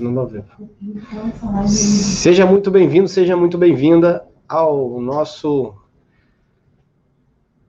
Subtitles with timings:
[0.00, 0.44] Não ao.
[1.66, 5.74] Seja muito bem-vindo, seja muito bem-vinda ao nosso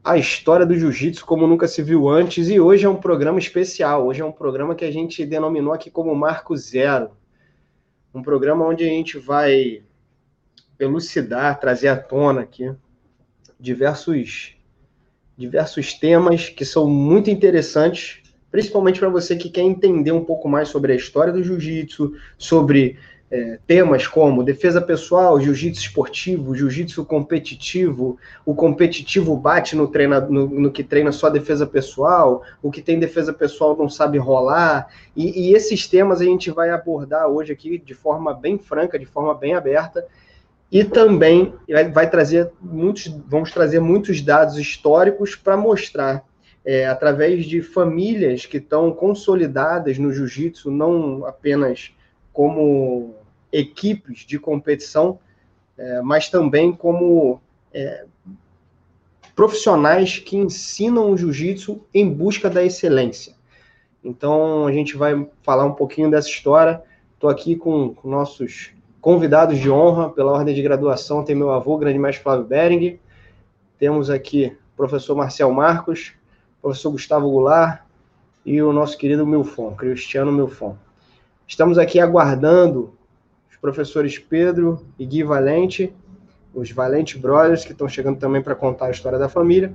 [0.04, 4.06] a história do jiu-jitsu como nunca se viu antes e hoje é um programa especial.
[4.06, 7.12] Hoje é um programa que a gente denominou aqui como Marco Zero.
[8.14, 9.84] Um programa onde a gente vai
[10.80, 12.74] elucidar, trazer à tona aqui
[13.60, 14.56] diversos
[15.38, 20.70] diversos temas que são muito interessantes principalmente para você que quer entender um pouco mais
[20.70, 22.98] sobre a história do jiu-jitsu, sobre
[23.30, 30.48] é, temas como defesa pessoal, jiu-jitsu esportivo, jiu-jitsu competitivo, o competitivo bate no, treina, no,
[30.48, 35.50] no, que treina só defesa pessoal, o que tem defesa pessoal não sabe rolar, e,
[35.50, 39.34] e esses temas a gente vai abordar hoje aqui de forma bem franca, de forma
[39.34, 40.06] bem aberta,
[40.72, 46.24] e também vai, vai trazer muitos, vamos trazer muitos dados históricos para mostrar
[46.68, 51.94] é, através de famílias que estão consolidadas no jiu-jitsu, não apenas
[52.34, 53.16] como
[53.54, 55.18] equipes de competição,
[55.78, 57.40] é, mas também como
[57.74, 58.04] é,
[59.34, 63.34] profissionais que ensinam o jiu-jitsu em busca da excelência.
[64.04, 66.84] Então, a gente vai falar um pouquinho dessa história.
[67.14, 71.78] Estou aqui com, com, nossos convidados de honra, pela ordem de graduação, tem meu avô,
[71.78, 73.00] grande mestre Flávio Bering.
[73.80, 76.18] Temos aqui o professor Marcel Marcos,
[76.62, 77.82] professor Gustavo Goulart
[78.46, 80.76] e o nosso querido Milfon, Cristiano Milfon.
[81.48, 82.94] Estamos aqui aguardando
[83.50, 85.94] os professores Pedro e Gui Valente,
[86.54, 89.74] os Valente Brothers, que estão chegando também para contar a história da família,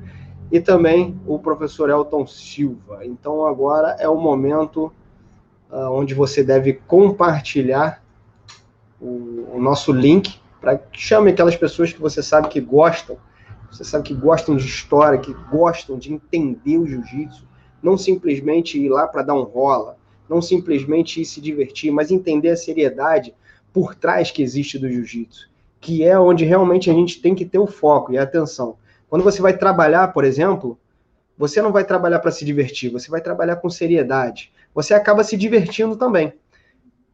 [0.51, 3.05] e também o professor Elton Silva.
[3.07, 4.93] Então, agora é o momento
[5.71, 8.03] uh, onde você deve compartilhar
[9.01, 13.17] o, o nosso link para que chame aquelas pessoas que você sabe que gostam
[13.73, 17.49] você sabe que gostam de história, que gostam de entender o jiu-jitsu,
[17.83, 19.97] não simplesmente ir lá para dar um rola,
[20.29, 23.35] não simplesmente ir se divertir, mas entender a seriedade
[23.73, 25.49] por trás que existe do jiu-jitsu,
[25.81, 28.77] que é onde realmente a gente tem que ter o foco e a atenção.
[29.09, 30.79] Quando você vai trabalhar, por exemplo,
[31.37, 34.53] você não vai trabalhar para se divertir, você vai trabalhar com seriedade.
[34.75, 36.35] Você acaba se divertindo também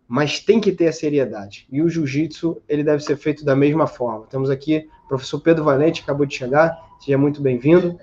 [0.09, 1.67] mas tem que ter a seriedade.
[1.71, 4.27] E o jiu-jitsu, ele deve ser feito da mesma forma.
[4.27, 8.01] Temos aqui o professor Pedro Valente, acabou de chegar, seja muito bem-vindo.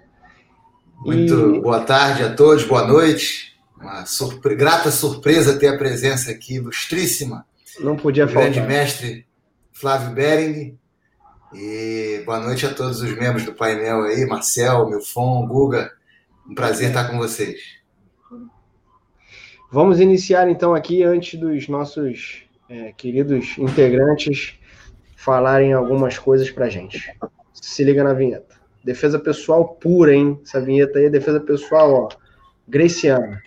[1.00, 1.60] Muito e...
[1.60, 3.58] boa tarde a todos, boa noite.
[3.76, 4.56] Uma surpre...
[4.56, 7.44] grata surpresa ter a presença aqui ilustríssima.
[7.80, 8.52] Não podia faltar.
[8.52, 9.26] Grande mestre
[9.74, 10.78] Flávio Bering.
[11.54, 15.92] E boa noite a todos os membros do painel aí, Marcel, Milfon, Guga.
[16.48, 17.60] Um prazer estar com vocês.
[19.76, 24.58] Vamos iniciar então aqui, antes dos nossos é, queridos integrantes
[25.18, 27.14] falarem algumas coisas para gente.
[27.52, 28.56] Se liga na vinheta.
[28.86, 30.40] Defesa pessoal pura, hein?
[30.46, 32.10] Essa vinheta aí é defesa pessoal, ó.
[32.66, 33.42] Greciana.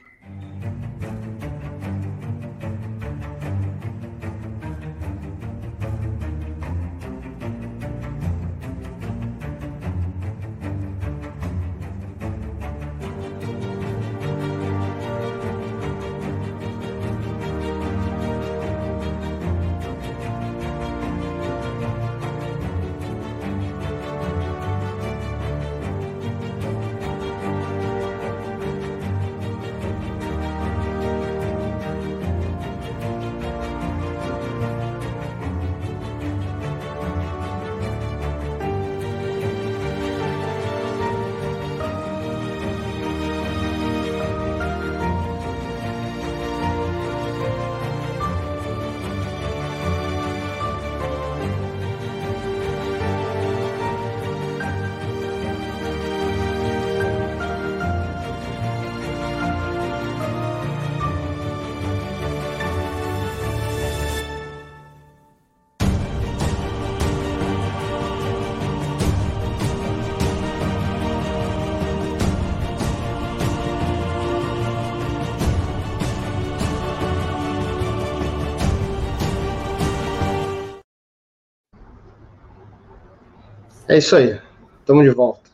[83.89, 84.39] É isso aí.
[84.81, 85.49] Estamos de volta.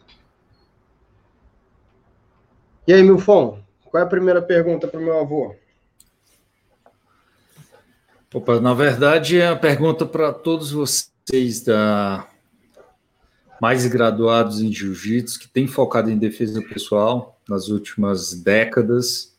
[2.87, 5.55] E aí, Milfon, qual é a primeira pergunta para o meu avô?
[8.35, 12.29] Opa, na verdade, é a pergunta para todos vocês da
[13.61, 19.34] mais graduados em jiu-jitsu que têm focado em defesa pessoal nas últimas décadas.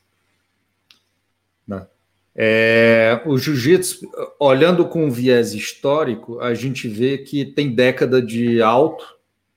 [2.37, 8.61] É, o jiu-jitsu, olhando com um viés histórico, a gente vê que tem década de
[8.61, 9.05] alto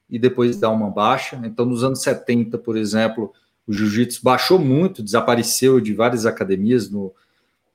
[0.08, 1.40] e depois dá uma baixa.
[1.44, 3.32] Então, nos anos 70, por exemplo,
[3.66, 7.12] o jiu-jitsu baixou muito, desapareceu de várias academias no,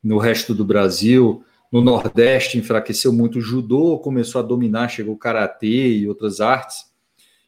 [0.01, 1.43] no resto do Brasil.
[1.69, 6.93] no Nordeste enfraqueceu muito o judô, começou a dominar, chegou o karatê e outras artes.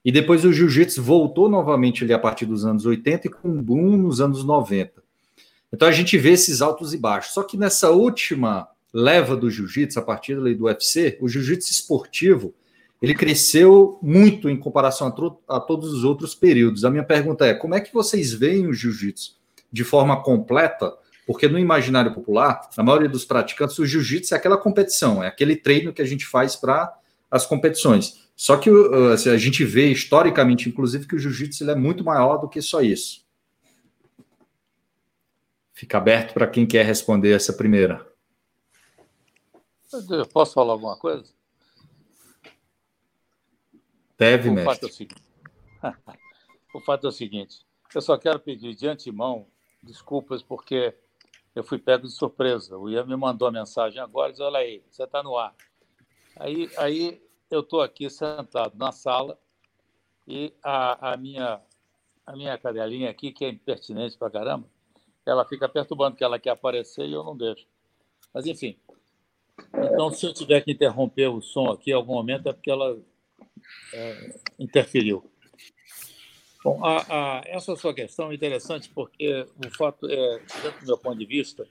[0.03, 3.63] E depois o jiu-jitsu voltou novamente ali a partir dos anos 80 e com um
[3.63, 5.04] boom nos anos 90.
[5.71, 7.33] Então a gente vê esses altos e baixos.
[7.33, 12.53] Só que nessa última leva do jiu-jitsu, a partir do UFC, o jiu-jitsu esportivo,
[13.01, 16.85] ele cresceu muito em comparação a, a, todos os outros períodos.
[16.85, 19.35] A minha pergunta é: como é que vocês veem o jiu-jitsu
[19.71, 20.93] de forma completa?
[21.27, 25.55] Porque no imaginário popular, a maioria dos praticantes, o jiu-jitsu é aquela competição, é aquele
[25.55, 26.93] treino que a gente faz para
[27.29, 28.25] as competições.
[28.35, 28.69] Só que
[29.11, 32.81] assim, a gente vê historicamente, inclusive, que o jiu-jitsu é muito maior do que só
[32.81, 33.24] isso.
[35.75, 38.09] Fica aberto para quem quer responder essa primeira.
[40.09, 41.29] Eu posso falar alguma coisa?
[44.17, 44.73] Deve, o mestre.
[44.73, 45.23] Fato é o, seguinte.
[46.73, 49.47] o fato é o seguinte: eu só quero pedir de antemão
[49.83, 50.95] desculpas porque
[51.53, 52.77] eu fui pego de surpresa.
[52.77, 55.53] O Ian me mandou a mensagem agora, diz: Olha aí, você está no ar.
[56.37, 59.37] Aí, aí eu estou aqui sentado na sala
[60.25, 61.61] e a, a, minha,
[62.25, 64.69] a minha cadelinha aqui, que é impertinente pra caramba,
[65.25, 67.65] ela fica perturbando que ela quer aparecer e eu não deixo.
[68.33, 68.77] Mas, enfim.
[69.73, 72.97] Então, se eu tiver que interromper o som aqui em algum momento, é porque ela
[73.93, 75.23] é, interferiu.
[76.63, 80.39] Bom, a, a, essa sua questão é interessante porque o fato é,
[80.81, 81.67] do meu ponto de vista,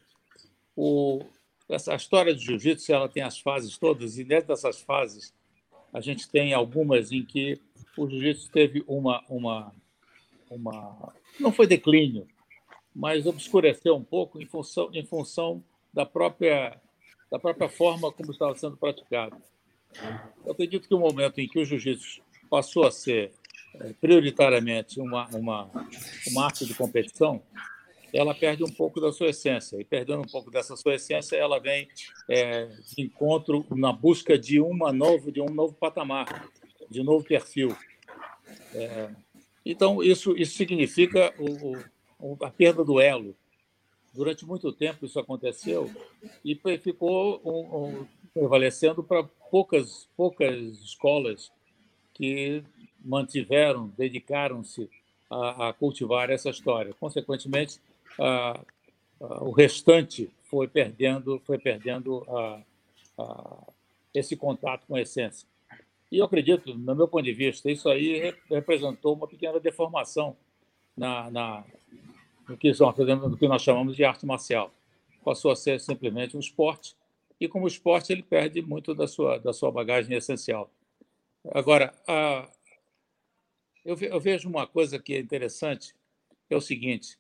[0.77, 1.21] o,
[1.69, 5.35] essa história do jiu-jitsu ela tem as fases todas e dentro dessas fases
[5.93, 7.61] a gente tem algumas em que
[7.97, 9.73] o jiu-jitsu teve uma, uma,
[10.51, 12.27] uma não foi declínio,
[12.95, 15.63] mas obscureceu um pouco em função, em função
[15.93, 16.81] da própria
[17.31, 19.37] da própria forma como estava sendo praticado.
[20.45, 23.33] Eu acredito que o momento em que o jiu-jitsu passou a ser
[23.81, 25.69] é, prioritariamente uma, uma,
[26.29, 27.43] uma arte de competição,
[28.13, 29.81] ela perde um pouco da sua essência.
[29.81, 31.89] E perdendo um pouco dessa sua essência, ela vem
[32.29, 36.49] é, de encontro na busca de uma novo, de um novo patamar,
[36.89, 37.77] de um novo perfil.
[38.73, 39.11] É,
[39.67, 41.85] então, isso, isso significa o, o,
[42.43, 43.35] a perda do elo.
[44.13, 45.91] Durante muito tempo isso aconteceu
[46.45, 51.51] e ficou um, um, prevalecendo para poucas, poucas escolas
[52.13, 52.63] que
[53.05, 54.89] mantiveram, dedicaram-se
[55.29, 56.95] a, a, cultivar essa história.
[56.95, 57.81] Consequentemente,
[58.19, 58.61] a,
[59.21, 62.25] a, o restante foi perdendo, foi perdendo
[64.15, 65.47] esse contato com a essência.
[66.11, 70.37] E eu acredito, no meu ponto de vista, isso aí representou uma pequena deformação
[70.97, 71.65] na, na
[72.49, 74.73] no, que, no que nós chamamos de arte marcial.
[75.25, 76.97] Passou a ser simplesmente um esporte,
[77.41, 80.71] e como esporte ele perde muito da sua, da sua bagagem essencial.
[81.53, 82.49] Agora, a,
[83.85, 85.95] eu, vejo uma coisa que é interessante,
[86.49, 87.19] que é o seguinte: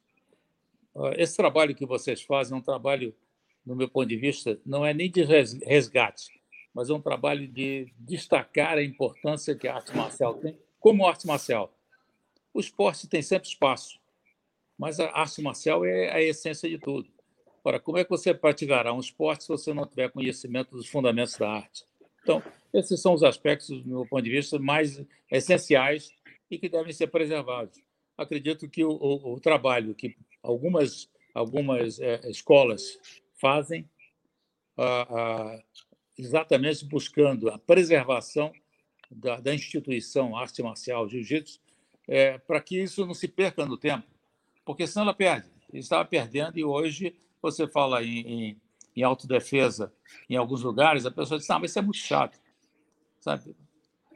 [1.16, 3.14] esse trabalho que vocês fazem é um trabalho,
[3.66, 6.40] no meu ponto de vista, não é nem de resgate,
[6.72, 11.26] mas é um trabalho de destacar a importância que a arte marcial tem como arte
[11.26, 11.72] marcial.
[12.52, 13.98] O esporte tem sempre espaço,
[14.78, 17.08] mas a arte marcial é a essência de tudo.
[17.62, 21.36] Ora, como é que você praticará um esporte se você não tiver conhecimento dos fundamentos
[21.38, 21.84] da arte?
[22.22, 22.42] Então,
[22.72, 26.12] esses são os aspectos, do meu ponto de vista, mais essenciais
[26.50, 27.82] e que devem ser preservados.
[28.16, 32.98] Acredito que o, o, o trabalho que algumas, algumas é, escolas
[33.40, 33.88] fazem,
[34.76, 35.62] ah, ah,
[36.18, 38.52] exatamente buscando a preservação
[39.10, 41.60] da, da instituição arte marcial jiu-jitsu,
[42.06, 44.06] é, para que isso não se perca no tempo,
[44.64, 45.48] porque senão ela perde.
[45.72, 48.60] Estava perdendo e hoje você fala em, em,
[48.96, 49.92] em autodefesa
[50.28, 52.38] em alguns lugares, a pessoa diz, ah, mas isso é muito chato.
[53.20, 53.54] Sabe?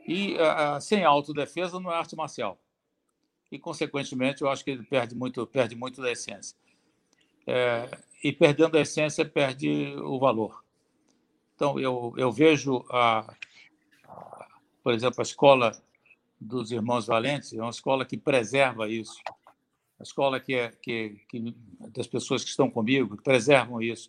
[0.07, 2.59] E uh, sem autodefesa não é arte marcial.
[3.51, 6.57] E, consequentemente, eu acho que ele perde muito, perde muito da essência.
[7.47, 7.89] É,
[8.23, 10.63] e perdendo a essência, perde o valor.
[11.55, 13.35] Então, eu, eu vejo, a,
[14.05, 14.47] a,
[14.83, 15.73] por exemplo, a escola
[16.39, 19.19] dos Irmãos Valentes, é uma escola que preserva isso.
[19.99, 21.55] A escola que, é, que, que
[21.91, 24.09] das pessoas que estão comigo, que preservam isso.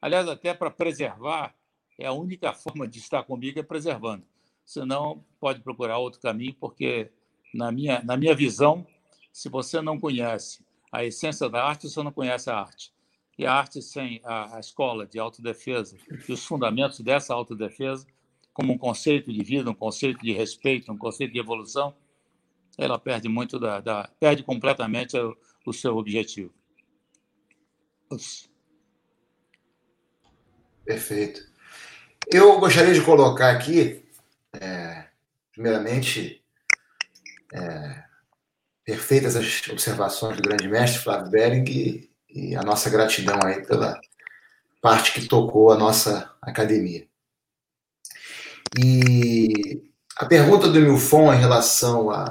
[0.00, 1.54] Aliás, até para preservar,
[1.98, 4.24] é a única forma de estar comigo é preservando
[4.66, 7.10] senão pode procurar outro caminho, porque,
[7.54, 8.84] na minha, na minha visão,
[9.32, 12.92] se você não conhece a essência da arte, você não conhece a arte.
[13.38, 15.96] E a arte sem a, a escola de autodefesa
[16.28, 18.06] e os fundamentos dessa autodefesa,
[18.52, 21.94] como um conceito de vida, um conceito de respeito, um conceito de evolução,
[22.76, 26.52] ela perde muito da, da perde completamente o, o seu objetivo.
[30.84, 31.42] Perfeito.
[32.28, 34.06] Eu gostaria de colocar aqui
[34.60, 35.06] é,
[35.52, 36.42] primeiramente,
[37.52, 38.04] é,
[38.84, 43.98] perfeitas as observações do grande mestre Flávio Bering e, e, a nossa gratidão aí pela
[44.80, 47.06] parte que tocou a nossa, academia.
[48.78, 49.82] E
[50.16, 52.28] a pergunta do Milfon em relação a.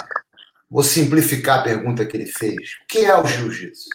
[0.75, 2.73] Vou simplificar a pergunta que ele fez.
[2.83, 3.87] O que é o jiu-jitsu?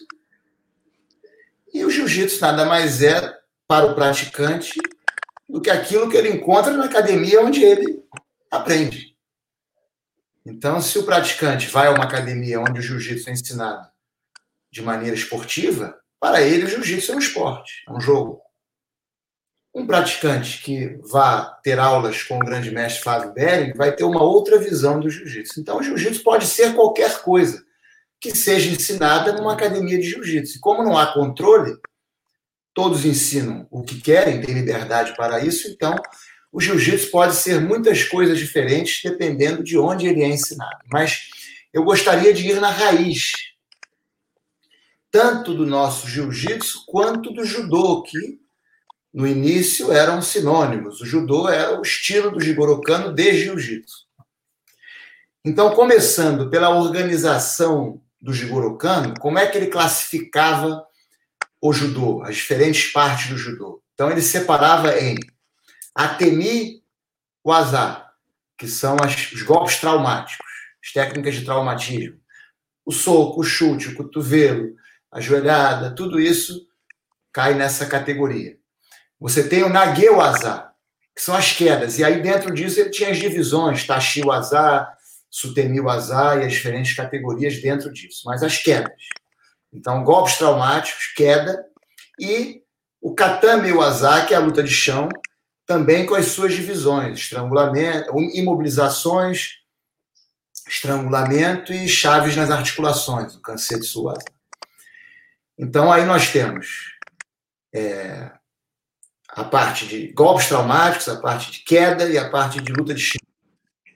[1.71, 4.81] E o jiu-jitsu nada mais é, para o praticante,
[5.47, 8.03] do que aquilo que ele encontra na academia onde ele
[8.49, 9.15] aprende.
[10.43, 13.87] Então, se o praticante vai a uma academia onde o jiu-jitsu é ensinado
[14.71, 18.41] de maneira esportiva, para ele o jiu-jitsu é um esporte, é um jogo.
[19.73, 24.21] Um praticante que vá ter aulas com o grande mestre Flávio Bering vai ter uma
[24.21, 25.61] outra visão do jiu-jitsu.
[25.61, 27.63] Então, o jiu-jitsu pode ser qualquer coisa
[28.19, 30.59] que seja ensinada numa academia de jiu-jitsu.
[30.59, 31.77] Como não há controle,
[32.73, 35.95] todos ensinam o que querem, têm liberdade para isso, então
[36.51, 40.79] o jiu-jitsu pode ser muitas coisas diferentes dependendo de onde ele é ensinado.
[40.91, 41.29] Mas
[41.71, 43.31] eu gostaria de ir na raiz,
[45.09, 48.40] tanto do nosso jiu-jitsu quanto do judô, que
[49.13, 51.01] no início eram sinônimos.
[51.01, 54.05] O judô era o estilo do Jigorokano de jiu-jitsu.
[55.43, 60.85] Então, começando pela organização do Jigorokano, como é que ele classificava
[61.59, 63.81] o judô, as diferentes partes do judô?
[63.93, 65.17] Então, ele separava em
[65.95, 66.83] Atemi
[67.43, 68.05] Waza,
[68.57, 70.45] que são as, os golpes traumáticos,
[70.83, 72.19] as técnicas de traumatismo.
[72.85, 74.75] O soco, o chute, o cotovelo,
[75.11, 76.67] a joelhada, tudo isso
[77.33, 78.60] cai nessa categoria.
[79.21, 80.73] Você tem o Nageu-Azar,
[81.15, 81.99] que são as quedas.
[81.99, 84.97] E aí, dentro disso, ele tinha as divisões, Tashi-Azar,
[85.29, 88.23] Sutemi-Azar e as diferentes categorias dentro disso.
[88.25, 88.91] Mas as quedas.
[89.71, 91.63] Então, golpes traumáticos, queda.
[92.19, 92.63] E
[92.99, 95.07] o Katame-Azar, que é a luta de chão,
[95.67, 99.59] também com as suas divisões, estrangulamento, imobilizações,
[100.67, 104.33] estrangulamento e chaves nas articulações, o Kansetsu Azar.
[105.59, 106.95] Então, aí nós temos
[107.71, 108.31] é,
[109.33, 113.01] a parte de golpes traumáticos, a parte de queda e a parte de luta de
[113.01, 113.21] chão.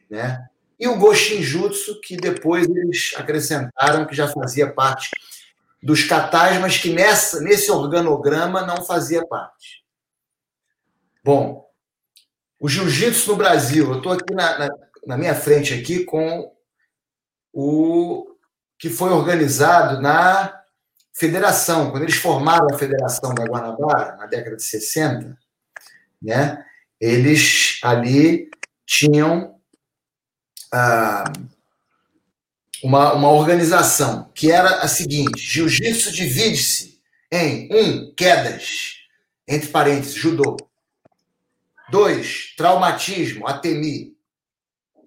[0.09, 0.45] Né?
[0.79, 5.09] E o Goshinjutsu, que depois eles acrescentaram que já fazia parte
[5.81, 9.83] dos katas, mas que nessa, nesse organograma não fazia parte.
[11.23, 11.69] Bom,
[12.59, 14.69] o jiu-jitsu no Brasil, eu estou aqui na, na,
[15.05, 16.51] na minha frente aqui com
[17.53, 18.35] o
[18.77, 20.64] que foi organizado na
[21.15, 25.37] federação, quando eles formaram a Federação da Guanabara, na década de 60,
[26.21, 26.63] né,
[26.99, 28.49] eles ali
[28.85, 29.57] tinham
[30.71, 31.23] ah,
[32.83, 38.97] uma, uma organização que era a seguinte: jiu-jitsu divide-se em um, quedas,
[39.47, 40.57] entre parênteses, judô.
[41.89, 44.17] Dois, traumatismo, atemi.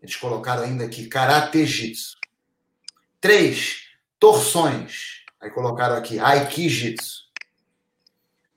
[0.00, 2.16] Eles colocaram ainda aqui, karate jitsu.
[3.20, 3.88] Três,
[4.18, 7.28] torções Aí colocaram aqui Aikijitsu.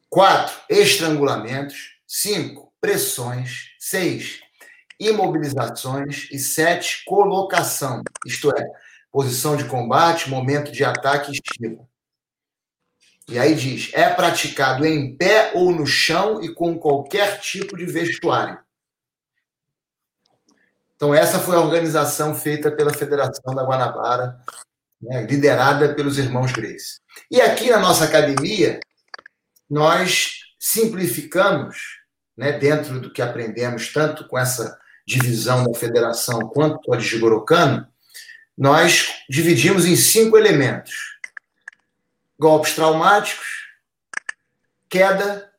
[0.09, 1.99] Quatro, estrangulamentos.
[2.07, 3.75] Cinco, pressões.
[3.79, 4.41] Seis,
[4.99, 6.27] imobilizações.
[6.31, 8.01] E sete, colocação.
[8.25, 8.69] Isto é,
[9.11, 11.87] posição de combate, momento de ataque e esquiva.
[13.27, 17.85] E aí diz: é praticado em pé ou no chão e com qualquer tipo de
[17.85, 18.59] vestuário.
[20.95, 24.39] Então, essa foi a organização feita pela Federação da Guanabara
[25.01, 26.99] né, liderada pelos irmãos Grace.
[27.29, 28.79] E aqui na nossa academia,
[29.69, 31.99] nós simplificamos,
[32.37, 37.03] né, dentro do que aprendemos, tanto com essa divisão da federação quanto com a de
[37.03, 37.87] Jigorokano,
[38.57, 41.17] nós dividimos em cinco elementos:
[42.37, 43.47] golpes traumáticos,
[44.89, 45.51] queda,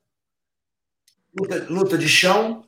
[1.38, 2.66] luta, luta de chão,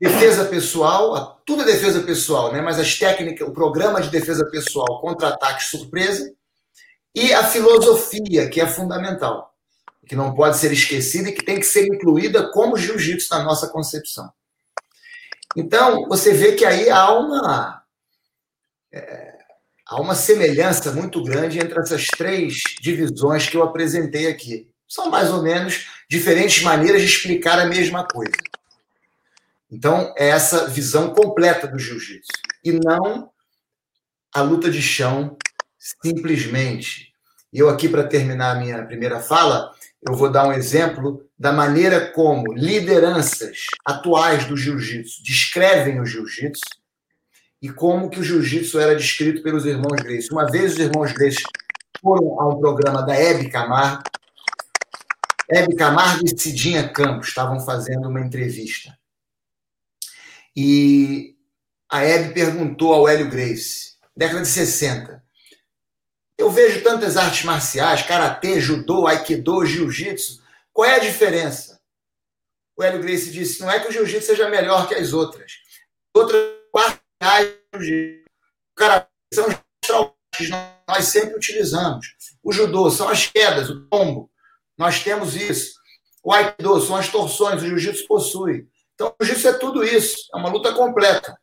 [0.00, 2.60] defesa pessoal, tudo é defesa pessoal, né?
[2.60, 6.32] mas as técnicas, o programa de defesa pessoal, contra-ataque surpresa,
[7.14, 9.52] e a filosofia, que é fundamental,
[10.06, 13.68] que não pode ser esquecida e que tem que ser incluída como jiu-jitsu na nossa
[13.68, 14.30] concepção.
[15.56, 17.82] Então, você vê que aí há uma,
[18.92, 19.34] é,
[19.84, 24.70] há uma semelhança muito grande entre essas três divisões que eu apresentei aqui.
[24.86, 28.32] São mais ou menos diferentes maneiras de explicar a mesma coisa.
[29.70, 32.32] Então, é essa visão completa do jiu-jitsu.
[32.64, 33.30] E não
[34.34, 35.36] a luta de chão
[35.78, 37.12] simplesmente.
[37.52, 39.72] E eu aqui, para terminar a minha primeira fala,
[40.06, 46.64] eu vou dar um exemplo da maneira como lideranças atuais do jiu-jitsu descrevem o jiu-jitsu
[47.60, 50.30] e como que o jiu-jitsu era descrito pelos irmãos Grace.
[50.30, 51.42] Uma vez os irmãos Grace
[52.00, 54.02] foram a um programa da Hebe Camargo.
[55.50, 58.97] Hebe Camargo e Cidinha Campos estavam fazendo uma entrevista.
[60.60, 61.36] E
[61.88, 65.22] a Hebe perguntou ao Hélio Grace, década de 60.
[66.36, 70.42] Eu vejo tantas artes marciais, karatê, judô, aikido, jiu-jitsu.
[70.72, 71.78] Qual é a diferença?
[72.76, 75.52] o Hélio Gracie disse, não é que o jiu-jitsu seja melhor que as outras.
[76.12, 78.24] Outras parciais do jiu-jitsu.
[79.32, 80.48] São os
[80.88, 82.16] nós sempre utilizamos.
[82.42, 84.28] O judô são as quedas, o tombo.
[84.76, 85.78] Nós temos isso.
[86.24, 88.68] O aikido são as torções, o jiu-jitsu possui.
[88.98, 90.16] Então, o jiu-jitsu é tudo isso.
[90.34, 91.38] É uma luta completa.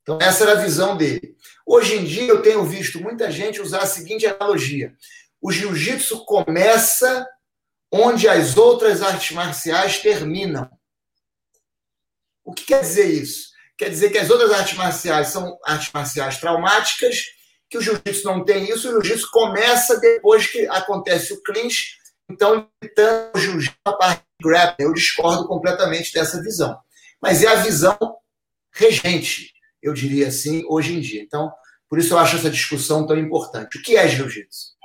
[0.00, 1.36] Então, essa era a visão dele.
[1.66, 4.96] Hoje em dia, eu tenho visto muita gente usar a seguinte analogia:
[5.38, 7.28] o jiu-jitsu começa
[7.92, 10.66] onde as outras artes marciais terminam.
[12.42, 13.50] O que quer dizer isso?
[13.76, 17.22] Quer dizer que as outras artes marciais são artes marciais traumáticas,
[17.68, 21.97] que o jiu-jitsu não tem isso, o jiu-jitsu começa depois que acontece o clinch,
[22.28, 24.86] então, limitando o jiu-jitsu a parte de grappling.
[24.86, 26.78] Eu discordo completamente dessa visão.
[27.20, 27.98] Mas é a visão
[28.72, 31.22] regente, eu diria assim, hoje em dia.
[31.22, 31.50] Então,
[31.88, 33.78] por isso eu acho essa discussão tão importante.
[33.78, 34.76] O que é jiu-jitsu?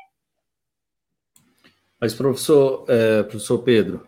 [1.99, 4.07] Mas, professor, é, professor Pedro,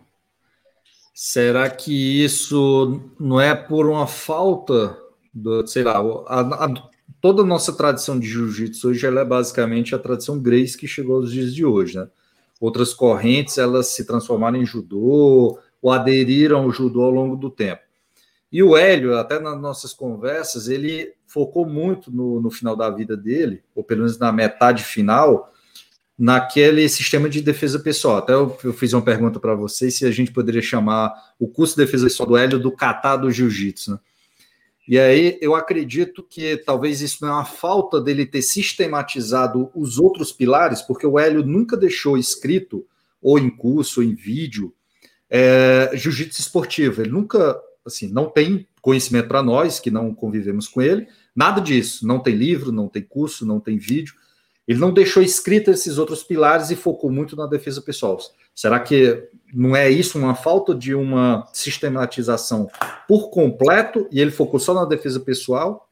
[1.14, 4.98] será que isso não é por uma falta
[5.32, 6.90] do, sei lá, a, a,
[7.20, 11.32] toda a nossa tradição de jiu-jitsu hoje é basicamente a tradição Grace que chegou aos
[11.32, 12.08] dias de hoje, né?
[12.60, 17.82] Outras correntes elas se transformaram em judô ou aderiram ao judô ao longo do tempo.
[18.50, 23.16] E o Hélio, até nas nossas conversas, ele focou muito no, no final da vida
[23.16, 25.52] dele, ou pelo menos na metade final,
[26.18, 28.16] naquele sistema de defesa pessoal.
[28.16, 31.76] Até eu, eu fiz uma pergunta para vocês se a gente poderia chamar o curso
[31.76, 33.92] de defesa pessoal do Hélio do kata do jiu-jitsu.
[33.92, 33.98] Né?
[34.88, 39.98] E aí eu acredito que talvez isso não é uma falta dele ter sistematizado os
[39.98, 42.86] outros pilares, porque o Hélio nunca deixou escrito,
[43.20, 44.72] ou em curso, ou em vídeo,
[45.28, 47.02] é, jiu-jitsu esportivo.
[47.02, 52.06] Ele nunca, assim, não tem conhecimento para nós que não convivemos com ele, nada disso.
[52.06, 54.14] Não tem livro, não tem curso, não tem vídeo.
[54.68, 58.18] Ele não deixou escrito esses outros pilares e focou muito na defesa pessoal.
[58.56, 62.70] Será que não é isso uma falta de uma sistematização
[63.06, 65.90] por completo e ele focou só na defesa pessoal?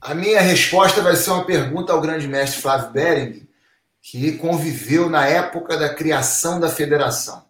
[0.00, 3.48] A minha resposta vai ser uma pergunta ao grande mestre Flávio Bering,
[4.00, 7.44] que conviveu na época da criação da federação.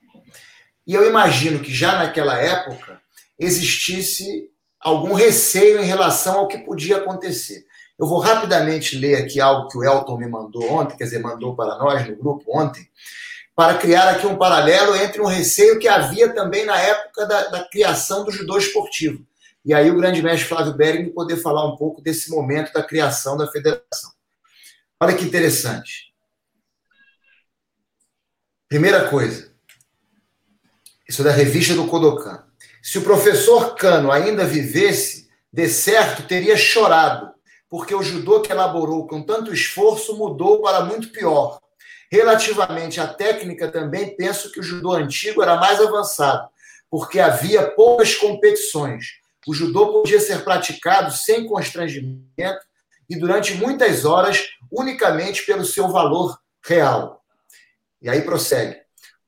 [0.86, 2.98] E eu imagino que já naquela época
[3.38, 4.48] existisse
[4.80, 7.66] algum receio em relação ao que podia acontecer.
[7.98, 11.54] Eu vou rapidamente ler aqui algo que o Elton me mandou ontem, quer dizer, mandou
[11.54, 12.88] para nós no grupo ontem,
[13.56, 17.64] para criar aqui um paralelo entre um receio que havia também na época da, da
[17.64, 19.26] criação do judô esportivo.
[19.64, 23.34] E aí o grande mestre Flávio Bering poder falar um pouco desse momento da criação
[23.34, 24.12] da federação.
[25.00, 26.14] Olha que interessante.
[28.68, 29.50] Primeira coisa,
[31.08, 32.44] isso é da revista do Kodokan.
[32.82, 37.34] Se o professor Cano ainda vivesse, de certo teria chorado
[37.68, 41.58] porque o judô que elaborou com tanto esforço mudou para muito pior.
[42.10, 46.48] Relativamente à técnica, também penso que o judô antigo era mais avançado,
[46.90, 49.20] porque havia poucas competições.
[49.46, 52.64] O judô podia ser praticado sem constrangimento
[53.08, 57.24] e durante muitas horas unicamente pelo seu valor real.
[58.00, 58.80] E aí prossegue.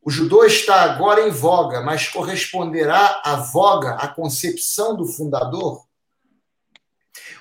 [0.03, 5.85] O judô está agora em voga, mas corresponderá à voga à concepção do fundador?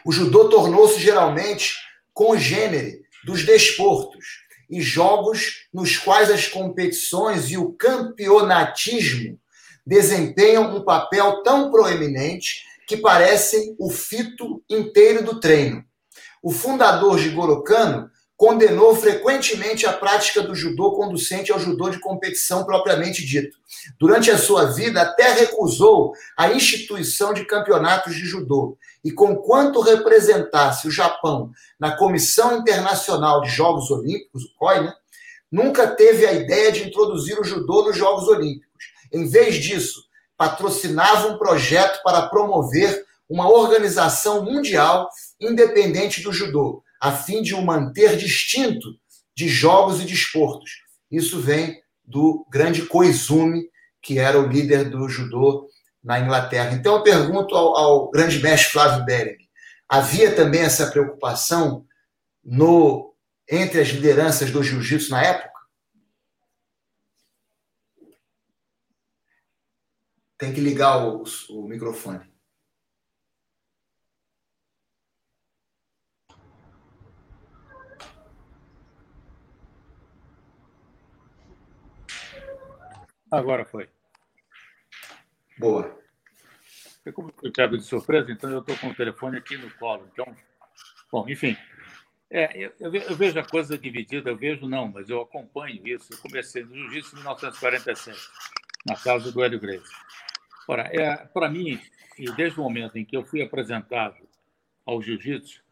[0.03, 1.75] O judô tornou-se geralmente
[2.13, 9.39] congênere dos desportos e jogos nos quais as competições e o campeonatismo
[9.85, 15.83] desempenham um papel tão proeminente que parecem o fito inteiro do treino.
[16.41, 22.63] O fundador de Gorokano condenou frequentemente a prática do judô conducente ao judô de competição
[22.63, 23.57] propriamente dito.
[23.99, 28.77] Durante a sua vida, até recusou a instituição de campeonatos de judô.
[29.03, 34.93] E conquanto representasse o Japão na Comissão Internacional de Jogos Olímpicos, o COI, né,
[35.51, 38.67] nunca teve a ideia de introduzir o judô nos Jogos Olímpicos.
[39.11, 40.03] Em vez disso,
[40.37, 45.09] patrocinava um projeto para promover uma organização mundial
[45.41, 48.87] independente do judô, a fim de o manter distinto
[49.35, 50.71] de jogos e desportos.
[51.11, 53.69] Isso vem do grande Koizumi,
[54.01, 55.67] que era o líder do judô
[56.03, 56.73] na Inglaterra.
[56.73, 59.37] Então eu pergunto ao, ao grande mestre Flávio Bering,
[59.87, 61.85] havia também essa preocupação
[62.43, 63.13] no
[63.49, 65.57] entre as lideranças do jiu-jitsu na época?
[70.37, 72.36] Tem que ligar o, o microfone.
[83.31, 83.89] Agora foi.
[85.57, 85.97] Boa.
[87.05, 90.07] Eu, como eu pego de surpresa, então eu estou com o telefone aqui no colo.
[90.11, 90.35] Então,
[91.11, 91.55] bom, enfim.
[92.29, 96.11] É, eu, eu, vejo a coisa dividida, eu vejo não, mas eu acompanho isso.
[96.11, 98.19] Eu comecei no Jiu-Jitsu em 1947,
[98.85, 99.89] na casa do Hélio Grace.
[100.67, 101.79] Ora, é, para mim,
[102.19, 104.17] e desde o momento em que eu fui apresentado
[104.85, 105.63] ao jiu-jitsu,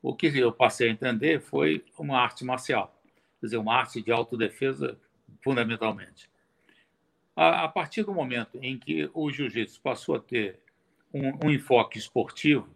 [0.00, 2.94] o que eu passei a entender foi uma arte marcial,
[3.40, 4.96] quer dizer, uma arte de autodefesa,
[5.42, 6.30] fundamentalmente.
[7.36, 10.60] A, a partir do momento em que o jiu-jitsu passou a ter
[11.12, 12.68] um, um enfoque esportivo,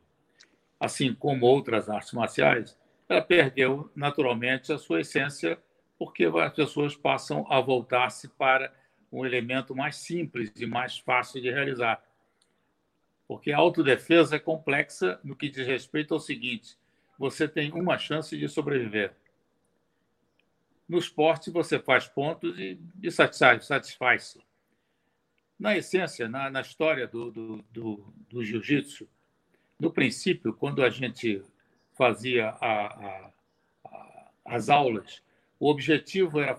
[0.79, 5.59] assim como outras artes marciais, ela perdeu naturalmente a sua essência,
[5.99, 8.73] porque as pessoas passam a voltar-se para
[9.11, 12.05] um elemento mais simples e mais fácil de realizar.
[13.27, 16.77] Porque a autodefesa é complexa no que diz respeito ao seguinte:
[17.19, 19.13] você tem uma chance de sobreviver.
[20.89, 24.41] No esporte, você faz pontos e, e satisfaz-se.
[25.59, 29.09] Na essência, na, na história do, do, do, do jiu-jitsu,
[29.79, 31.43] no princípio, quando a gente
[31.97, 33.31] fazia a, a,
[33.85, 35.23] a, as aulas,
[35.59, 36.57] o objetivo era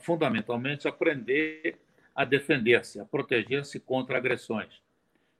[0.00, 1.78] fundamentalmente aprender
[2.14, 4.82] a defender-se, a proteger-se contra agressões.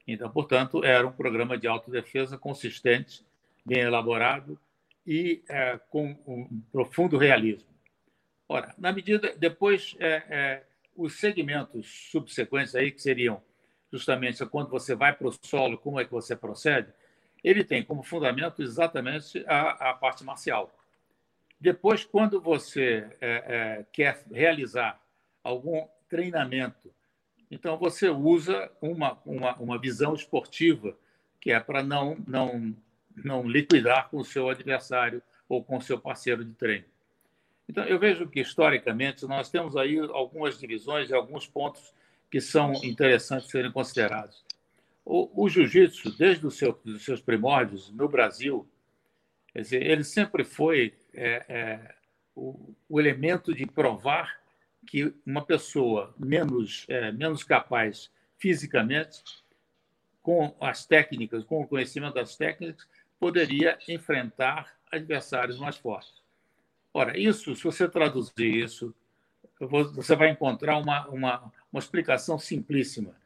[0.07, 3.25] Então, portanto, era um programa de autodefesa consistente,
[3.65, 4.59] bem elaborado
[5.07, 7.69] e é, com um profundo realismo.
[8.47, 10.63] Ora, na medida depois é, é,
[10.97, 13.43] os segmentos subsequentes aí que seriam
[13.91, 16.93] justamente quando você vai para o solo, como é que você procede,
[17.45, 20.77] ele tem como fundamento exatamente a, a parte marcial.
[21.61, 25.01] Depois, quando você é, é, quer realizar
[25.43, 26.93] algum treinamento,
[27.51, 30.97] então você usa uma, uma, uma visão esportiva,
[31.41, 32.75] que é para não, não,
[33.15, 36.87] não liquidar com o seu adversário ou com o seu parceiro de treino.
[37.69, 41.93] Então, eu vejo que, historicamente, nós temos aí algumas divisões e alguns pontos
[42.31, 44.45] que são interessantes serem considerados.
[45.05, 48.67] O, o jiu-jitsu, desde os seu, seus primórdios no Brasil,
[49.55, 51.95] dizer, ele sempre foi é, é,
[52.35, 54.41] o, o, elemento de provar
[54.87, 59.23] que uma pessoa menos, é, menos capaz fisicamente,
[60.23, 62.87] com as técnicas, com o conhecimento das técnicas,
[63.21, 66.24] poderia enfrentar adversários mais fortes.
[66.97, 68.95] Ora, isso, se você traduzir isso,
[69.59, 73.17] você vai encontrar uma, uma, uma explicação simplíssima,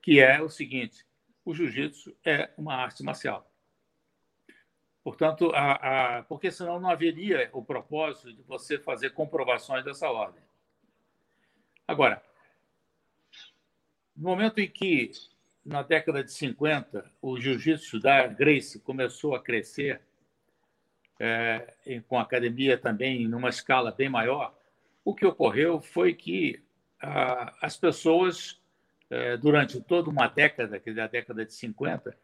[0.00, 1.04] que é o seguinte:
[1.44, 3.50] o jiu-jitsu é uma arte marcial.
[5.02, 10.42] Portanto, a, a, porque senão não haveria o propósito de você fazer comprovações dessa ordem.
[11.88, 12.22] Agora,
[14.16, 15.10] no momento em que,
[15.64, 20.02] na década de 50, o jiu-jitsu da Grace começou a crescer,
[21.18, 24.54] é, com a academia também numa escala bem maior,
[25.04, 26.60] o que ocorreu foi que
[27.60, 28.60] as pessoas,
[29.10, 32.16] é, durante toda uma década, que é a década de 50,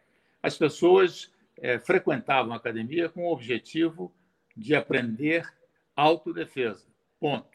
[0.43, 4.13] as pessoas é, frequentavam a academia com o objetivo
[4.57, 5.47] de aprender
[5.95, 6.87] autodefesa.
[7.21, 7.49] Ponto.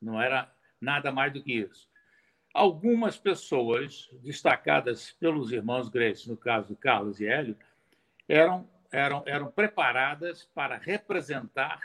[0.00, 1.88] Não era nada mais do que isso.
[2.52, 7.56] Algumas pessoas, destacadas pelos irmãos Grace, no caso do Carlos e Hélio,
[8.28, 11.80] eram, eram, eram preparadas para representar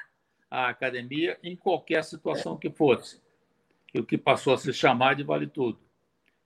[0.49, 3.21] a academia em qualquer situação que fosse,
[3.95, 5.79] o que passou a se chamar de vale tudo.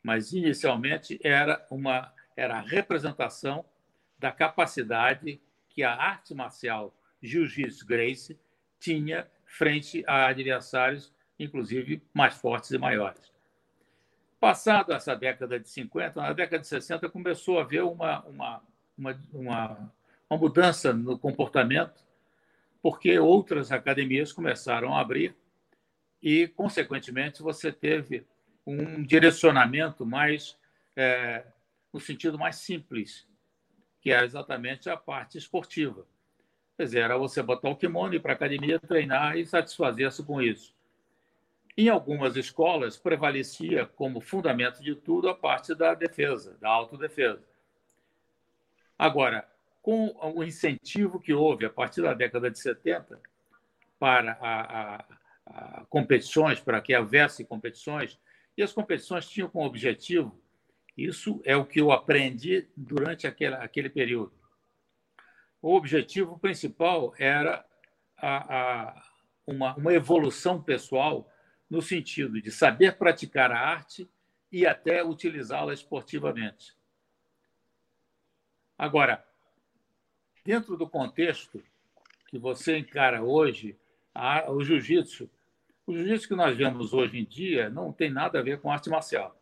[0.02, 3.63] Mas inicialmente era uma era a representação
[4.17, 8.39] da capacidade que a arte marcial Jiu-Jitsu Grace
[8.80, 13.32] tinha frente a adversários, inclusive mais fortes e maiores.
[14.39, 18.62] Passado essa década de 50, na década de 60, começou a haver uma, uma,
[18.97, 19.93] uma, uma,
[20.34, 22.04] uma mudança no comportamento,
[22.82, 25.36] porque outras academias começaram a abrir
[26.22, 28.26] e, consequentemente, você teve
[28.65, 30.58] um direcionamento mais
[30.96, 31.46] é,
[31.91, 33.28] no sentido mais simples
[34.02, 36.06] que era exatamente a parte esportiva.
[36.76, 40.41] Quer dizer, era você botar o kimono, ir para a academia, treinar e satisfazer-se com
[40.41, 40.76] isso.
[41.78, 47.41] Em algumas escolas, prevalecia como fundamento de tudo a parte da defesa, da autodefesa.
[49.00, 49.48] Agora,
[49.84, 53.22] com o incentivo que houve a partir da década de 70
[54.00, 54.62] para a,
[54.96, 55.06] a,
[55.46, 58.19] a competições, para que houvesse competições,
[58.58, 60.41] e as competições tinham como objetivo
[60.98, 64.34] isso é o que eu aprendi durante aquele, aquele período.
[65.62, 67.65] O objetivo principal era
[68.17, 69.04] a,
[69.46, 71.30] uma, uma evolução pessoal
[71.69, 74.10] no sentido de saber praticar a arte
[74.52, 76.76] e até utilizá-la esportivamente.
[78.78, 79.26] Agora,
[80.43, 81.63] dentro do contexto
[82.27, 83.77] que você encara hoje,
[84.13, 85.29] a, o jiu-jitsu,
[85.86, 88.89] o jiu-jitsu que nós vemos hoje em dia não tem nada a ver com arte
[88.89, 89.38] marcial.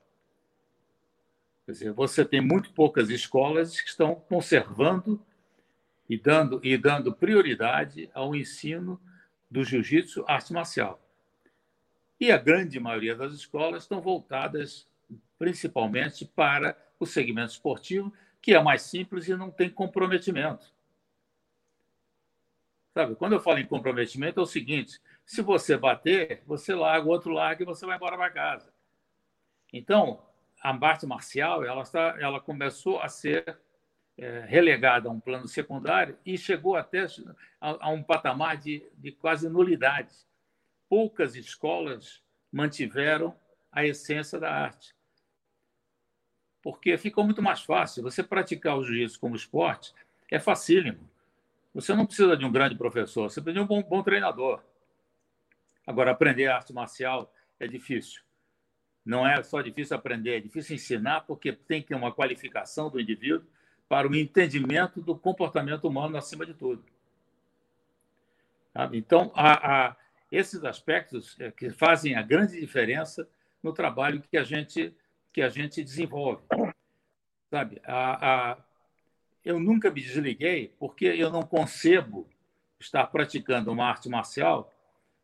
[1.65, 5.21] Quer dizer, você tem muito poucas escolas que estão conservando
[6.09, 8.99] e dando, e dando prioridade ao ensino
[9.49, 10.99] do jiu-jitsu arte marcial.
[12.19, 14.87] E a grande maioria das escolas estão voltadas
[15.39, 20.71] principalmente para o segmento esportivo, que é mais simples e não tem comprometimento.
[22.93, 27.09] Sabe, quando eu falo em comprometimento, é o seguinte: se você bater, você larga, o
[27.09, 28.73] outro larga e você vai embora para casa.
[29.71, 30.21] Então,
[30.61, 33.57] a arte marcial ela, está, ela começou a ser
[34.17, 37.07] é, relegada a um plano secundário e chegou até
[37.59, 40.13] a, a um patamar de, de quase nulidade.
[40.89, 43.35] Poucas escolas mantiveram
[43.71, 44.93] a essência da arte.
[46.61, 48.03] Porque ficou muito mais fácil.
[48.03, 49.93] Você praticar o jiu-jitsu como esporte
[50.29, 51.09] é facílimo.
[51.73, 54.61] Você não precisa de um grande professor, você precisa de um bom, bom treinador.
[55.87, 58.21] Agora, aprender arte marcial é difícil.
[59.05, 62.99] Não é só difícil aprender, é difícil ensinar, porque tem que ter uma qualificação do
[62.99, 63.47] indivíduo
[63.89, 66.83] para o entendimento do comportamento humano acima de tudo.
[68.93, 69.95] Então, há, há
[70.31, 73.27] esses aspectos é, que fazem a grande diferença
[73.61, 74.95] no trabalho que a gente,
[75.33, 76.41] que a gente desenvolve.
[77.49, 77.81] Sabe?
[77.83, 78.57] A, a,
[79.43, 82.27] eu nunca me desliguei porque eu não concebo
[82.79, 84.71] estar praticando uma arte marcial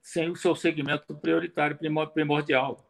[0.02, 1.78] sem o seu segmento prioritário
[2.14, 2.90] primordial,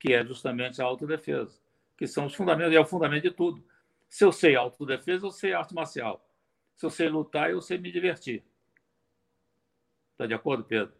[0.00, 1.58] que é justamente a autodefesa,
[1.96, 3.62] que são os fundamentos, é o fundamento de tudo.
[4.08, 6.24] Se eu sei autodefesa, eu sei arte marcial.
[6.76, 8.44] Se eu sei lutar, eu sei me divertir.
[10.12, 10.92] Está de acordo, Pedro?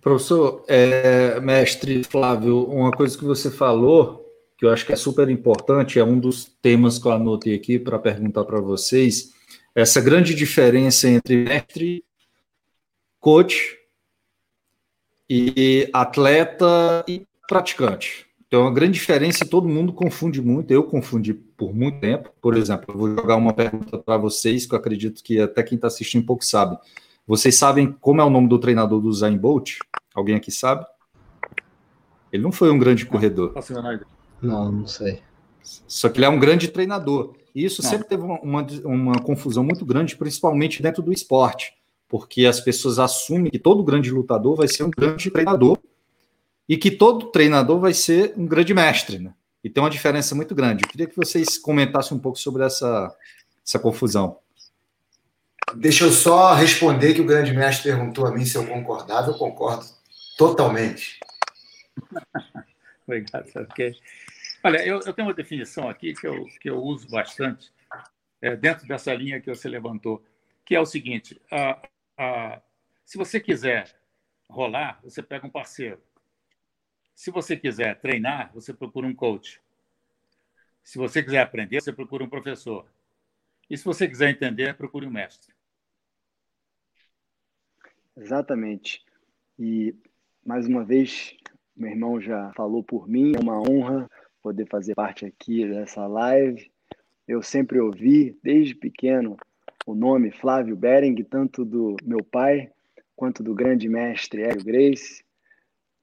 [0.00, 4.19] Professor, é, mestre Flávio, uma coisa que você falou,
[4.60, 7.78] que eu acho que é super importante, é um dos temas que eu anotei aqui
[7.78, 9.32] para perguntar para vocês,
[9.74, 12.04] essa grande diferença entre mestre,
[13.18, 13.78] coach
[15.30, 18.26] e atleta e praticante.
[18.46, 20.70] Então, uma grande diferença e todo mundo confunde muito.
[20.70, 22.30] Eu confundi por muito tempo.
[22.38, 25.76] Por exemplo, eu vou jogar uma pergunta para vocês que eu acredito que até quem
[25.76, 26.76] está assistindo pouco sabe.
[27.26, 29.78] Vocês sabem como é o nome do treinador do Usain Bolt?
[30.14, 30.84] Alguém aqui sabe?
[32.30, 33.54] Ele não foi um grande corredor.
[34.42, 35.22] Não, não sei.
[35.62, 37.34] Só que ele é um grande treinador.
[37.54, 37.90] E isso não.
[37.90, 41.74] sempre teve uma, uma, uma confusão muito grande, principalmente dentro do esporte,
[42.08, 45.78] porque as pessoas assumem que todo grande lutador vai ser um grande treinador
[46.68, 49.34] e que todo treinador vai ser um grande mestre, né?
[49.62, 50.84] E tem uma diferença muito grande.
[50.84, 53.14] Eu queria que vocês comentassem um pouco sobre essa,
[53.66, 54.38] essa confusão.
[55.74, 59.30] Deixa eu só responder que o grande mestre perguntou a mim se eu concordava.
[59.30, 59.84] Eu concordo
[60.38, 61.20] totalmente.
[63.06, 63.92] Obrigado, porque
[64.62, 67.72] Olha, eu, eu, tenho uma definição aqui que eu, que eu uso bastante,
[68.42, 70.22] é, dentro dessa linha que você levantou,
[70.64, 71.80] que é o seguinte: a,
[72.16, 72.62] a,
[73.04, 73.98] se você quiser
[74.48, 76.02] rolar, você pega um parceiro.
[77.14, 79.60] Se você quiser treinar, você procura um coach.
[80.82, 82.86] Se você quiser aprender, você procura um professor.
[83.68, 85.54] E se você quiser entender, procure um mestre.
[88.16, 89.04] Exatamente.
[89.58, 89.94] E,
[90.44, 91.36] mais uma vez,
[91.76, 94.10] meu irmão já falou por mim, é uma honra
[94.42, 96.70] poder fazer parte aqui dessa live.
[97.26, 99.36] Eu sempre ouvi, desde pequeno,
[99.86, 102.70] o nome Flávio Bering, tanto do meu pai
[103.14, 105.24] quanto do grande mestre Hélio Grace.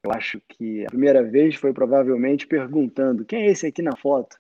[0.04, 4.38] Eu acho que a primeira vez foi provavelmente perguntando quem é esse aqui na foto,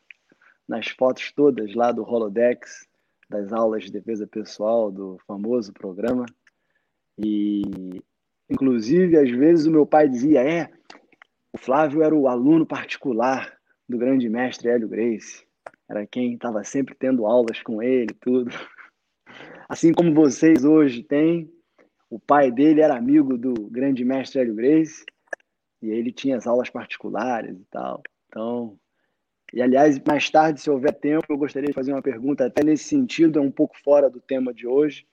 [0.67, 2.88] nas fotos todas lá do Holodex,
[3.29, 6.25] das aulas de defesa pessoal, do famoso programa.
[7.17, 7.63] E,
[8.49, 10.69] inclusive, às vezes o meu pai dizia: é,
[11.51, 13.57] o Flávio era o aluno particular
[13.88, 15.45] do grande mestre Hélio Grace.
[15.89, 18.52] Era quem estava sempre tendo aulas com ele, tudo.
[19.69, 21.52] Assim como vocês hoje têm,
[22.10, 25.06] o pai dele era amigo do grande mestre Hélio Grace
[25.82, 28.02] e ele tinha as aulas particulares e tal.
[28.28, 28.78] Então,
[29.54, 32.86] e aliás, mais tarde, se houver tempo, eu gostaria de fazer uma pergunta até nesse
[32.86, 35.06] sentido, é um pouco fora do tema de hoje.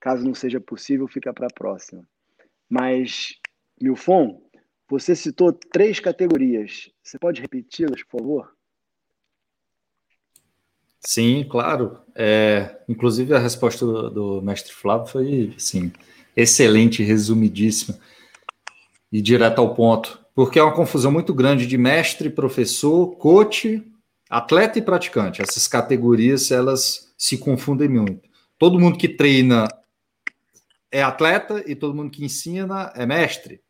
[0.00, 2.04] Caso não seja possível, fica para a próxima.
[2.68, 3.38] Mas,
[3.80, 4.42] Milfon,
[4.90, 6.90] você citou três categorias.
[7.02, 8.52] Você pode repeti-las, por favor?
[11.00, 12.00] Sim, claro.
[12.14, 15.92] É, inclusive, a resposta do, do, mestre Flávio foi assim,
[16.36, 17.98] excelente, resumidíssima
[19.12, 23.82] e direto ao ponto, porque é uma confusão muito grande de mestre, professor, coach,
[24.28, 25.40] atleta e praticante.
[25.40, 28.28] Essas categorias elas se confundem muito.
[28.58, 29.68] Todo mundo que treina
[30.90, 33.62] é atleta e todo mundo que ensina é mestre.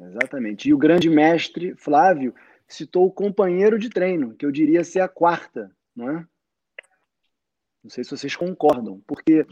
[0.00, 0.68] Exatamente.
[0.68, 2.34] E o grande mestre Flávio
[2.66, 6.26] citou o companheiro de treino, que eu diria ser a quarta, não é?
[7.82, 9.46] Não sei se vocês concordam, porque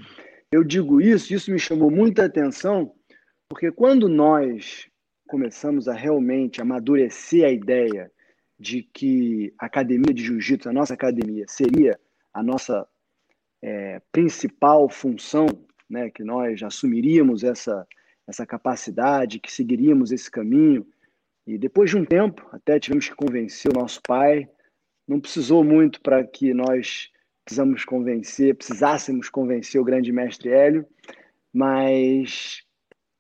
[0.50, 2.94] eu digo isso, isso me chamou muita atenção,
[3.48, 4.88] porque quando nós
[5.26, 8.10] começamos a realmente amadurecer a ideia
[8.58, 11.98] de que a academia de jiu-jitsu, a nossa academia, seria
[12.32, 12.86] a nossa
[13.60, 15.46] é, principal função,
[15.88, 17.86] né, que nós assumiríamos essa
[18.26, 20.86] essa capacidade, que seguiríamos esse caminho.
[21.46, 24.48] E depois de um tempo, até tivemos que convencer o nosso pai.
[25.06, 27.10] Não precisou muito para que nós
[27.44, 30.86] precisamos convencer, precisássemos convencer o grande mestre Hélio,
[31.52, 32.62] mas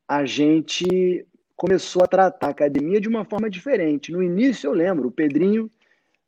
[0.08, 4.12] a gente começou a tratar a academia de uma forma diferente.
[4.12, 5.70] No início, eu lembro, o Pedrinho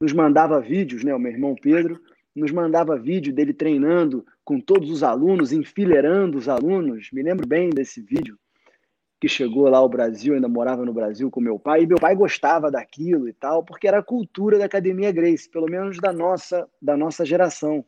[0.00, 2.00] nos mandava vídeos, né, o meu irmão Pedro,
[2.34, 7.10] nos mandava vídeo dele treinando com todos os alunos, enfileirando os alunos.
[7.12, 8.36] Me lembro bem desse vídeo
[9.24, 12.14] que chegou lá ao Brasil, ainda morava no Brasil com meu pai, e meu pai
[12.14, 16.68] gostava daquilo e tal, porque era a cultura da Academia Grace, pelo menos da nossa,
[16.80, 17.82] da nossa geração.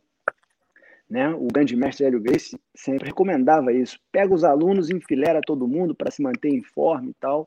[1.08, 1.28] Né?
[1.28, 4.00] O grande mestre Hélio Grace sempre recomendava isso.
[4.10, 7.46] Pega os alunos, enfileira todo mundo para se manter em forma e tal,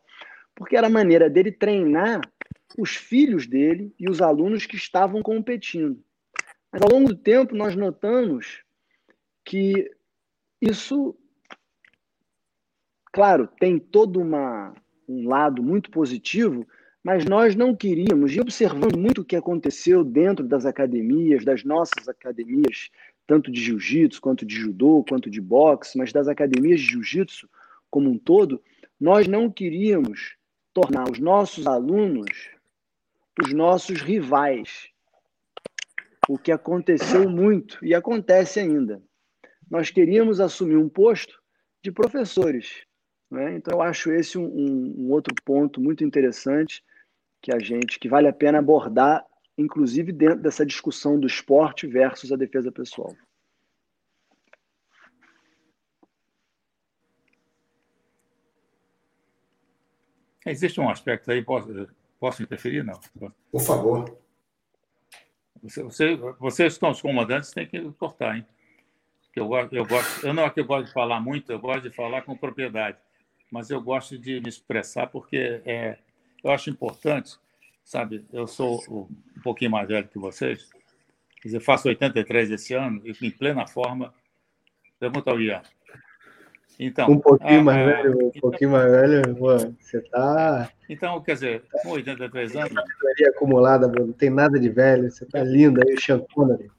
[0.53, 2.21] porque era a maneira dele treinar
[2.77, 5.99] os filhos dele e os alunos que estavam competindo.
[6.71, 8.63] Mas ao longo do tempo nós notamos
[9.43, 9.89] que
[10.61, 11.17] isso
[13.11, 14.73] Claro, tem todo uma,
[15.07, 16.67] um lado muito positivo,
[17.03, 22.07] mas nós não queríamos, e observando muito o que aconteceu dentro das academias, das nossas
[22.07, 22.89] academias,
[23.25, 27.49] tanto de jiu-jitsu, quanto de judô, quanto de boxe, mas das academias de jiu-jitsu
[27.89, 28.61] como um todo,
[28.99, 30.35] nós não queríamos
[30.73, 32.59] tornar os nossos alunos
[33.41, 34.89] os nossos rivais.
[36.27, 39.01] O que aconteceu muito e acontece ainda.
[39.69, 41.41] Nós queríamos assumir um posto
[41.81, 42.85] de professores.
[43.29, 43.55] Né?
[43.55, 46.83] Então, eu acho esse um, um, outro ponto muito interessante
[47.41, 49.25] que a gente, que vale a pena abordar,
[49.57, 53.15] inclusive dentro dessa discussão do esporte versus a defesa pessoal.
[60.45, 61.87] Existe um aspecto aí, posso,
[62.19, 62.83] posso interferir?
[62.83, 62.99] Não.
[63.51, 64.17] Por favor.
[65.61, 68.45] Você, você, vocês estão os comandantes, tem que cortar, hein?
[69.35, 71.95] Eu, eu, gosto, eu não é que eu gosto de falar muito, eu gosto de
[71.95, 72.97] falar com propriedade
[73.51, 75.97] mas eu gosto de me expressar porque é,
[76.43, 77.37] eu acho importante,
[77.83, 78.25] sabe?
[78.31, 80.69] Eu sou um pouquinho mais velho que vocês,
[81.41, 84.13] quer dizer, faço 83 esse ano e em plena forma.
[84.99, 85.61] Pergunta ao Ian.
[86.79, 90.69] Então, um pouquinho a, mais velho, um então, pouquinho mais velho, mano, você está.
[90.87, 92.71] Então, quer dizer, com 83 anos.
[93.27, 96.71] acumulada, mano, não tem nada de velho, você está lindo aí, o Sean Connery.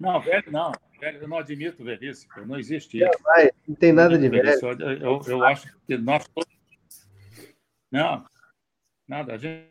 [0.00, 0.72] Não, velho não.
[0.98, 3.10] Velho, eu não admito velhice, não existe isso.
[3.24, 4.48] Não, não tem nada de velho.
[5.00, 6.50] Eu, eu, acho que nós todos.
[7.90, 8.24] Não,
[9.06, 9.34] nada.
[9.34, 9.68] A gente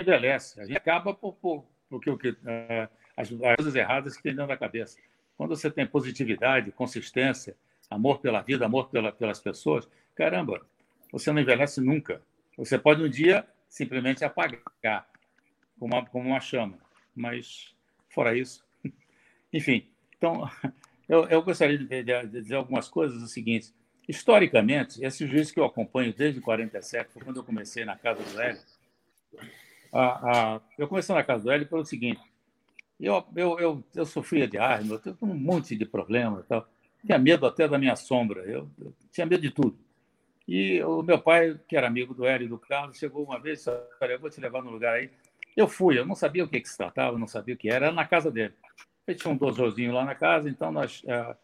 [0.00, 4.22] envelhece, a gente acaba por, por, porque o que, é, as, as coisas erradas que
[4.22, 4.98] tem dentro da cabeça.
[5.36, 7.54] Quando você tem positividade, consistência,
[7.90, 10.66] amor pela vida, amor pela, pelas pessoas, caramba,
[11.10, 12.22] você não envelhece nunca.
[12.56, 15.06] Você pode um dia simplesmente apagar
[15.78, 16.78] como uma, como uma chama,
[17.14, 17.74] mas
[18.08, 18.64] fora isso,
[19.52, 19.86] enfim,
[20.16, 20.48] então,
[21.08, 23.72] eu, eu gostaria de, de, dizer algumas coisas o seguinte.
[24.08, 28.40] Historicamente, esse juiz que eu acompanho desde 47, foi quando eu comecei na Casa do
[28.40, 28.60] Hélio,
[29.92, 32.20] a, a, eu comecei na Casa do Hélio pelo seguinte,
[32.98, 36.68] eu, eu, eu, eu sofria de asma, eu tinha um monte de problemas, tal.
[37.04, 39.76] tinha medo até da minha sombra, eu, eu, tinha medo de tudo.
[40.46, 43.66] E o meu pai, que era amigo do Hélio e do Carlos, chegou uma vez
[43.66, 45.10] e disse, eu vou te levar no lugar aí.
[45.56, 47.86] Eu fui, eu não sabia o que, que se tratava, não sabia o que era,
[47.86, 48.54] era na casa dele.
[49.06, 51.36] Ele tinha um dojozinho lá na casa, então nós, uh,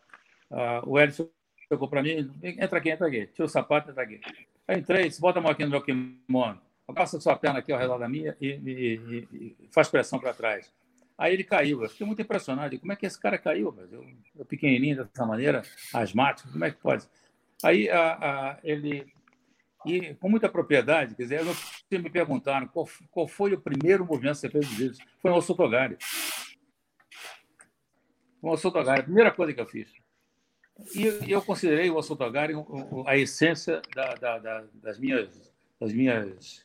[0.55, 1.29] uh, o Edson
[1.68, 4.21] chegou para mim, entra aqui, entra aqui, tira o sapato, entra aqui.
[4.66, 6.61] Aí entrei, bota a mão aqui no meu kimono,
[6.94, 10.73] passa sua perna aqui ao redor da minha e, e, e faz pressão para trás.
[11.16, 13.75] Aí ele caiu, eu fiquei muito impressionado, como é que esse cara caiu?
[13.90, 17.07] Eu, eu pequenininho dessa maneira, asmático, como é que pode?
[17.62, 19.12] Aí a, a, ele
[19.87, 21.40] e com muita propriedade, quer dizer,
[21.90, 24.99] me perguntaram qual, qual foi o primeiro movimento que você fez deles.
[25.21, 25.97] Foi o Sotogari
[28.40, 29.88] o Ossotogari, a primeira coisa que eu fiz.
[30.94, 32.55] E eu considerei o Ossotogari
[33.07, 36.64] a essência da, da, da, das, minhas, das minhas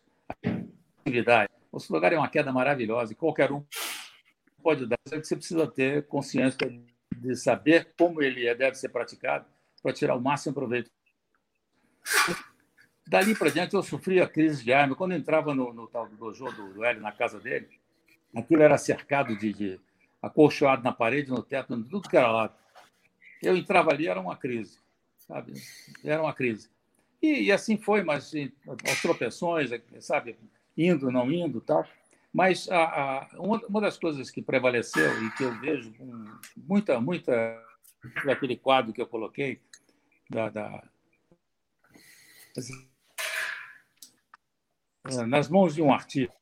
[1.02, 1.54] atividades.
[1.72, 3.64] O Ossotogari é uma queda maravilhosa e qualquer um
[4.62, 4.98] pode dar.
[5.06, 6.72] Você precisa ter consciência
[7.18, 9.46] de saber como ele é, deve ser praticado
[9.82, 10.90] para tirar o máximo proveito.
[13.06, 14.96] Dali para diante, eu sofria crise de arma.
[14.96, 17.68] Quando entrava no, no tal do dojo do, do Hélio, na casa dele,
[18.34, 19.80] aquilo era cercado de, de
[20.24, 22.54] acolchoado na parede, no teto, tudo que era lado.
[23.42, 24.80] Eu entrava ali, era uma crise,
[25.18, 25.54] sabe?
[26.02, 26.70] Era uma crise.
[27.22, 28.32] E, e assim foi, mas
[28.90, 29.70] as tropeções,
[30.00, 30.38] sabe?
[30.78, 31.86] Indo, não indo tal.
[32.34, 37.00] Mas a, a, uma, uma, das coisas que prevaleceu e que eu vejo com muita,
[37.02, 37.62] muita
[38.26, 39.62] daquele quadro que eu coloquei,
[40.30, 40.84] da, da
[45.28, 46.34] nas mãos de um artista,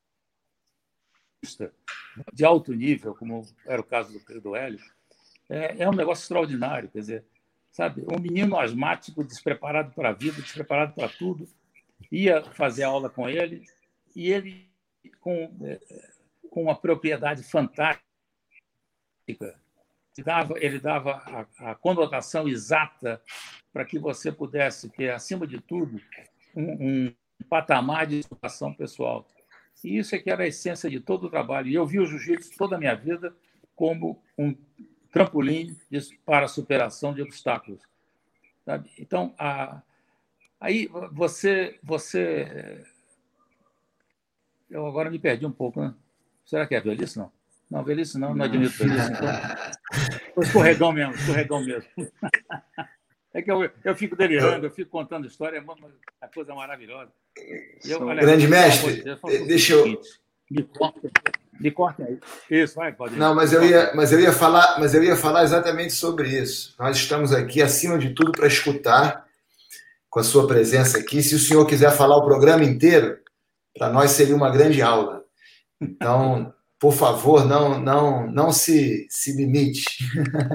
[2.33, 4.79] de alto nível, como era o caso do, do Hélio,
[5.49, 6.89] é, é um negócio extraordinário.
[6.89, 7.25] Quer dizer,
[7.71, 8.03] sabe?
[8.11, 11.47] Um menino asmático, despreparado para a vida, despreparado para tudo.
[12.11, 13.63] Ia fazer aula com ele
[14.15, 14.69] e ele,
[15.19, 15.79] com, é,
[16.49, 18.01] com uma propriedade fantástica,
[20.23, 23.21] dava, ele dava a, a conotação exata
[23.71, 26.01] para que você pudesse ter, acima de tudo,
[26.55, 27.15] um, um
[27.49, 29.25] patamar de educação pessoal.
[29.83, 31.67] E isso é que era a essência de todo o trabalho.
[31.67, 33.33] E eu vi o jiu-jitsu toda a minha vida
[33.75, 34.55] como um
[35.11, 35.75] trampolim
[36.25, 37.81] para a superação de obstáculos.
[38.63, 38.89] Sabe?
[38.97, 39.81] Então, a,
[40.59, 42.85] aí você, você.
[44.69, 45.93] Eu agora me perdi um pouco, né?
[46.45, 47.17] Será que é velhice?
[47.17, 47.31] Não.
[47.69, 49.11] Não, velhice não, não admito velhice.
[49.11, 51.89] Então, escorregão mesmo, escorregão mesmo.
[53.33, 57.11] É que eu, eu fico delirando, eu fico contando história, é uma, uma coisa maravilhosa.
[57.85, 60.01] Eu, olha, Grande mestre, Deus, deixa eu.
[60.49, 61.09] Me cortem,
[61.57, 62.19] me cortem aí.
[62.49, 63.15] Isso, vai, pode.
[63.15, 66.75] Não, mas eu, ia, mas, eu ia falar, mas eu ia falar exatamente sobre isso.
[66.77, 69.25] Nós estamos aqui, acima de tudo, para escutar,
[70.09, 71.23] com a sua presença aqui.
[71.23, 73.17] Se o senhor quiser falar o programa inteiro,
[73.77, 75.23] para nós seria uma grande aula.
[75.79, 79.85] Então, por favor, não, não, não se, se limite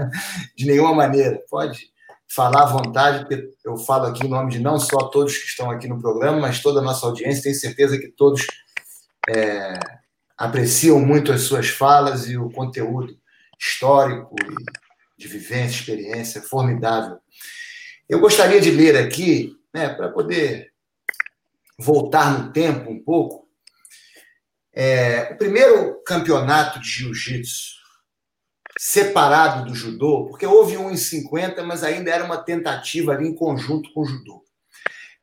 [0.55, 1.43] de nenhuma maneira.
[1.49, 1.96] Pode
[2.29, 5.71] falar à vontade, porque eu falo aqui em nome de não só todos que estão
[5.71, 7.45] aqui no programa, mas toda a nossa audiência.
[7.45, 8.47] Tenho certeza que todos
[9.29, 9.79] é,
[10.37, 13.17] apreciam muito as suas falas e o conteúdo
[13.59, 14.35] histórico
[15.17, 17.19] de vivência, experiência formidável.
[18.09, 20.73] Eu gostaria de ler aqui, né, para poder
[21.79, 23.49] voltar no tempo um pouco,
[24.73, 27.76] é, o primeiro campeonato de jiu-jitsu
[28.79, 33.35] separado do judô, porque houve um em 50, mas ainda era uma tentativa ali em
[33.35, 34.45] conjunto com o judô.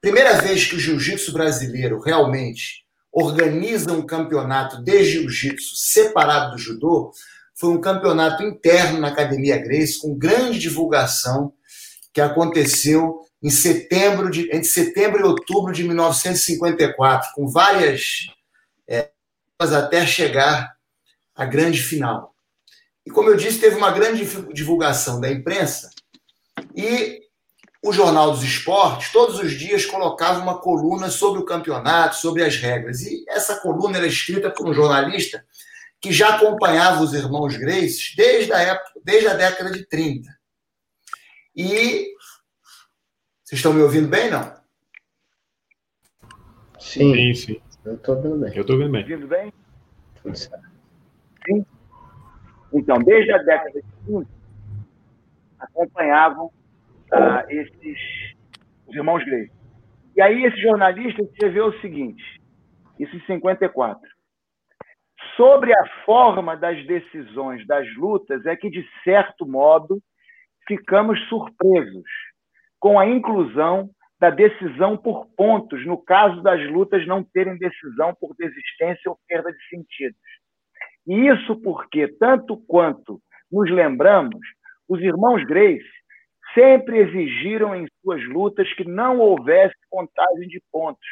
[0.02, 7.12] Primeira vez que o jiu-jitsu brasileiro realmente organiza um campeonato de jiu-jitsu separado do judô
[7.56, 11.54] foi um campeonato interno na Academia Grace, com grande divulgação,
[12.12, 18.28] que aconteceu em setembro de, entre setembro e outubro de 1954, com várias
[18.88, 19.12] é,
[19.60, 20.76] até chegar
[21.36, 22.33] à grande final.
[23.06, 25.90] E, como eu disse, teve uma grande divulgação da imprensa
[26.76, 27.22] e
[27.84, 32.56] o Jornal dos Esportes, todos os dias, colocava uma coluna sobre o campeonato, sobre as
[32.56, 33.02] regras.
[33.02, 35.46] E essa coluna era escrita por um jornalista
[36.00, 40.30] que já acompanhava os irmãos Grace desde a, época, desde a década de 30.
[41.56, 42.14] E.
[43.44, 44.56] Vocês estão me ouvindo bem, não?
[46.80, 47.36] Sim, sim.
[47.36, 47.62] sim.
[47.84, 48.56] Eu estou ouvindo bem.
[48.56, 49.02] Eu estou ouvindo bem.
[49.02, 49.54] Ouvindo bem?
[50.22, 50.70] Tudo certo.
[51.46, 51.66] Sim.
[52.74, 54.30] Então, desde a década de 50,
[55.60, 56.52] acompanhavam
[57.12, 58.34] ah, esses
[58.88, 59.50] os irmãos Grey.
[60.16, 62.24] E aí esse jornalista escreveu o seguinte,
[63.00, 64.00] isso em 54.
[65.36, 70.00] Sobre a forma das decisões das lutas é que, de certo modo,
[70.68, 72.04] ficamos surpresos
[72.80, 78.36] com a inclusão da decisão por pontos, no caso das lutas não terem decisão por
[78.38, 80.20] desistência ou perda de sentidos.
[81.08, 83.20] E isso porque, tanto quanto
[83.52, 84.40] nos lembramos,
[84.88, 85.84] os irmãos Grace
[86.54, 91.08] sempre exigiram em suas lutas que não houvesse contagem de pontos.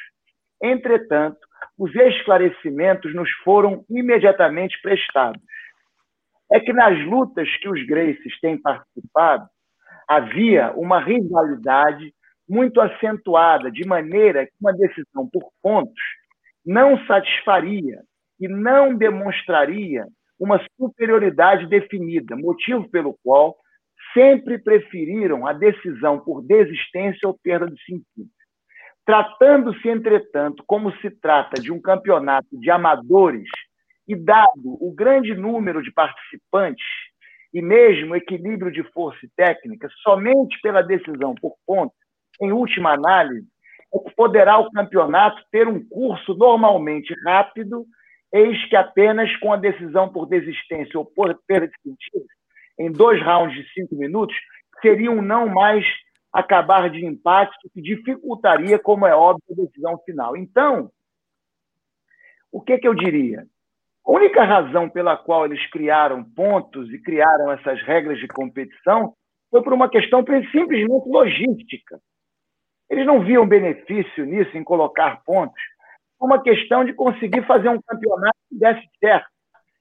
[0.62, 1.39] Entretanto,
[1.78, 5.42] os esclarecimentos nos foram imediatamente prestados.
[6.52, 9.48] É que nas lutas que os Graces têm participado,
[10.08, 12.14] havia uma rivalidade
[12.48, 16.04] muito acentuada, de maneira que uma decisão por pontos
[16.66, 18.02] não satisfaria
[18.42, 20.08] e não demonstraria
[20.39, 23.56] uma superioridade definida, motivo pelo qual
[24.12, 28.30] sempre preferiram a decisão por desistência ou perda de sentido.
[29.06, 33.48] Tratando-se, entretanto, como se trata de um campeonato de amadores
[34.08, 36.86] e dado o grande número de participantes
[37.54, 41.96] e mesmo equilíbrio de força e técnica, somente pela decisão por pontos,
[42.42, 43.48] em última análise,
[43.94, 47.86] é que poderá o campeonato ter um curso normalmente rápido
[48.34, 52.25] eis que apenas com a decisão por desistência ou por perda de sentido,
[52.79, 54.36] em dois rounds de cinco minutos,
[54.82, 55.86] seriam não mais
[56.32, 60.38] acabar de empate, o que dificultaria, como é óbvio, a decisão final.
[60.38, 60.89] Então,
[62.51, 63.45] o que, que eu diria?
[64.05, 69.13] A única razão pela qual eles criaram pontos e criaram essas regras de competição
[69.49, 71.99] foi por uma questão simplesmente logística.
[72.89, 75.61] Eles não viam benefício nisso, em colocar pontos,
[76.22, 79.28] uma questão de conseguir fazer um campeonato que desse certo.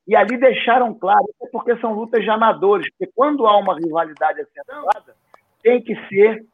[0.08, 5.14] E ali deixaram claro, porque são lutas de amadores, porque quando há uma rivalidade acentuada,
[5.62, 6.44] tem que ser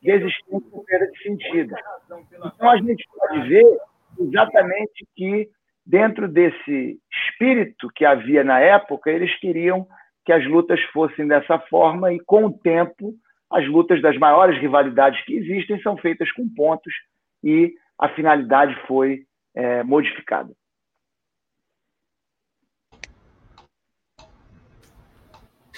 [0.00, 1.74] desistência por perda de sentido.
[2.54, 3.78] Então a gente pode ver
[4.18, 5.48] exatamente que,
[5.84, 9.86] dentro desse espírito que havia na época, eles queriam
[10.24, 13.12] que as lutas fossem dessa forma e, com o tempo,
[13.50, 16.94] as lutas das maiores rivalidades que existem são feitas com pontos
[17.42, 19.24] e a finalidade foi
[19.54, 20.52] é, modificada.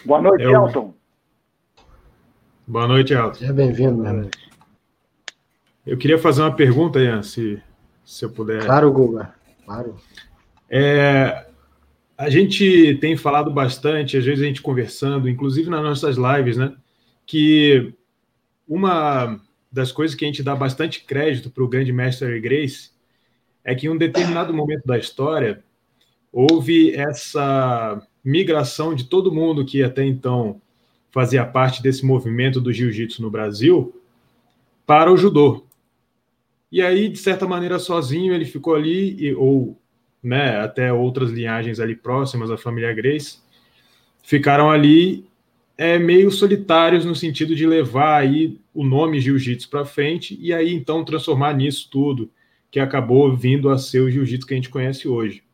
[0.04, 0.52] Boa noite, Eu...
[0.52, 0.94] Elton.
[2.66, 3.34] Boa noite, Elton.
[3.34, 4.30] Seja bem-vindo, meu
[5.86, 7.62] Eu queria fazer uma pergunta, Ian, se,
[8.04, 8.64] se eu puder.
[8.64, 9.34] Claro, Guga.
[9.64, 9.96] Claro.
[10.68, 11.46] É,
[12.16, 16.74] a gente tem falado bastante, às vezes a gente conversando, inclusive nas nossas lives, né?
[17.26, 17.94] Que
[18.68, 22.93] uma das coisas que a gente dá bastante crédito para o grande mestre Grace
[23.64, 25.64] é que em um determinado momento da história
[26.32, 30.60] houve essa migração de todo mundo que até então
[31.10, 34.00] fazia parte desse movimento do jiu-jitsu no Brasil
[34.84, 35.64] para o judô.
[36.70, 39.78] E aí, de certa maneira, sozinho, ele ficou ali, ou
[40.20, 43.38] né, até outras linhagens ali próximas à família Grace,
[44.24, 45.24] ficaram ali
[45.78, 50.72] é, meio solitários no sentido de levar aí o nome jiu-jitsu para frente e aí
[50.72, 52.30] então transformar nisso tudo
[52.74, 55.44] que acabou vindo a ser o jiu-jitsu que a gente conhece hoje.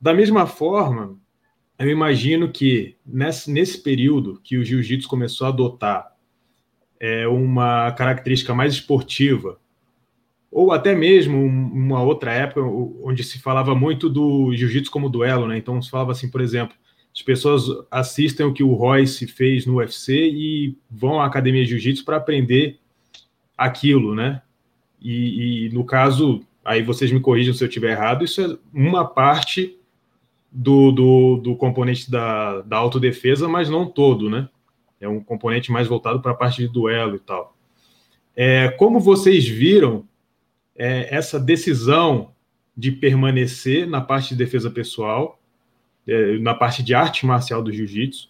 [0.00, 1.16] Da mesma forma,
[1.78, 6.12] eu imagino que nesse, nesse período que o jiu-jitsu começou a adotar
[6.98, 9.60] é, uma característica mais esportiva,
[10.50, 15.56] ou até mesmo uma outra época onde se falava muito do jiu-jitsu como duelo, né?
[15.56, 16.74] Então se falava assim, por exemplo,
[17.14, 17.62] as pessoas
[17.92, 22.16] assistem o que o Royce fez no UFC e vão à academia de jiu-jitsu para
[22.16, 22.80] aprender
[23.56, 24.42] aquilo, né?
[25.00, 29.04] E, e, no caso, aí vocês me corrijam se eu estiver errado, isso é uma
[29.04, 29.76] parte
[30.50, 34.48] do, do, do componente da, da autodefesa, mas não todo, né?
[35.00, 37.56] É um componente mais voltado para a parte de duelo e tal.
[38.34, 40.04] É, como vocês viram
[40.76, 42.32] é, essa decisão
[42.76, 45.40] de permanecer na parte de defesa pessoal,
[46.06, 48.28] é, na parte de arte marcial do jiu-jitsu,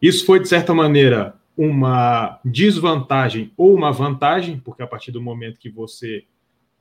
[0.00, 5.58] isso foi, de certa maneira, uma desvantagem ou uma vantagem, porque a partir do momento
[5.58, 6.24] que você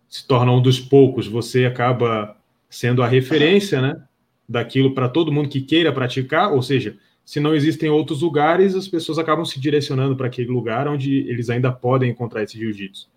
[0.07, 2.37] se torna um dos poucos, você acaba
[2.69, 4.03] sendo a referência, né?
[4.51, 8.87] daquilo para todo mundo que queira praticar, ou seja, se não existem outros lugares, as
[8.87, 13.09] pessoas acabam se direcionando para aquele lugar onde eles ainda podem encontrar esse jiu-jitsu.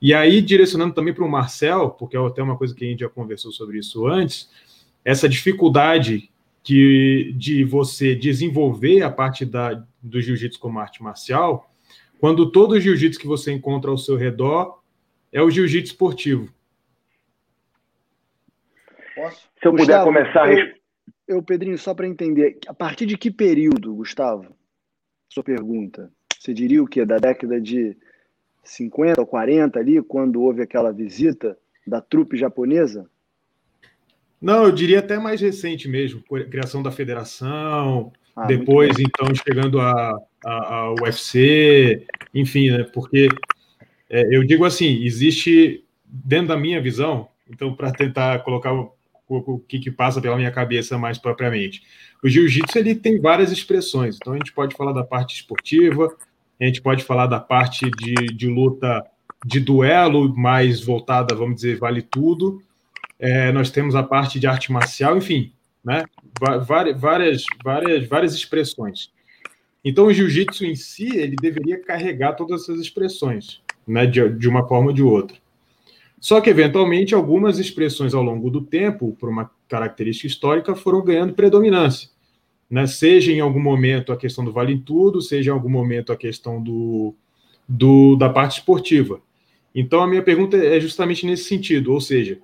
[0.00, 3.00] E aí, direcionando também para o Marcel, porque é até uma coisa que a gente
[3.00, 4.48] já conversou sobre isso antes,
[5.04, 6.30] essa dificuldade
[6.62, 11.72] que, de você desenvolver a parte da, do jiu-jitsu como arte marcial,
[12.18, 14.82] quando todo o jiu-jitsu que você encontra ao seu redor
[15.32, 16.52] é o jiu-jitsu esportivo.
[19.14, 19.48] Posso?
[19.60, 20.52] Se eu Gustavo, puder começar.
[20.52, 20.74] Eu,
[21.26, 24.56] eu Pedrinho, só para entender, a partir de que período, Gustavo?
[25.28, 26.10] Sua pergunta.
[26.38, 27.04] Você diria o quê?
[27.04, 27.96] Da década de
[28.62, 33.08] 50 ou 40 ali, quando houve aquela visita da trupe japonesa?
[34.40, 40.16] Não, eu diria até mais recente mesmo, criação da federação, ah, depois então chegando a,
[40.44, 42.84] a, a, UFC, enfim, né?
[42.84, 43.28] Porque
[44.08, 49.78] é, eu digo assim, existe dentro da minha visão, então para tentar colocar o que,
[49.78, 51.82] que passa pela minha cabeça mais propriamente.
[52.22, 56.08] O jiu-jitsu ele tem várias expressões, então a gente pode falar da parte esportiva,
[56.60, 59.04] a gente pode falar da parte de, de luta
[59.44, 62.62] de duelo, mais voltada, vamos dizer, vale tudo.
[63.18, 65.52] É, nós temos a parte de arte marcial, enfim,
[65.84, 66.04] né?
[66.66, 69.10] várias, várias, várias, várias expressões.
[69.84, 74.06] Então, o jiu-jitsu em si, ele deveria carregar todas essas expressões, né?
[74.06, 75.36] de, de uma forma ou de outra.
[76.20, 81.32] Só que, eventualmente, algumas expressões ao longo do tempo, por uma característica histórica, foram ganhando
[81.32, 82.10] predominância.
[82.68, 82.86] Né?
[82.86, 86.62] Seja em algum momento a questão do vale tudo, seja em algum momento a questão
[86.62, 87.14] do,
[87.68, 89.20] do, da parte esportiva.
[89.74, 92.40] Então, a minha pergunta é justamente nesse sentido, ou seja,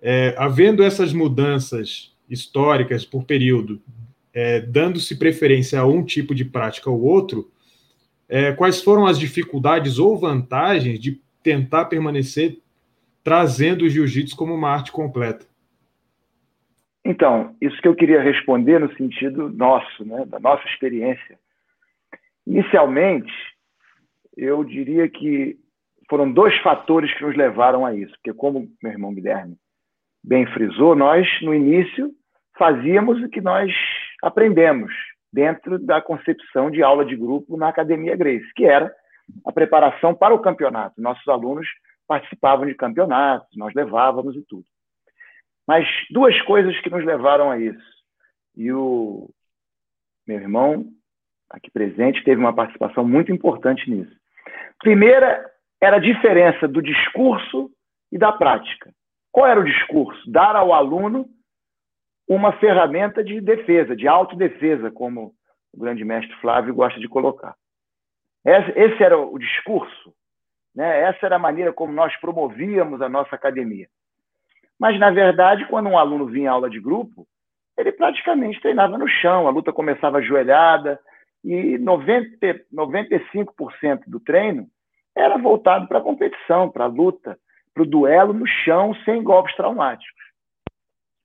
[0.00, 3.80] é, havendo essas mudanças históricas por período,
[4.32, 7.50] é, dando-se preferência a um tipo de prática ou outro,
[8.28, 12.58] é, quais foram as dificuldades ou vantagens de tentar permanecer
[13.24, 15.46] trazendo o jiu-jitsu como uma arte completa?
[17.04, 21.38] Então, isso que eu queria responder no sentido nosso, né, da nossa experiência.
[22.46, 23.32] Inicialmente,
[24.36, 25.56] eu diria que
[26.08, 29.56] foram dois fatores que nos levaram a isso, porque como meu irmão Guilherme
[30.22, 32.10] bem frisou, nós no início
[32.56, 33.72] fazíamos o que nós
[34.22, 34.92] aprendemos
[35.32, 38.92] dentro da concepção de aula de grupo na Academia Grace, que era
[39.44, 41.00] a preparação para o campeonato.
[41.00, 41.66] Nossos alunos
[42.06, 44.64] participavam de campeonatos, nós levávamos e tudo.
[45.66, 47.98] Mas duas coisas que nos levaram a isso.
[48.56, 49.28] E o
[50.26, 50.86] meu irmão,
[51.50, 54.16] aqui presente, teve uma participação muito importante nisso.
[54.80, 55.44] Primeira
[55.80, 57.70] era a diferença do discurso
[58.10, 58.90] e da prática.
[59.38, 60.28] Qual era o discurso?
[60.28, 61.24] Dar ao aluno
[62.28, 65.32] uma ferramenta de defesa, de autodefesa, como
[65.72, 67.54] o grande mestre Flávio gosta de colocar.
[68.44, 70.12] Esse era o discurso,
[70.74, 71.02] né?
[71.02, 73.86] essa era a maneira como nós promovíamos a nossa academia.
[74.76, 77.24] Mas, na verdade, quando um aluno vinha à aula de grupo,
[77.76, 80.98] ele praticamente treinava no chão, a luta começava ajoelhada,
[81.44, 84.66] e 90, 95% do treino
[85.16, 87.38] era voltado para a competição, para a luta,
[87.74, 90.22] para o duelo no chão, sem golpes traumáticos.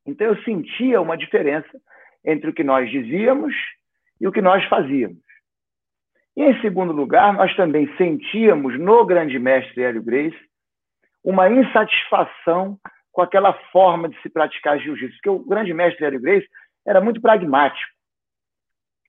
[0.06, 1.70] Então, eu sentia uma diferença
[2.26, 3.54] entre o que nós dizíamos
[4.20, 5.24] e o que nós fazíamos.
[6.36, 10.38] E, em segundo lugar, nós também sentíamos no grande mestre Hélio Grace
[11.24, 12.78] uma insatisfação
[13.12, 16.48] com aquela forma de se praticar jiu-jitsu, porque o grande mestre Hélio Grace
[16.86, 17.94] era muito pragmático.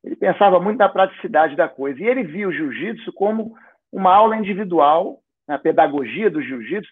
[0.05, 2.01] Ele pensava muito na praticidade da coisa.
[2.01, 3.57] E ele via o jiu-jitsu como
[3.91, 5.19] uma aula individual,
[5.49, 6.91] a pedagogia do jiu-jitsu,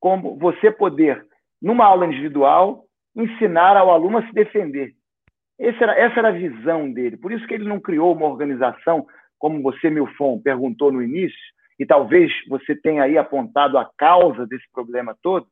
[0.00, 1.24] como você poder,
[1.60, 2.84] numa aula individual,
[3.14, 4.92] ensinar ao aluno a se defender.
[5.58, 7.18] Era, essa era a visão dele.
[7.18, 9.06] Por isso que ele não criou uma organização,
[9.38, 11.38] como você, Milfon, perguntou no início,
[11.78, 15.46] e talvez você tenha aí apontado a causa desse problema todo,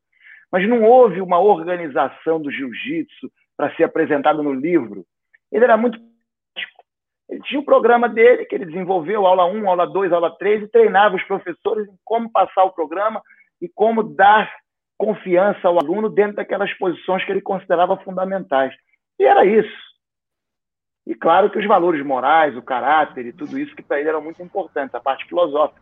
[0.50, 5.04] mas não houve uma organização do jiu-jitsu para ser apresentada no livro.
[5.52, 5.98] Ele era muito
[7.28, 10.62] ele tinha o um programa dele, que ele desenvolveu, aula 1, aula 2, aula 3,
[10.62, 13.22] e treinava os professores em como passar o programa
[13.60, 14.50] e como dar
[14.96, 18.74] confiança ao aluno dentro daquelas posições que ele considerava fundamentais.
[19.18, 19.88] E era isso.
[21.06, 24.22] E claro que os valores morais, o caráter e tudo isso que para ele eram
[24.22, 25.80] muito importantes, a parte filosófica.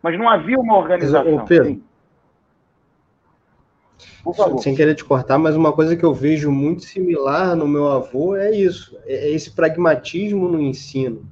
[0.00, 1.36] Mas não havia uma organização.
[1.36, 1.82] Ô, Pedro.
[4.58, 8.36] Sem querer te cortar, mas uma coisa que eu vejo muito similar no meu avô
[8.36, 11.26] é isso: é esse pragmatismo no ensino.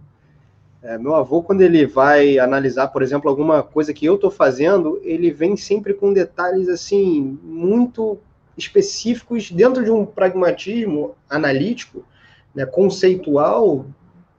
[0.82, 5.00] É, meu avô, quando ele vai analisar, por exemplo, alguma coisa que eu estou fazendo,
[5.04, 8.18] ele vem sempre com detalhes assim muito
[8.58, 12.04] específicos dentro de um pragmatismo analítico,
[12.52, 13.86] né, conceitual,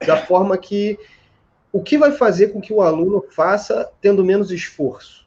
[0.06, 0.98] da forma que
[1.72, 5.26] o que vai fazer com que o aluno faça tendo menos esforço.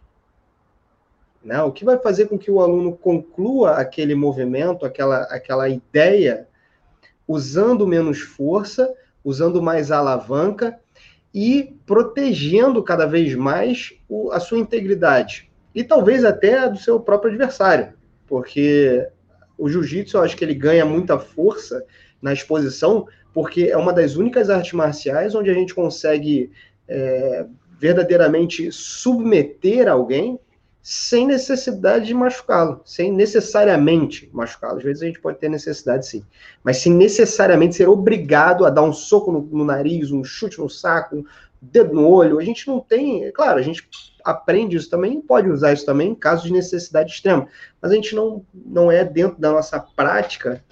[1.43, 1.61] Né?
[1.63, 6.47] O que vai fazer com que o aluno conclua aquele movimento, aquela, aquela ideia,
[7.27, 8.93] usando menos força,
[9.25, 10.79] usando mais alavanca
[11.39, 15.51] e protegendo cada vez mais o, a sua integridade.
[15.75, 17.93] E talvez até a do seu próprio adversário,
[18.25, 19.07] porque
[19.55, 21.85] o jiu-jitsu, eu acho que ele ganha muita força
[22.19, 26.49] na exposição, porque é uma das únicas artes marciais onde a gente consegue
[26.87, 27.45] é,
[27.79, 30.39] verdadeiramente submeter alguém
[30.89, 34.77] sem necessidade de machucá-lo, sem necessariamente machucá-lo.
[34.77, 36.23] Às vezes a gente pode ter necessidade sim,
[36.63, 40.69] mas sem necessariamente ser obrigado a dar um soco no, no nariz, um chute no
[40.69, 41.25] saco, um
[41.61, 42.39] dedo no olho.
[42.39, 43.85] A gente não tem, é claro, a gente
[44.23, 47.49] aprende isso também, pode usar isso também em casos de necessidade extrema,
[47.81, 50.63] mas a gente não, não é dentro da nossa prática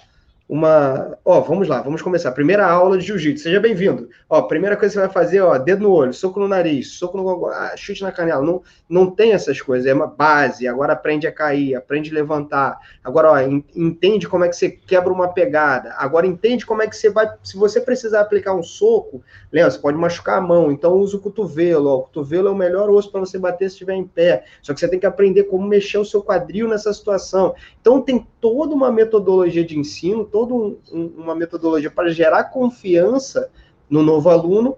[0.48, 1.18] uma.
[1.24, 2.30] Ó, vamos lá, vamos começar.
[2.30, 3.42] Primeira aula de jiu-jitsu.
[3.42, 4.08] Seja bem-vindo.
[4.30, 7.18] Ó, primeira coisa que você vai fazer, ó, dedo no olho, soco no nariz, soco
[7.18, 8.42] no ah, chute na canela.
[8.42, 10.68] Não, não tem essas coisas, é uma base.
[10.68, 12.78] Agora aprende a cair, aprende a levantar.
[13.02, 13.40] Agora, ó,
[13.74, 15.94] entende como é que você quebra uma pegada.
[15.98, 17.28] Agora entende como é que você vai.
[17.42, 19.22] Se você precisar aplicar um soco,
[19.52, 21.88] lembra, você pode machucar a mão, então usa o cotovelo.
[21.88, 21.96] Ó.
[21.96, 24.44] O cotovelo é o melhor osso para você bater se estiver em pé.
[24.62, 27.52] Só que você tem que aprender como mexer o seu quadril nessa situação.
[27.80, 28.24] Então tem
[28.54, 30.78] toda uma metodologia de ensino toda um,
[31.16, 33.50] uma metodologia para gerar confiança
[33.88, 34.76] no novo aluno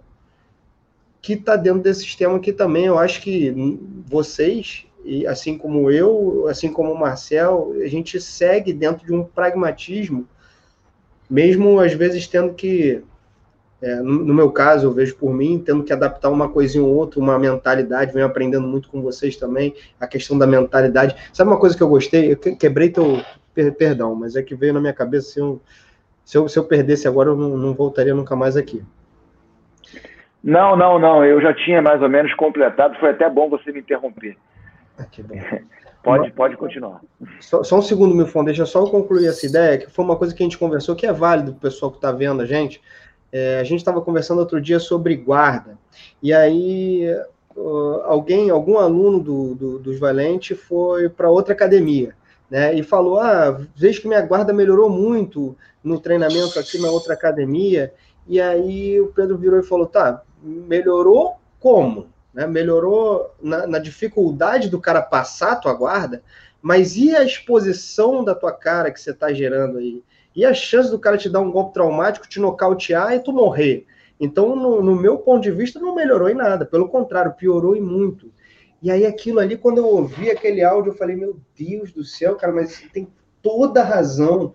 [1.20, 2.86] que está dentro desse sistema aqui também.
[2.86, 3.54] Eu acho que
[4.06, 9.24] vocês, e assim como eu, assim como o Marcel, a gente segue dentro de um
[9.24, 10.26] pragmatismo,
[11.28, 13.02] mesmo às vezes tendo que,
[13.82, 16.94] é, no, no, meu caso, eu vejo por mim, tendo que adaptar uma coisinha ou
[16.94, 21.14] outra, uma mentalidade, venho aprendendo muito com vocês também, a questão da mentalidade.
[21.32, 22.32] Sabe uma coisa que eu gostei?
[22.32, 23.20] Eu quebrei teu,
[23.58, 25.60] per, perdão, mas é que veio na minha cabeça se eu,
[26.24, 28.84] se eu, se eu perdesse agora, eu não, não voltaria nunca mais aqui.
[30.44, 31.24] Não, não, não.
[31.24, 32.96] Eu já tinha mais ou menos completado.
[33.00, 34.36] Foi até bom você me interromper.
[34.96, 35.34] Ah, que bom.
[36.04, 37.00] pode, pode continuar.
[37.40, 38.44] Só, só um segundo, Milfon.
[38.44, 41.06] Deixa só eu concluir essa ideia, que foi uma coisa que a gente conversou, que
[41.06, 42.80] é válido para o pessoal que está vendo a gente.
[43.32, 45.76] É, a gente estava conversando outro dia sobre guarda.
[46.22, 47.04] E aí,
[47.56, 52.14] uh, alguém, algum aluno do, do, dos Valentes foi para outra academia
[52.50, 52.74] né?
[52.74, 57.92] E falou: ah, vejo que minha guarda melhorou muito no treinamento aqui na outra academia.
[58.26, 62.06] E aí o Pedro virou e falou: tá, melhorou como?
[62.32, 62.46] Né?
[62.46, 66.22] Melhorou na, na dificuldade do cara passar a tua guarda,
[66.60, 70.02] mas e a exposição da tua cara que você está gerando aí?
[70.34, 73.86] E a chance do cara te dar um golpe traumático, te nocautear e tu morrer?
[74.20, 77.80] Então, no, no meu ponto de vista, não melhorou em nada, pelo contrário, piorou e
[77.80, 78.30] muito.
[78.82, 82.36] E aí aquilo ali, quando eu ouvi aquele áudio, eu falei, meu Deus do céu,
[82.36, 83.08] cara, mas tem
[83.42, 84.54] toda razão,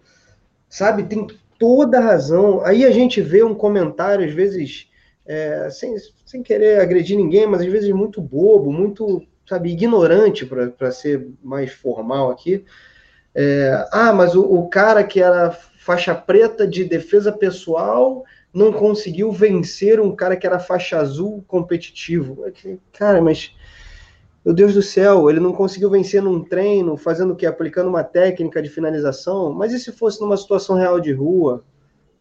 [0.70, 1.04] sabe?
[1.04, 1.28] Tem
[1.60, 2.64] toda razão.
[2.66, 4.90] Aí a gente vê um comentário, às vezes,
[5.26, 5.96] é, sem,
[6.26, 11.72] sem querer agredir ninguém, mas às vezes muito bobo, muito, sabe, ignorante, para ser mais
[11.72, 12.64] formal aqui.
[13.36, 19.32] É, ah, mas o, o cara que era faixa preta de defesa pessoal não conseguiu
[19.32, 22.46] vencer um cara que era faixa azul competitivo.
[22.94, 23.54] Cara, mas
[24.44, 27.46] meu Deus do céu, ele não conseguiu vencer num treino, fazendo o quê?
[27.46, 29.54] Aplicando uma técnica de finalização.
[29.54, 31.64] Mas e se fosse numa situação real de rua?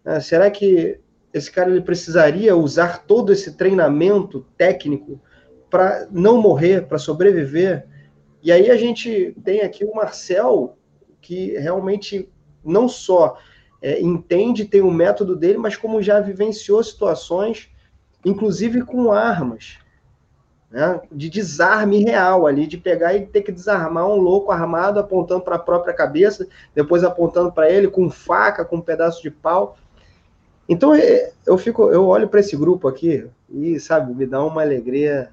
[0.05, 1.01] É, será que
[1.35, 5.21] esse cara ele precisaria usar todo esse treinamento técnico
[5.69, 7.89] para não morrer, para sobreviver?
[8.41, 10.77] E aí a gente tem aqui o Marcel,
[11.21, 12.31] que realmente
[12.65, 13.37] não só
[13.81, 17.69] é, entende, tem o um método dele, mas como já vivenciou situações,
[18.25, 19.82] inclusive com armas
[20.73, 25.43] né, de desarme real ali, de pegar e ter que desarmar um louco armado apontando
[25.43, 29.77] para a própria cabeça, depois apontando para ele com faca, com um pedaço de pau.
[30.67, 34.63] Então é, eu fico, eu olho para esse grupo aqui e sabe, me dá uma
[34.63, 35.29] alegria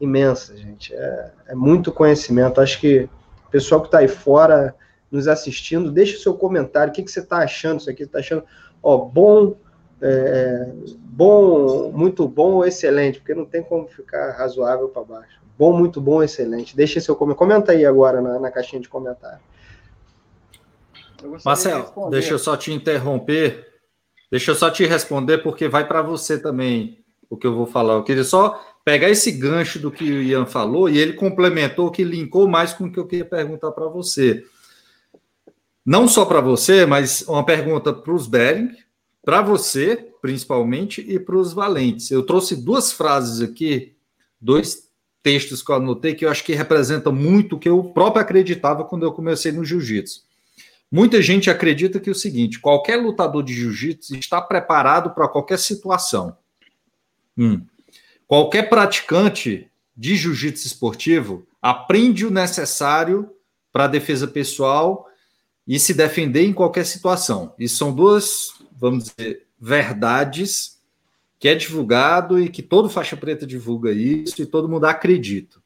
[0.00, 0.94] imensa, gente.
[0.94, 2.60] É, é muito conhecimento.
[2.60, 3.08] Acho que
[3.46, 4.74] o pessoal que está aí fora
[5.12, 6.90] nos assistindo, deixe o seu comentário.
[6.90, 7.80] O que, que você está achando?
[7.80, 8.44] Isso aqui está achando
[8.82, 9.56] ó, bom,
[10.00, 15.40] é, bom, muito bom ou excelente, porque não tem como ficar razoável para baixo.
[15.56, 16.76] Bom, muito bom, excelente.
[16.76, 17.38] Deixa seu comentário.
[17.38, 19.40] Comenta aí agora na, na caixinha de comentário.
[21.44, 23.66] Marcel, de deixa eu só te interromper.
[24.30, 27.94] Deixa eu só te responder, porque vai para você também o que eu vou falar.
[27.94, 32.04] Eu queria só pegar esse gancho do que o Ian falou e ele complementou, que
[32.04, 34.44] linkou mais com o que eu queria perguntar para você.
[35.86, 38.70] Não só para você, mas uma pergunta para os Bering,
[39.24, 42.10] para você, principalmente, e para os valentes.
[42.10, 43.94] Eu trouxe duas frases aqui,
[44.40, 44.88] dois
[45.22, 48.84] textos que eu anotei que eu acho que representam muito o que eu próprio acreditava
[48.84, 50.22] quando eu comecei no jiu-jitsu.
[50.92, 55.58] Muita gente acredita que é o seguinte: qualquer lutador de jiu-jitsu está preparado para qualquer
[55.58, 56.36] situação.
[57.36, 57.62] Hum.
[58.26, 63.30] Qualquer praticante de jiu-jitsu esportivo aprende o necessário
[63.72, 65.08] para a defesa pessoal
[65.66, 67.54] e se defender em qualquer situação.
[67.58, 70.74] E são duas vamos dizer, verdades
[71.38, 75.62] que é divulgado e que todo faixa preta divulga isso e todo mundo acredita.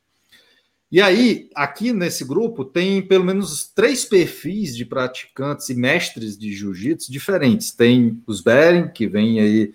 [0.90, 6.50] E aí, aqui nesse grupo, tem pelo menos três perfis de praticantes e mestres de
[6.52, 7.70] jiu-jitsu diferentes.
[7.72, 9.74] Tem os Bering, que vem aí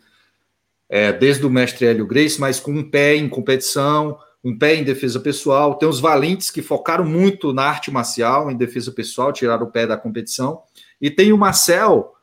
[0.90, 4.84] é, desde o mestre Hélio Grace, mas com um pé em competição, um pé em
[4.84, 5.76] defesa pessoal.
[5.76, 9.86] Tem os valentes, que focaram muito na arte marcial, em defesa pessoal, tiraram o pé
[9.86, 10.64] da competição.
[11.00, 12.14] E tem o Marcel,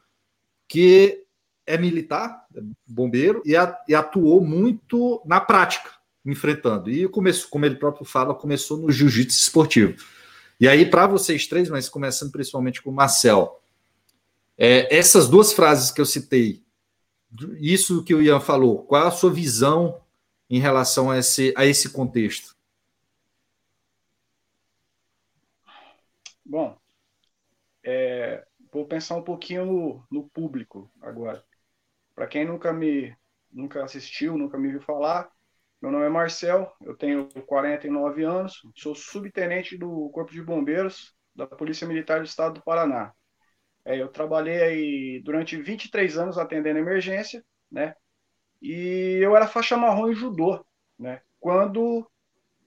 [0.71, 1.25] que
[1.67, 3.55] é militar, é bombeiro, e,
[3.89, 5.91] e atuou muito na prática,
[6.25, 6.89] enfrentando.
[6.89, 10.01] E começou, como ele próprio fala, começou no jiu-jitsu esportivo.
[10.61, 13.61] E aí, para vocês três, mas começando principalmente com o Marcel,
[14.57, 16.63] é, essas duas frases que eu citei,
[17.59, 20.01] isso que o Ian falou, qual é a sua visão
[20.49, 22.55] em relação a esse, a esse contexto?
[26.45, 26.79] Bom,
[27.83, 31.45] é, vou pensar um pouquinho no, no público agora.
[32.15, 33.17] Para quem nunca me
[33.53, 35.29] nunca assistiu, nunca me viu falar,
[35.83, 41.47] meu nome é Marcel, eu tenho 49 anos, sou subtenente do Corpo de Bombeiros da
[41.47, 43.13] Polícia Militar do Estado do Paraná.
[43.85, 47.95] É, eu trabalhei aí durante 23 anos atendendo emergência, né?
[48.61, 50.63] E eu era faixa marrom em judô,
[50.99, 51.23] né?
[51.41, 52.07] Quando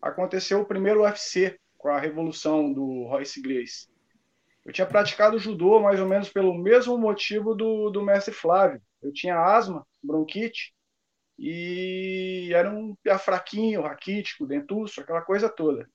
[0.01, 3.92] aconteceu o primeiro UFC com a revolução do Royce Grace.
[4.65, 8.81] Eu tinha praticado judô mais ou menos pelo mesmo motivo do, do mestre Flávio.
[9.01, 10.73] Eu tinha asma, bronquite,
[11.37, 15.89] e era um pia fraquinho, raquítico, dentuço, aquela coisa toda.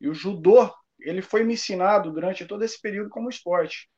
[0.00, 3.90] E o judô, ele foi me ensinado durante todo esse período como esporte.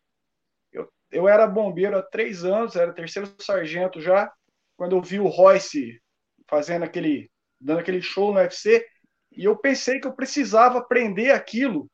[0.73, 4.33] Eu, eu era bombeiro há três anos, era terceiro sargento já,
[4.77, 6.01] quando eu vi o Royce
[6.49, 8.85] fazendo aquele, dando aquele show no UFC,
[9.31, 11.89] e eu pensei que eu precisava aprender aquilo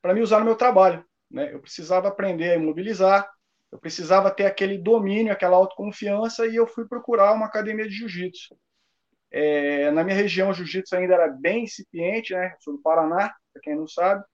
[0.00, 1.04] para me usar no meu trabalho.
[1.30, 1.52] Né?
[1.52, 3.28] Eu precisava aprender a imobilizar,
[3.70, 8.56] eu precisava ter aquele domínio, aquela autoconfiança, e eu fui procurar uma academia de jiu-jitsu.
[9.30, 12.56] É, na minha região, o jiu-jitsu ainda era bem incipiente, né?
[12.58, 14.24] Sou do Paraná, para quem não sabe.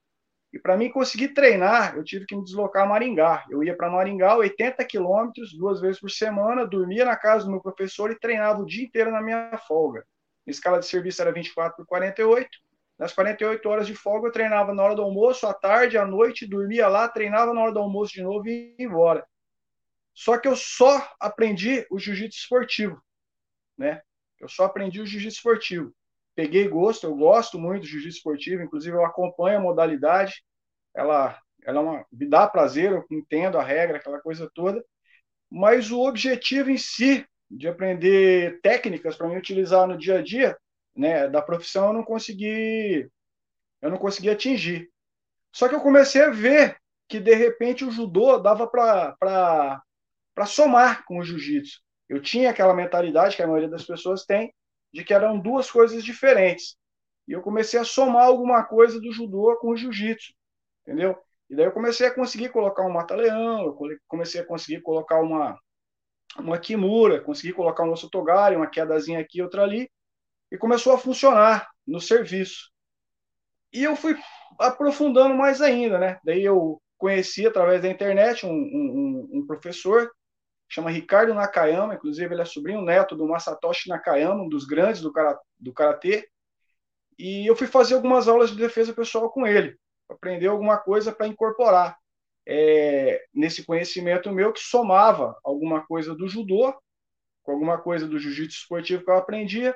[0.53, 3.45] E para mim conseguir treinar, eu tive que me deslocar a Maringá.
[3.51, 7.61] Eu ia para Maringá, 80 quilômetros, duas vezes por semana, dormia na casa do meu
[7.61, 10.07] professor e treinava o dia inteiro na minha folga.
[10.47, 12.49] A escala de serviço era 24 por 48.
[12.99, 16.47] Nas 48 horas de folga, eu treinava na hora do almoço, à tarde, à noite,
[16.47, 19.27] dormia lá, treinava na hora do almoço de novo e ia embora.
[20.15, 23.03] Só que eu só aprendi o jiu-jitsu esportivo,
[23.77, 24.01] né?
[24.41, 25.95] Eu só aprendi o jiu-jitsu esportivo.
[26.35, 30.43] Peguei gosto, eu gosto muito do jiu-jitsu esportivo, inclusive eu acompanho a modalidade.
[30.95, 34.83] Ela, ela é uma, me dá prazer, eu entendo a regra, aquela coisa toda.
[35.51, 40.57] Mas o objetivo em si de aprender técnicas para me utilizar no dia a dia,
[40.97, 43.11] né, da profissão, eu não consegui,
[43.83, 44.91] eu não consegui atingir.
[45.53, 46.77] Só que eu comecei a ver
[47.09, 49.83] que de repente o judô dava para
[50.47, 51.81] somar com o jiu-jitsu.
[52.09, 54.53] Eu tinha aquela mentalidade que a maioria das pessoas tem
[54.93, 56.77] de que eram duas coisas diferentes.
[57.29, 60.33] E eu comecei a somar alguma coisa do judô com o jiu-jitsu,
[60.83, 61.17] entendeu?
[61.51, 65.59] E daí eu comecei a conseguir colocar um mata-leão, eu comecei a conseguir colocar uma
[66.39, 69.91] uma kimura, consegui colocar um osso togari, uma quedazinha aqui, outra ali,
[70.51, 72.71] e começou a funcionar no serviço.
[73.73, 74.17] E eu fui
[74.59, 76.19] aprofundando mais ainda, né?
[76.25, 80.11] Daí eu conheci através da internet um, um, um professor
[80.69, 85.13] chama Ricardo Nakayama, inclusive ele é sobrinho neto do Masatoshi Nakayama, um dos grandes do,
[85.59, 86.29] do karatê.
[87.19, 89.77] E eu fui fazer algumas aulas de defesa pessoal com ele,
[90.09, 91.97] aprender alguma coisa para incorporar
[92.47, 96.75] é, nesse conhecimento meu que somava alguma coisa do judô
[97.43, 99.75] com alguma coisa do jiu-jitsu esportivo que eu aprendia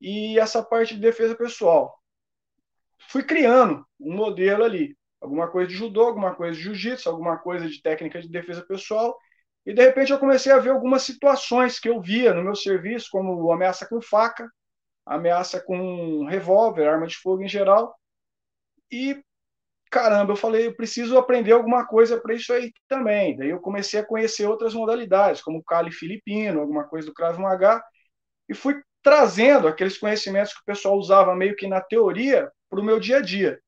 [0.00, 1.98] e essa parte de defesa pessoal.
[3.08, 7.68] Fui criando um modelo ali, alguma coisa de judô, alguma coisa de jiu-jitsu, alguma coisa
[7.68, 9.16] de técnica de defesa pessoal,
[9.66, 13.08] e de repente eu comecei a ver algumas situações que eu via no meu serviço,
[13.10, 14.50] como ameaça com faca,
[15.04, 17.94] ameaça com revólver, arma de fogo em geral,
[18.90, 19.22] e
[19.90, 23.36] caramba, eu falei, eu preciso aprender alguma coisa para isso aí também.
[23.36, 27.38] Daí eu comecei a conhecer outras modalidades, como o Kali filipino, alguma coisa do Krav
[27.38, 27.82] Maga,
[28.48, 32.84] e fui trazendo aqueles conhecimentos que o pessoal usava meio que na teoria para o
[32.84, 33.60] meu dia a dia.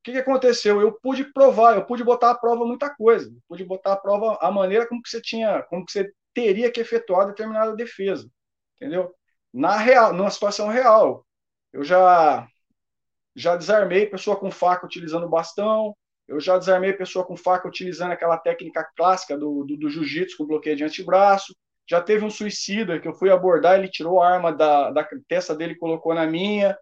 [0.00, 0.80] O que, que, aconteceu?
[0.80, 4.38] Eu pude provar, eu pude botar à prova muita coisa, eu pude botar à prova
[4.40, 8.30] a maneira como que você tinha, como que você teria que efetuar determinada defesa,
[8.76, 9.12] entendeu?
[9.52, 11.26] Na real, numa situação real,
[11.72, 12.48] eu já
[13.34, 18.36] já desarmei pessoa com faca utilizando bastão, eu já desarmei pessoa com faca utilizando aquela
[18.36, 21.54] técnica clássica do, do, do jiu-jitsu com bloqueio de antebraço.
[21.88, 25.54] Já teve um suicida que eu fui abordar, ele tirou a arma da, da testa
[25.54, 26.76] dele colocou na minha.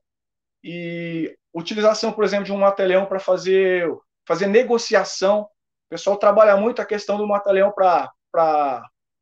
[0.64, 3.88] E utilização, por exemplo, de um mata-leão para fazer,
[4.26, 5.42] fazer negociação.
[5.42, 8.10] O pessoal trabalha muito a questão do mata-leão para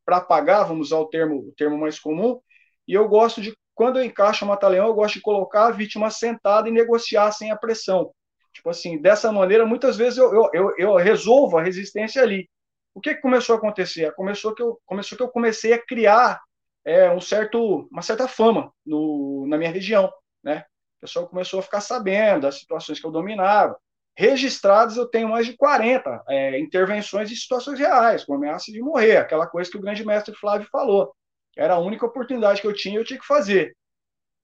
[0.08, 2.40] apagar, vamos usar o termo, o termo mais comum.
[2.88, 6.10] E eu gosto de quando eu encaixo o mata-leão, eu gosto de colocar a vítima
[6.10, 8.10] sentada e negociar sem a pressão.
[8.54, 12.48] Tipo assim, dessa maneira, muitas vezes eu, eu, eu, eu resolvo a resistência ali.
[12.94, 14.14] O que, começou a acontecer?
[14.14, 16.40] Começou que eu, começou que eu comecei a criar
[16.84, 20.12] é, um certo, uma certa fama no, na minha região.
[20.42, 20.64] Né?
[20.98, 23.76] O pessoal começou a ficar sabendo das situações que eu dominava.
[24.16, 29.16] Registrados, eu tenho mais de 40 é, intervenções em situações reais, com ameaça de morrer,
[29.16, 31.12] aquela coisa que o grande mestre Flávio falou.
[31.56, 33.76] Era a única oportunidade que eu tinha, eu tinha que fazer.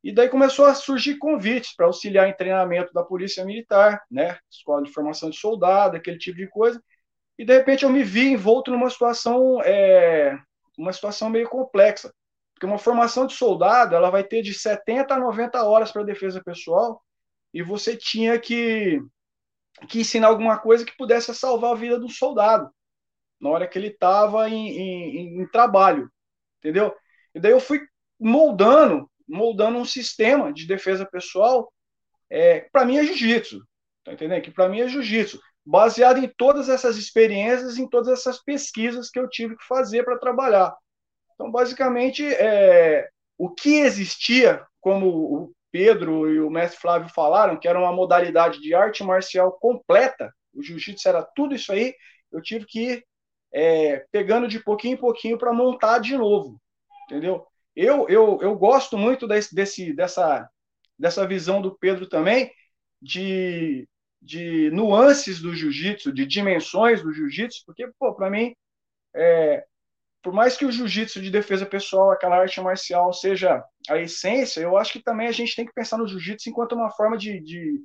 [0.02, 4.82] E daí começou a surgir convites para auxiliar em treinamento da Polícia Militar, né, escola
[4.82, 6.82] de formação de soldado, aquele tipo de coisa.
[7.40, 10.38] E de repente eu me vi envolto numa situação, é,
[10.76, 12.12] uma situação meio complexa,
[12.52, 16.44] porque uma formação de soldado ela vai ter de 70 a 90 horas para defesa
[16.44, 17.02] pessoal
[17.54, 19.00] e você tinha que
[19.88, 22.70] que ensinar alguma coisa que pudesse salvar a vida do soldado
[23.40, 26.12] na hora que ele estava em, em, em trabalho
[26.58, 26.94] entendeu?
[27.34, 27.80] E daí eu fui
[28.18, 31.72] moldando, moldando um sistema de defesa pessoal,
[32.28, 33.66] é, para mim é jiu-jitsu,
[34.04, 34.42] tá entendendo?
[34.42, 39.18] Que para mim é jiu-jitsu, baseado em todas essas experiências, em todas essas pesquisas que
[39.18, 40.74] eu tive que fazer para trabalhar.
[41.34, 43.08] Então, basicamente, é,
[43.38, 48.60] o que existia, como o Pedro e o mestre Flávio falaram, que era uma modalidade
[48.60, 51.94] de arte marcial completa, o jiu-jitsu era tudo isso aí,
[52.32, 53.06] eu tive que ir
[53.52, 56.60] é, pegando de pouquinho em pouquinho para montar de novo,
[57.04, 57.46] entendeu?
[57.74, 60.48] Eu, eu, eu gosto muito desse, desse, dessa,
[60.98, 62.52] dessa visão do Pedro também,
[63.00, 63.88] de,
[64.20, 68.54] de nuances do jiu-jitsu, de dimensões do jiu-jitsu, porque, pô, para mim,
[69.14, 69.64] é,
[70.22, 74.76] por mais que o jiu-jitsu de defesa pessoal, aquela arte marcial, seja a essência, eu
[74.76, 77.82] acho que também a gente tem que pensar no jiu-jitsu enquanto uma forma de, de,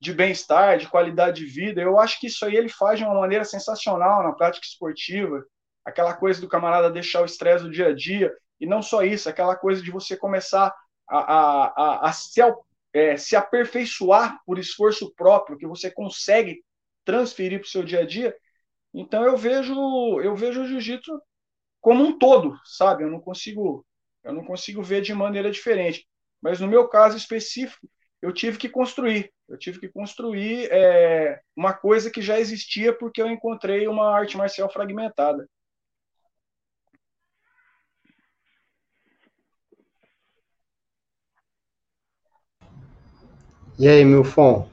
[0.00, 1.80] de bem-estar, de qualidade de vida.
[1.82, 5.44] Eu acho que isso aí ele faz de uma maneira sensacional na prática esportiva.
[5.84, 8.32] Aquela coisa do camarada deixar o estresse do dia a dia.
[8.58, 10.74] E não só isso, aquela coisa de você começar
[11.08, 12.40] a, a, a, a se,
[12.96, 16.64] é, se aperfeiçoar por esforço próprio, que você consegue
[17.04, 18.34] transferir para o seu dia a dia.
[18.94, 19.74] Então eu vejo
[20.20, 21.20] eu vejo o jiu-jitsu
[21.80, 23.04] como um todo, sabe?
[23.04, 23.84] Eu não consigo
[24.24, 26.06] eu não consigo ver de maneira diferente.
[26.42, 27.88] Mas no meu caso específico,
[28.22, 29.32] eu tive que construir.
[29.48, 34.36] Eu tive que construir é, uma coisa que já existia porque eu encontrei uma arte
[34.36, 35.46] marcial fragmentada.
[43.78, 44.66] E aí, Milfon?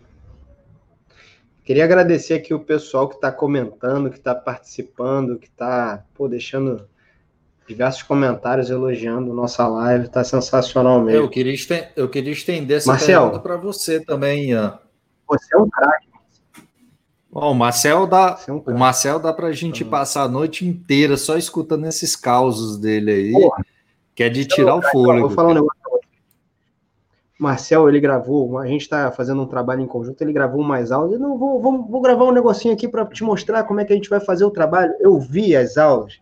[1.66, 6.88] Queria agradecer aqui o pessoal que está comentando, que está participando, que está deixando
[7.68, 11.22] diversos comentários elogiando nossa live, tá sensacional mesmo.
[11.22, 14.80] Eu queria, estender, eu queria estender essa Marcel, pergunta para você também, Ian.
[15.28, 16.08] Você é um craque.
[17.32, 20.66] Bom, o Marcel dá, é um o Marcel dá para a gente passar a noite
[20.66, 23.66] inteira só escutando esses causos dele aí, Porra.
[24.14, 25.28] que é de tirar o fôlego.
[25.28, 25.83] Vou falar um negócio.
[27.40, 31.14] Marcel, ele gravou, a gente está fazendo um trabalho em conjunto, ele gravou mais aulas.
[31.14, 33.92] Eu não vou, vou, vou gravar um negocinho aqui para te mostrar como é que
[33.92, 34.94] a gente vai fazer o trabalho.
[35.00, 36.20] Eu vi as aulas,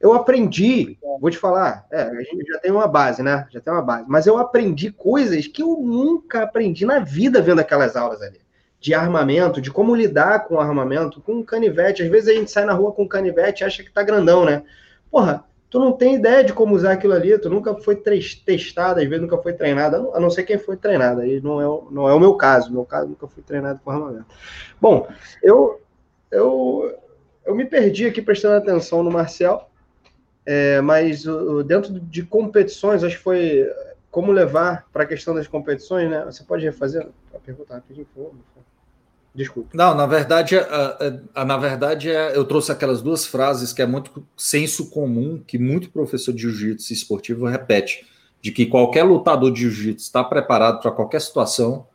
[0.00, 3.46] eu aprendi, vou te falar, é, a gente já tem uma base, né?
[3.50, 7.60] Já tem uma base, mas eu aprendi coisas que eu nunca aprendi na vida vendo
[7.60, 8.40] aquelas aulas ali.
[8.80, 12.04] De armamento, de como lidar com armamento, com canivete.
[12.04, 14.62] Às vezes a gente sai na rua com canivete e acha que tá grandão, né?
[15.10, 19.06] Porra, tu não tem ideia de como usar aquilo ali, tu nunca foi testado, às
[19.06, 22.14] vezes nunca foi treinado, a não ser quem foi treinado, aí não é, não é
[22.14, 24.26] o meu caso, meu caso nunca fui treinado com armamento.
[24.80, 25.08] Bom,
[25.42, 25.80] eu,
[26.30, 26.94] eu,
[27.44, 29.68] eu me perdi aqui prestando atenção no Marcel,
[30.46, 33.70] é, mas uh, dentro de competições, acho que foi
[34.10, 36.24] como levar para a questão das competições, né?
[36.24, 38.67] Você pode refazer a pergunta rapidinho, por favor?
[39.38, 39.70] Desculpa.
[39.72, 43.86] Não, na verdade, a, a, na verdade é, eu trouxe aquelas duas frases que é
[43.86, 48.04] muito senso comum, que muito professor de jiu-jitsu esportivo repete,
[48.42, 51.86] de que qualquer lutador de jiu-jitsu está preparado para qualquer situação,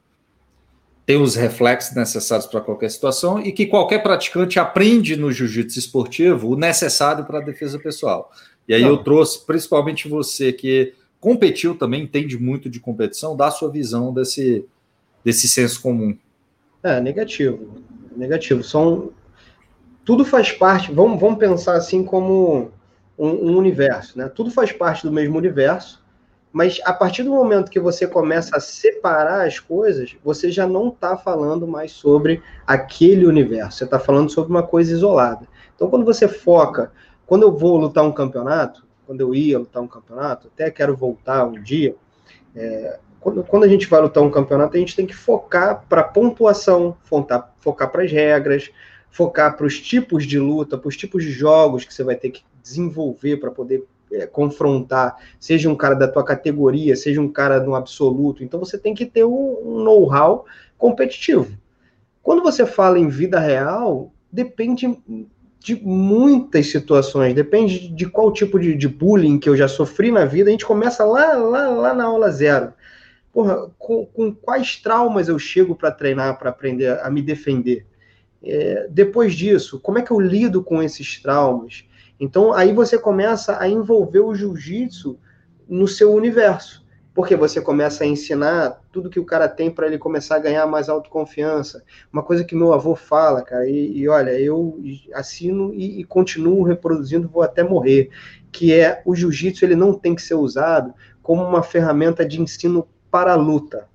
[1.06, 6.48] tem os reflexos necessários para qualquer situação e que qualquer praticante aprende no jiu-jitsu esportivo
[6.48, 8.32] o necessário para a defesa pessoal.
[8.66, 8.91] E aí Não.
[8.91, 14.14] eu trouxe, principalmente você que competiu também, entende muito de competição, dá a sua visão
[14.14, 14.66] desse,
[15.26, 16.18] desse senso comum.
[16.84, 17.82] É, negativo.
[18.16, 18.64] Negativo.
[18.64, 19.12] São.
[20.04, 20.92] Tudo faz parte.
[20.92, 22.72] Vamos, vamos pensar assim como
[23.18, 24.28] um, um, universo, né?
[24.28, 26.04] Tudo faz parte do mesmo universo,
[26.52, 30.90] mas a partir do momento que você começa a separar as coisas, você já não
[30.90, 33.78] está falando mais sobre aquele universo.
[33.78, 35.48] Você está falando sobre uma coisa isolada.
[35.76, 36.92] Então, quando você foca,
[37.26, 41.46] quando eu vou lutar um campeonato, quando eu ia lutar um campeonato, até quero voltar
[41.46, 41.96] um dia.
[42.56, 46.98] É, quando, a gente vai lutar um campeonato, a gente tem que focar para pontuação,
[47.04, 48.70] focar, focar para as regras,
[49.10, 52.32] focar para os tipos de luta, para os tipos de jogos que você vai ter
[52.32, 57.60] que desenvolver para poder é, confrontar, seja um cara da tua categoria, seja um cara
[57.62, 58.44] no absoluto.
[58.44, 60.46] Então você tem que ter um, um know-how
[60.78, 61.58] competitivo.
[62.22, 64.98] Quando você fala em vida real, depende
[65.60, 70.26] de muitas situações, depende de qual tipo de, de bullying que eu já sofri na
[70.26, 70.50] vida.
[70.50, 72.74] A gente começa lá, lá, lá na aula zero
[73.34, 77.86] porra, com, com quais traumas eu chego para treinar, para aprender a me defender?
[78.44, 81.84] É, depois disso, como é que eu lido com esses traumas?
[82.20, 85.18] Então, aí você começa a envolver o jiu-jitsu
[85.68, 89.98] no seu universo, porque você começa a ensinar tudo que o cara tem para ele
[89.98, 91.84] começar a ganhar mais autoconfiança.
[92.12, 94.80] Uma coisa que meu avô fala, cara, e, e olha, eu
[95.14, 98.10] assino e, e continuo reproduzindo, vou até morrer,
[98.52, 102.88] que é o jiu-jitsu ele não tem que ser usado como uma ferramenta de ensino
[103.14, 103.88] para a luta.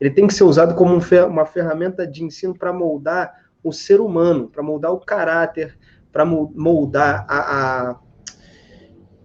[0.00, 4.48] Ele tem que ser usado como uma ferramenta de ensino para moldar o ser humano,
[4.48, 5.76] para moldar o caráter,
[6.12, 7.96] para moldar a, a,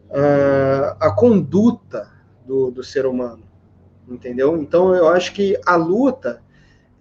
[0.10, 2.12] a, a conduta
[2.44, 3.44] do, do ser humano,
[4.10, 4.58] entendeu?
[4.58, 6.42] Então eu acho que a luta,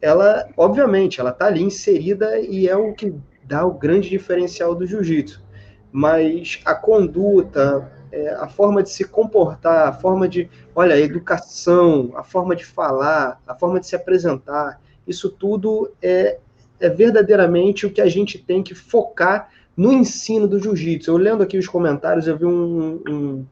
[0.03, 4.87] ela, obviamente, ela está ali inserida e é o que dá o grande diferencial do
[4.87, 5.43] jiu-jitsu.
[5.91, 12.13] Mas a conduta, é, a forma de se comportar, a forma de, olha, a educação,
[12.15, 16.39] a forma de falar, a forma de se apresentar, isso tudo é,
[16.79, 21.11] é verdadeiramente o que a gente tem que focar no ensino do jiu-jitsu.
[21.11, 23.47] Eu lendo aqui os comentários, eu vi um, um,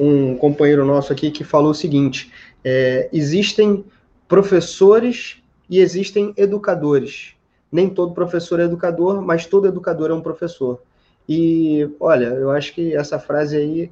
[0.00, 2.32] um companheiro nosso aqui que falou o seguinte:
[2.64, 3.84] é, existem
[4.26, 7.34] professores e existem educadores.
[7.70, 10.80] Nem todo professor é educador, mas todo educador é um professor.
[11.28, 13.90] E olha, eu acho que essa frase aí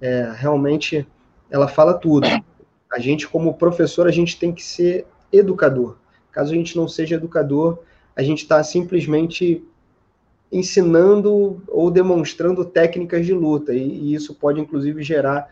[0.00, 1.06] é, realmente
[1.50, 2.26] ela fala tudo.
[2.92, 5.96] A gente, como professor, a gente tem que ser educador.
[6.32, 7.80] Caso a gente não seja educador,
[8.16, 9.64] a gente está simplesmente
[10.52, 15.48] ensinando ou demonstrando técnicas de luta, e, e isso pode, inclusive, gerar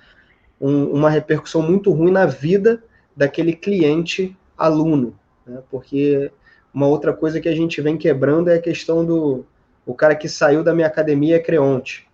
[0.61, 2.83] um, uma repercussão muito ruim na vida
[3.17, 5.17] daquele cliente aluno,
[5.47, 5.63] né?
[5.71, 6.31] porque
[6.75, 9.45] uma outra coisa que a gente vem quebrando é a questão do,
[9.89, 12.07] o cara que saiu da minha academia é Creonte.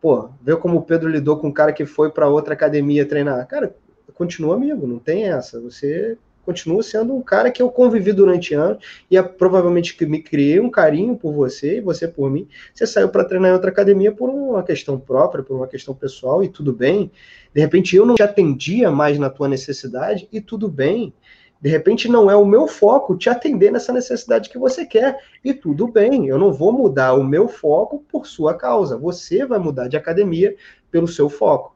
[0.00, 3.46] Pô, vê como o Pedro lidou com o cara que foi para outra academia treinar.
[3.46, 3.72] Cara,
[4.12, 5.60] continua amigo, não tem essa.
[5.60, 10.20] Você continua sendo um cara que eu convivi durante anos e é, provavelmente que me
[10.20, 12.48] criei um carinho por você e você por mim.
[12.74, 16.42] Você saiu para treinar em outra academia por uma questão própria, por uma questão pessoal
[16.42, 17.12] e tudo bem.
[17.54, 21.14] De repente eu não te atendia mais na tua necessidade e tudo bem.
[21.66, 25.18] De repente não é o meu foco te atender nessa necessidade que você quer.
[25.44, 28.96] E tudo bem, eu não vou mudar o meu foco por sua causa.
[28.96, 30.54] Você vai mudar de academia
[30.92, 31.74] pelo seu foco.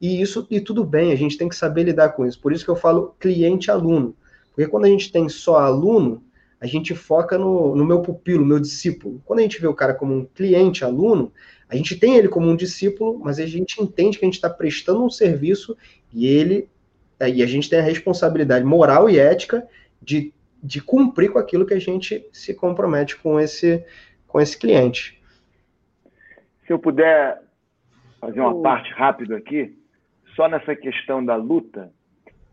[0.00, 2.40] E isso e tudo bem, a gente tem que saber lidar com isso.
[2.40, 4.14] Por isso que eu falo cliente-aluno.
[4.54, 6.22] Porque quando a gente tem só aluno,
[6.60, 9.20] a gente foca no, no meu pupilo, meu discípulo.
[9.24, 11.32] Quando a gente vê o cara como um cliente, aluno,
[11.68, 14.48] a gente tem ele como um discípulo, mas a gente entende que a gente está
[14.48, 15.76] prestando um serviço
[16.12, 16.68] e ele
[17.28, 19.66] e a gente tem a responsabilidade moral e ética
[20.00, 23.84] de, de cumprir com aquilo que a gente se compromete com esse,
[24.26, 25.20] com esse cliente.
[26.66, 27.40] Se eu puder
[28.20, 29.76] fazer uma parte rápida aqui,
[30.34, 31.90] só nessa questão da luta,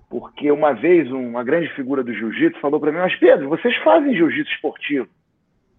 [0.09, 4.15] porque uma vez uma grande figura do jiu-jitsu falou para mim: Mas Pedro, vocês fazem
[4.15, 5.07] jiu-jitsu esportivo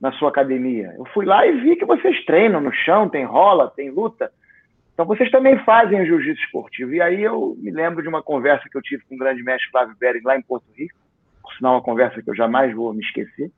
[0.01, 0.95] na sua academia?
[0.97, 4.33] Eu fui lá e vi que vocês treinam no chão, tem rola, tem luta.
[5.01, 6.93] Então vocês também fazem o jiu-jitsu esportivo.
[6.93, 9.71] E aí eu me lembro de uma conversa que eu tive com o grande mestre
[9.71, 10.95] Flávio Bering lá em Porto Rico,
[11.43, 13.51] por sinal uma conversa que eu jamais vou me esquecer.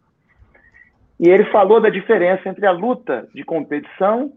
[1.18, 4.32] E ele falou da diferença entre a luta de competição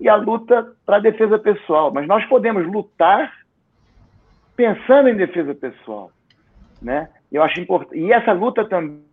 [0.00, 1.92] e a luta para defesa pessoal.
[1.94, 3.32] Mas nós podemos lutar
[4.56, 6.10] pensando em defesa pessoal,
[6.82, 7.08] né?
[7.30, 8.00] Eu acho importante.
[8.00, 9.04] E essa luta também,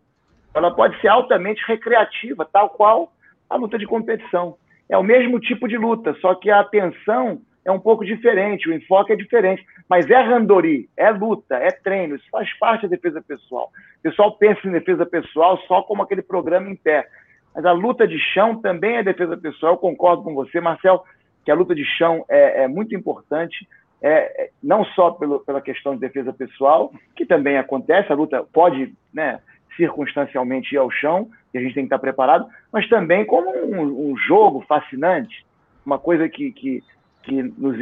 [0.52, 3.14] ela pode ser altamente recreativa, tal qual
[3.48, 4.58] a luta de competição
[4.90, 8.74] é o mesmo tipo de luta, só que a atenção é um pouco diferente, o
[8.74, 9.66] enfoque é diferente.
[9.90, 13.72] Mas é randori, é luta, é treino, isso faz parte da defesa pessoal.
[14.00, 17.08] O pessoal pensa em defesa pessoal só como aquele programa em pé.
[17.54, 19.74] Mas a luta de chão também é defesa pessoal.
[19.74, 21.04] Eu concordo com você, Marcel,
[21.44, 23.68] que a luta de chão é, é muito importante,
[24.02, 28.44] é, é não só pelo, pela questão de defesa pessoal, que também acontece, a luta
[28.52, 29.40] pode né,
[29.76, 34.12] circunstancialmente ir ao chão, e a gente tem que estar preparado, mas também como um,
[34.12, 35.46] um jogo fascinante,
[35.86, 36.84] uma coisa que, que,
[37.24, 37.78] que, nos,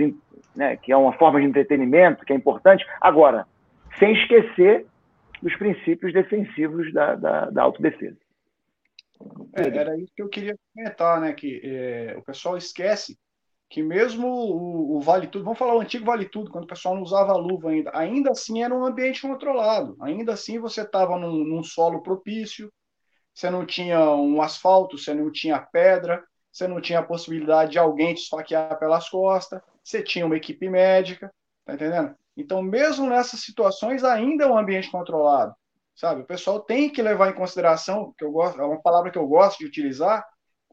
[0.55, 2.85] né, que é uma forma de entretenimento, que é importante.
[2.99, 3.47] Agora,
[3.97, 4.85] sem esquecer
[5.41, 8.17] dos princípios defensivos da, da, da autodefesa.
[9.53, 11.33] É, era isso que eu queria comentar, né?
[11.33, 13.17] Que é, o pessoal esquece
[13.73, 16.93] que mesmo o, o, Vale Tudo, vamos falar o antigo Vale Tudo, quando o pessoal
[16.93, 19.97] não usava luva ainda, ainda assim era um ambiente controlado.
[19.99, 22.71] Ainda assim você estava num, num, solo propício,
[23.33, 27.79] você não tinha um asfalto, você não tinha pedra, você não tinha a possibilidade de
[27.79, 31.33] alguém te esfaquear pelas costas, você tinha uma equipe médica,
[31.65, 32.15] tá entendendo?
[32.37, 35.55] Então, mesmo nessas situações, ainda é um ambiente controlado,
[35.95, 36.21] sabe?
[36.21, 39.25] O pessoal tem que levar em consideração, que eu gosto, é uma palavra que eu
[39.25, 40.23] gosto de utilizar,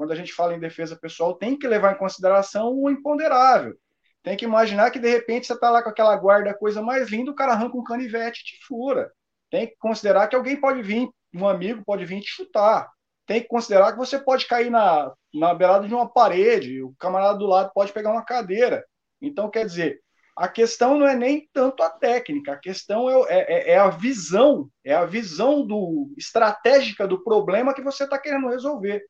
[0.00, 3.76] quando a gente fala em defesa pessoal, tem que levar em consideração o imponderável.
[4.22, 7.30] Tem que imaginar que, de repente, você está lá com aquela guarda, coisa mais linda,
[7.30, 9.12] o cara arranca um canivete e te fura.
[9.50, 12.88] Tem que considerar que alguém pode vir, um amigo pode vir te chutar.
[13.26, 17.38] Tem que considerar que você pode cair na, na beirada de uma parede, o camarada
[17.38, 18.82] do lado pode pegar uma cadeira.
[19.20, 20.00] Então, quer dizer,
[20.34, 23.90] a questão não é nem tanto a técnica, a questão é, é, é, é a
[23.90, 29.04] visão, é a visão do estratégica do problema que você está querendo resolver.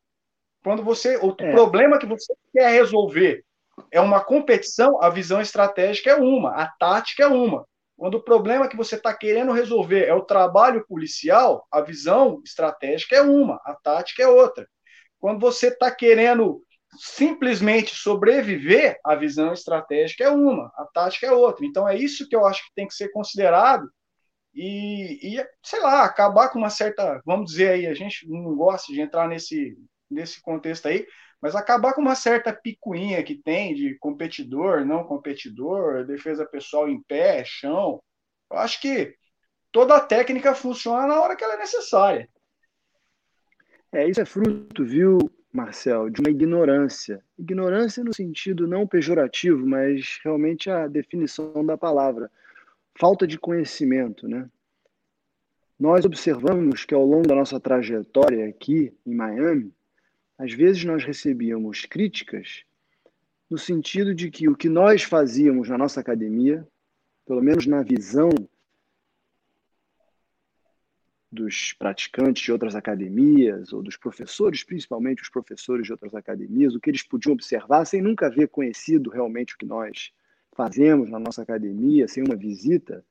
[0.62, 1.16] Quando você.
[1.18, 1.50] O é.
[1.52, 3.44] problema que você quer resolver
[3.90, 7.66] é uma competição, a visão estratégica é uma, a tática é uma.
[7.96, 13.16] Quando o problema que você está querendo resolver é o trabalho policial, a visão estratégica
[13.16, 14.66] é uma, a tática é outra.
[15.18, 16.62] Quando você está querendo
[16.98, 21.64] simplesmente sobreviver, a visão estratégica é uma, a tática é outra.
[21.64, 23.86] Então é isso que eu acho que tem que ser considerado
[24.54, 28.92] e, e sei lá, acabar com uma certa, vamos dizer aí, a gente não gosta
[28.92, 29.76] de entrar nesse
[30.11, 31.06] nesse contexto aí,
[31.40, 37.03] mas acabar com uma certa picuinha que tem de competidor, não competidor, defesa pessoal em
[37.03, 38.03] pé, chão.
[38.50, 39.14] Eu acho que
[39.72, 42.28] toda a técnica funciona na hora que ela é necessária.
[43.92, 45.18] É, isso é fruto, viu,
[45.53, 47.24] Marcel, de uma ignorância.
[47.38, 52.30] Ignorância no sentido não pejorativo, mas realmente a definição da palavra.
[52.99, 54.49] Falta de conhecimento, né?
[55.78, 59.72] Nós observamos que ao longo da nossa trajetória aqui em Miami,
[60.41, 62.64] às vezes nós recebíamos críticas
[63.50, 66.67] no sentido de que o que nós fazíamos na nossa academia,
[67.26, 68.30] pelo menos na visão
[71.30, 76.80] dos praticantes de outras academias, ou dos professores, principalmente os professores de outras academias, o
[76.80, 80.11] que eles podiam observar sem nunca haver conhecido realmente o que nós
[80.53, 83.04] fazemos na nossa academia, sem uma visita.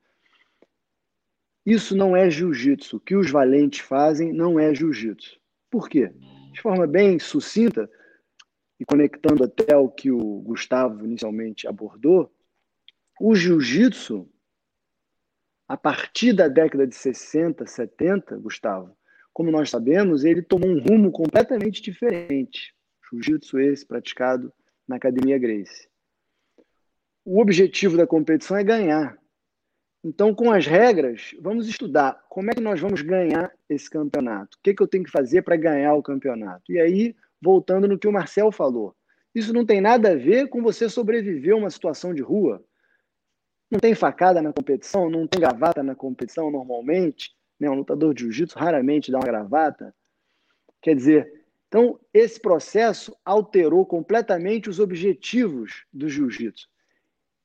[1.63, 2.97] Isso não é jiu-jitsu.
[2.97, 5.39] O que os valentes fazem não é jiu-jitsu.
[5.69, 6.11] Por quê?
[6.59, 7.89] De forma bem sucinta,
[8.77, 12.29] e conectando até o que o Gustavo inicialmente abordou,
[13.19, 14.29] o jiu-jitsu,
[15.69, 18.93] a partir da década de 60, 70, Gustavo,
[19.31, 22.75] como nós sabemos, ele tomou um rumo completamente diferente.
[23.09, 24.51] Jiu-jitsu esse praticado
[24.85, 25.87] na Academia Grace.
[27.23, 29.17] O objetivo da competição é ganhar.
[30.03, 34.57] Então, com as regras, vamos estudar como é que nós vamos ganhar esse campeonato.
[34.57, 36.71] O que, é que eu tenho que fazer para ganhar o campeonato?
[36.71, 38.95] E aí, voltando no que o Marcel falou,
[39.35, 42.63] isso não tem nada a ver com você sobreviver a uma situação de rua.
[43.69, 47.35] Não tem facada na competição, não tem gravata na competição normalmente.
[47.59, 47.69] Né?
[47.69, 49.93] Um lutador de jiu-jitsu raramente dá uma gravata.
[50.81, 56.67] Quer dizer, então esse processo alterou completamente os objetivos do jiu-jitsu.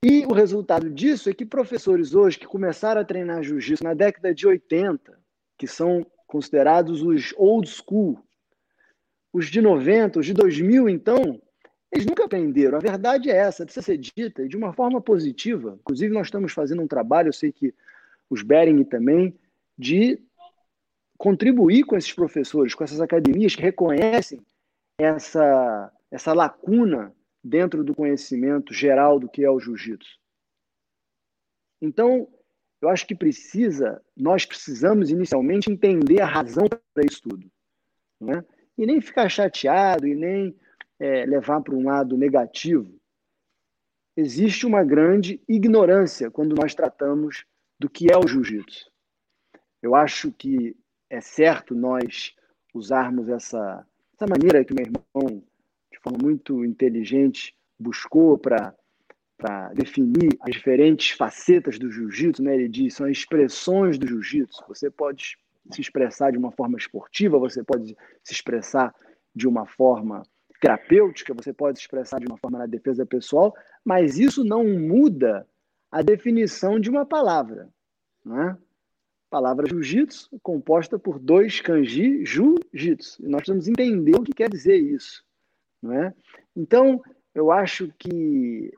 [0.07, 4.35] E o resultado disso é que professores hoje que começaram a treinar jiu-jitsu na década
[4.35, 5.19] de 80,
[5.57, 8.23] que são considerados os old school,
[9.33, 11.41] os de 90, os de 2000, então,
[11.91, 12.77] eles nunca aprenderam.
[12.77, 15.79] A verdade é essa, precisa ser dita e de uma forma positiva.
[15.81, 17.73] Inclusive, nós estamos fazendo um trabalho, eu sei que
[18.29, 19.35] os Bering também,
[19.79, 20.21] de
[21.17, 24.39] contribuir com esses professores, com essas academias que reconhecem
[24.99, 27.11] essa, essa lacuna
[27.45, 30.19] dentro do conhecimento geral do que é o jiu-jitsu.
[31.83, 32.27] Então,
[32.81, 37.51] eu acho que precisa, nós precisamos inicialmente entender a razão para isso tudo.
[38.19, 38.43] Né?
[38.79, 40.57] E nem ficar chateado e nem
[40.99, 42.99] é, levar para um lado negativo.
[44.17, 47.45] Existe uma grande ignorância quando nós tratamos
[47.79, 48.91] do que é o jiu-jitsu.
[49.83, 50.75] Eu acho que
[51.11, 52.35] é certo nós
[52.73, 55.45] usarmos essa, essa maneira que meu irmão
[56.05, 58.75] forma muito inteligente, buscou para
[59.75, 62.55] definir as diferentes facetas do jiu-jitsu, né?
[62.55, 64.63] Ele diz, são expressões do jiu-jitsu.
[64.69, 65.37] Você pode
[65.73, 68.95] se expressar de uma forma esportiva, você pode se expressar
[69.35, 70.23] de uma forma
[70.61, 73.55] terapêutica, você pode se expressar de uma forma na defesa pessoal,
[73.85, 75.47] mas isso não muda
[75.91, 77.69] a definição de uma palavra.
[78.25, 78.57] Não é?
[79.35, 83.21] palavra jiu-jitsu composta por dois kanji, jiu-jitsu.
[83.21, 85.25] E nós precisamos entender o que quer dizer isso.
[85.85, 86.15] Não é?
[86.57, 87.03] Então,
[87.35, 88.73] eu acho que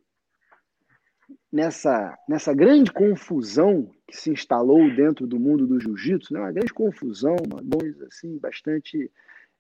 [1.53, 6.75] nessa, nessa grande confusão que se instalou dentro do mundo do jiu-jitsu, né, uma grande
[6.75, 9.09] confusão, uma coisa assim, bastante,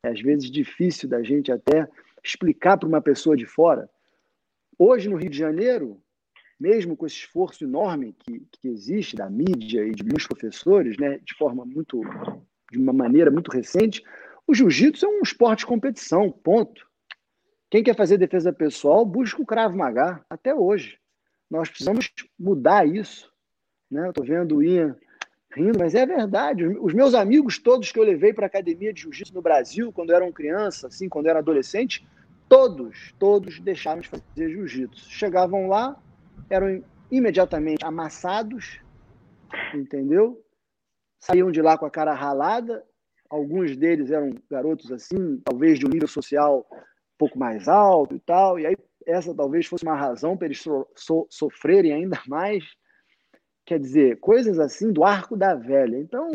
[0.02, 1.88] às vezes, difícil da gente até
[2.22, 3.88] explicar para uma pessoa de fora.
[4.76, 6.02] Hoje, no Rio de Janeiro,
[6.58, 11.18] mesmo com esse esforço enorme que, que existe da mídia e de muitos professores, né,
[11.18, 12.00] de forma muito,
[12.72, 14.02] de uma maneira muito recente,
[14.48, 16.84] o jiu-jitsu é um esporte de competição, ponto.
[17.68, 20.98] Quem quer fazer defesa pessoal, busca o Krav Maga, até hoje.
[21.50, 23.32] Nós precisamos mudar isso.
[23.90, 24.08] Né?
[24.08, 24.96] Estou vendo o Ian
[25.52, 26.64] rindo, mas é verdade.
[26.64, 30.12] Os meus amigos todos que eu levei para a academia de jiu-jitsu no Brasil, quando
[30.12, 32.06] eram criança, assim, quando eram adolescente,
[32.48, 35.10] todos, todos deixaram de fazer jiu-jitsu.
[35.10, 36.00] Chegavam lá,
[36.50, 38.80] eram imediatamente amassados,
[39.74, 40.44] entendeu?
[41.18, 42.84] Saíam de lá com a cara ralada.
[43.28, 46.64] Alguns deles eram garotos assim, talvez de um nível social
[47.18, 48.76] pouco mais alto e tal, e aí
[49.06, 52.64] essa talvez fosse uma razão para eles so, so, sofrerem ainda mais.
[53.64, 55.96] Quer dizer, coisas assim do arco da velha.
[55.96, 56.30] Então,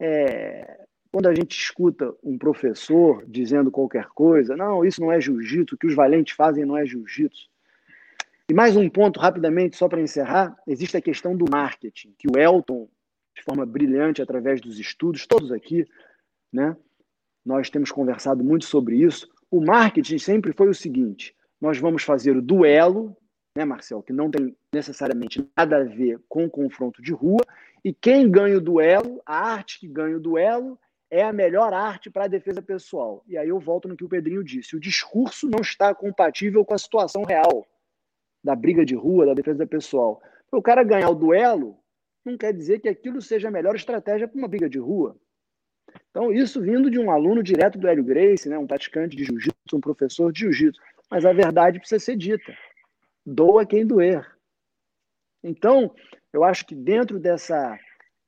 [0.00, 5.74] é, quando a gente escuta um professor dizendo qualquer coisa, não, isso não é jiu-jitsu,
[5.74, 7.48] o que os valentes fazem não é jiu-jitsu.
[8.48, 12.38] E mais um ponto, rapidamente, só para encerrar: existe a questão do marketing, que o
[12.38, 12.88] Elton,
[13.36, 15.86] de forma brilhante, através dos estudos, todos aqui,
[16.52, 16.76] né,
[17.44, 19.28] nós temos conversado muito sobre isso.
[19.50, 23.16] O marketing sempre foi o seguinte: nós vamos fazer o duelo,
[23.56, 27.40] né, Marcel, que não tem necessariamente nada a ver com o confronto de rua,
[27.84, 30.78] e quem ganha o duelo, a arte que ganha o duelo,
[31.10, 33.24] é a melhor arte para a defesa pessoal.
[33.26, 36.74] E aí eu volto no que o Pedrinho disse: o discurso não está compatível com
[36.74, 37.66] a situação real
[38.44, 40.20] da briga de rua, da defesa pessoal.
[40.52, 41.78] O cara ganhar o duelo,
[42.24, 45.16] não quer dizer que aquilo seja a melhor estratégia para uma briga de rua.
[46.10, 49.76] Então, isso vindo de um aluno direto do Hélio Grace, né, um praticante de jiu-jitsu,
[49.76, 50.80] um professor de jiu-jitsu.
[51.10, 52.52] Mas a verdade precisa ser dita.
[53.24, 54.26] Doa quem doer.
[55.42, 55.94] Então,
[56.32, 57.78] eu acho que dentro dessa,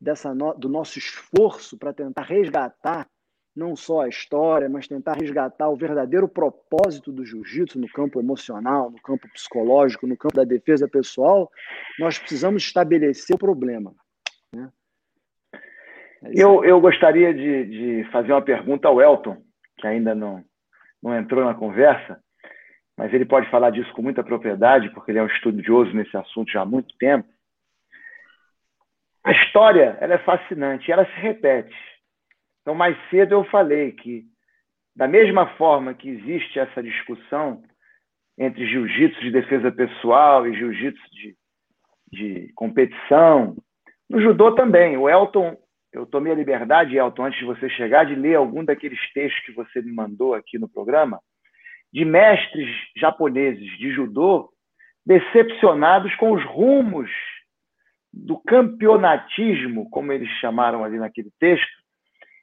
[0.01, 3.09] dessa no, do nosso esforço para tentar resgatar
[3.55, 8.91] não só a história, mas tentar resgatar o verdadeiro propósito do jiu-jitsu no campo emocional,
[8.91, 11.51] no campo psicológico, no campo da defesa pessoal,
[11.99, 13.95] nós precisamos estabelecer o problema.
[16.23, 19.37] É eu, eu gostaria de, de fazer uma pergunta ao Elton,
[19.79, 20.45] que ainda não,
[21.03, 22.21] não entrou na conversa,
[22.97, 26.53] mas ele pode falar disso com muita propriedade, porque ele é um estudioso nesse assunto
[26.53, 27.29] já há muito tempo.
[29.25, 31.75] A história ela é fascinante, ela se repete.
[32.61, 34.25] Então, mais cedo eu falei que,
[34.95, 37.63] da mesma forma que existe essa discussão
[38.39, 41.37] entre jiu-jitsu de defesa pessoal e jiu-jitsu de,
[42.13, 43.57] de competição,
[44.09, 44.97] no judô também.
[44.97, 45.57] O Elton
[45.93, 49.53] eu tomei a liberdade, Elton, antes de você chegar, de ler algum daqueles textos que
[49.53, 51.21] você me mandou aqui no programa,
[51.93, 54.51] de mestres japoneses de judô
[55.05, 57.11] decepcionados com os rumos
[58.13, 61.81] do campeonatismo, como eles chamaram ali naquele texto,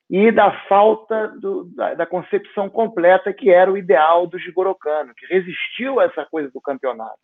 [0.10, 5.14] e da falta do, da, da, concepção completa que era o ideal do Jigoro Kano,
[5.14, 7.20] que resistiu a essa coisa do campeonato.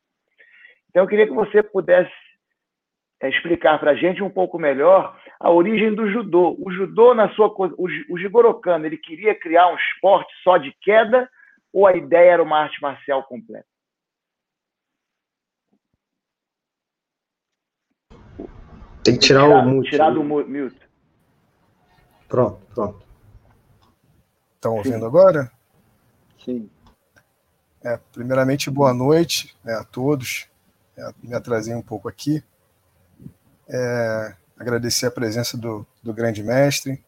[0.90, 2.12] Então, eu queria que você pudesse
[3.30, 6.56] explicar para a gente um pouco melhor a origem do judô.
[6.60, 10.58] O judô, na sua coisa, o, o Jigoro Kano, ele queria criar um esporte só
[10.58, 11.30] de queda
[11.72, 13.66] ou a ideia era uma arte marcial completa?
[19.04, 19.90] Tem que tirar, tirar o mute.
[19.90, 20.80] Tirar do mute.
[22.28, 23.06] Pronto, pronto.
[24.56, 25.06] Estão ouvindo Sim.
[25.06, 25.52] agora?
[26.40, 26.70] Sim.
[27.84, 30.48] É, primeiramente, boa noite né, a todos.
[30.98, 32.42] É, me atrasei um pouco aqui.
[33.74, 37.04] É, agradecer a presença do, do grande mestre.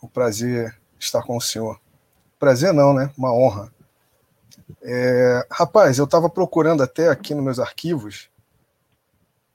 [0.00, 1.78] O prazer estar com o senhor.
[2.38, 3.12] Prazer não, né?
[3.16, 3.72] Uma honra.
[4.82, 8.30] É, rapaz, eu estava procurando até aqui nos meus arquivos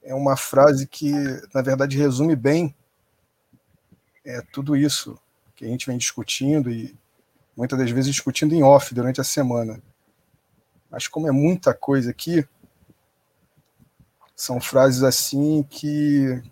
[0.02, 1.12] é uma frase que,
[1.54, 2.74] na verdade, resume bem
[4.24, 5.18] é, tudo isso
[5.54, 6.96] que a gente vem discutindo e
[7.56, 9.80] muitas das vezes discutindo em off durante a semana.
[10.90, 12.46] Mas como é muita coisa aqui,
[14.40, 16.42] são frases assim que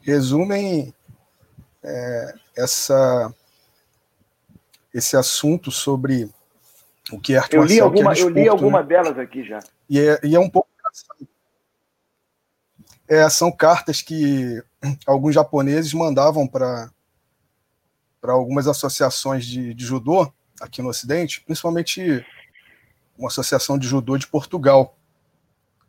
[0.00, 0.92] resumem
[1.80, 3.32] é, essa
[4.92, 6.28] esse assunto sobre
[7.12, 8.88] o que é arte eu li alguma, é eu li alguma né?
[8.88, 9.60] delas aqui já.
[9.88, 10.68] E é, e é um pouco
[13.06, 14.60] é, são cartas que
[15.06, 16.90] alguns japoneses mandavam para
[18.24, 22.26] algumas associações de, de judô aqui no Ocidente, principalmente
[23.16, 24.96] uma associação de judô de Portugal.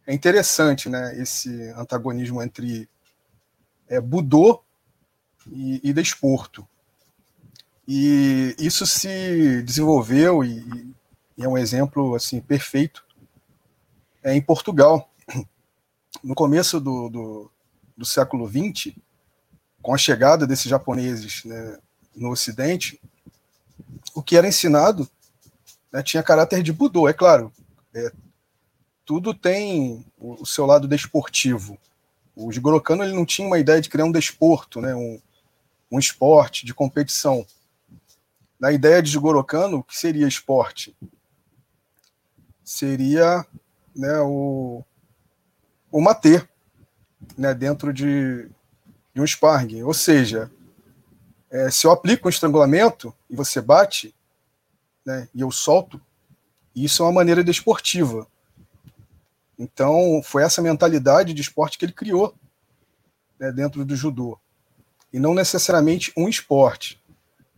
[0.07, 2.89] É interessante né, esse antagonismo entre
[3.89, 4.63] é, budô
[5.51, 6.65] e, e desporto.
[7.85, 10.93] E isso se desenvolveu e,
[11.38, 13.05] e é um exemplo assim perfeito
[14.23, 15.09] é, em Portugal
[16.23, 17.51] no começo do, do,
[17.95, 18.95] do século XX,
[19.81, 21.77] com a chegada desses japoneses né,
[22.15, 22.99] no Ocidente,
[24.15, 25.09] o que era ensinado
[25.91, 27.51] né, tinha caráter de budô, é claro.
[27.93, 28.11] É,
[29.07, 31.79] tudo tem o, seu lado desportivo.
[32.35, 35.17] O Jigoro Kano ele não tinha uma ideia de criar um desporto, né, um,
[35.89, 37.47] um esporte de competição.
[38.59, 40.93] Na ideia de Jigoro Kano, o que seria esporte?
[42.65, 43.45] Seria
[43.95, 44.84] né, o,
[45.89, 46.45] o mater
[47.38, 48.49] né, dentro de,
[49.13, 49.84] de um sparring.
[49.84, 50.51] Ou seja,
[51.49, 54.13] é, se eu aplico um estrangulamento e você bate,
[55.05, 56.01] né, e eu solto,
[56.75, 58.27] isso é uma maneira desportiva.
[59.57, 62.35] Então, foi essa mentalidade de esporte que ele criou
[63.39, 64.38] né, dentro do judô.
[65.11, 67.01] E não necessariamente um esporte.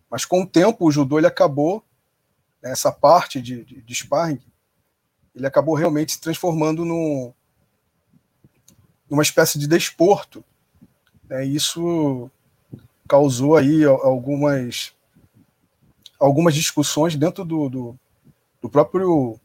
[0.10, 1.84] Mas com o tempo, o judô ele acabou,
[2.62, 4.42] né, essa parte de, de, de sparring,
[5.36, 7.34] ele acabou realmente se transformando num,
[9.10, 10.44] numa espécie de desporto.
[11.28, 11.46] Né?
[11.46, 12.30] Isso
[13.08, 14.94] causou aí algumas
[16.20, 18.00] algumas discussões dentro do, do,
[18.62, 19.40] do próprio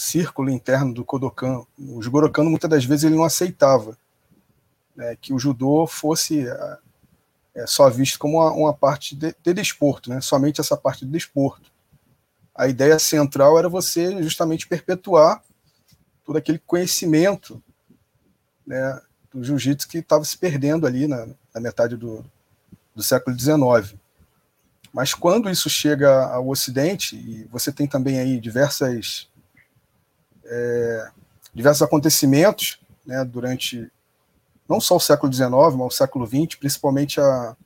[0.00, 1.64] círculo interno do Kodokan.
[1.78, 3.96] O Jigoro muitas das vezes ele não aceitava
[4.96, 6.46] né, que o judô fosse
[7.54, 11.10] é, só visto como uma, uma parte de, de, desporto, né, somente essa parte de
[11.10, 11.70] desporto.
[12.54, 15.42] A ideia central era você justamente perpetuar
[16.24, 17.62] todo aquele conhecimento
[18.66, 19.00] né,
[19.32, 22.24] do jiu-jitsu que estava se perdendo ali na, na metade do,
[22.94, 23.98] do século XIX.
[24.92, 29.28] Mas quando isso chega ao Ocidente, e você tem também aí diversas,
[30.50, 31.08] é,
[31.54, 33.90] diversos acontecimentos né, durante
[34.68, 37.56] não só o século XIX, mas o século XX, principalmente a,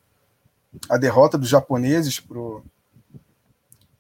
[0.89, 2.39] a derrota dos japoneses para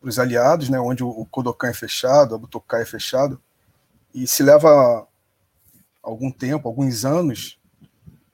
[0.01, 3.41] os aliados, né, onde o Kodokan é fechado, a Butokai é fechado,
[4.15, 5.07] e se leva
[6.03, 7.59] algum tempo, alguns anos,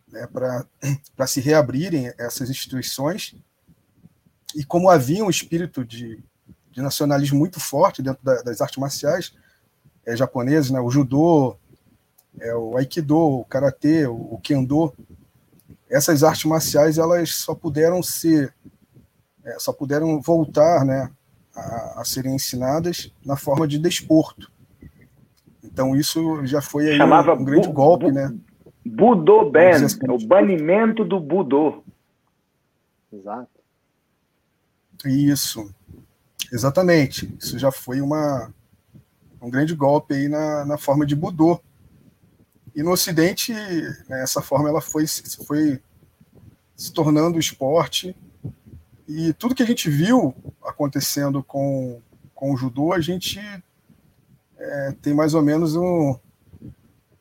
[0.08, 0.66] né, para
[1.26, 3.34] se reabrirem essas instituições.
[4.54, 6.22] E como havia um espírito de,
[6.72, 9.32] de nacionalismo muito forte dentro da, das artes marciais
[10.10, 11.56] é, japonesas, né, o judô,
[12.40, 14.92] é, o aikido, o karatê, o, o kendo,
[15.88, 18.54] essas artes marciais elas só puderam ser,
[19.44, 21.10] é, só puderam voltar, né,
[21.54, 24.50] a, a serem ensinadas na forma de desporto.
[25.62, 28.34] Então isso já foi Chamava um, um grande bu, golpe, bu, né?
[28.84, 29.98] Budô Ben, assim.
[30.08, 31.82] o banimento do Budô.
[33.12, 33.60] Exato.
[35.04, 35.72] Isso,
[36.52, 37.34] exatamente.
[37.38, 38.52] Isso já foi uma,
[39.40, 41.60] um grande golpe aí na, na forma de Budô.
[42.74, 45.04] E no Ocidente, né, essa forma ela foi,
[45.46, 45.80] foi
[46.76, 48.16] se tornando esporte.
[49.08, 52.00] E tudo que a gente viu acontecendo com,
[52.34, 53.40] com o judô, a gente
[54.56, 56.16] é, tem mais ou menos um,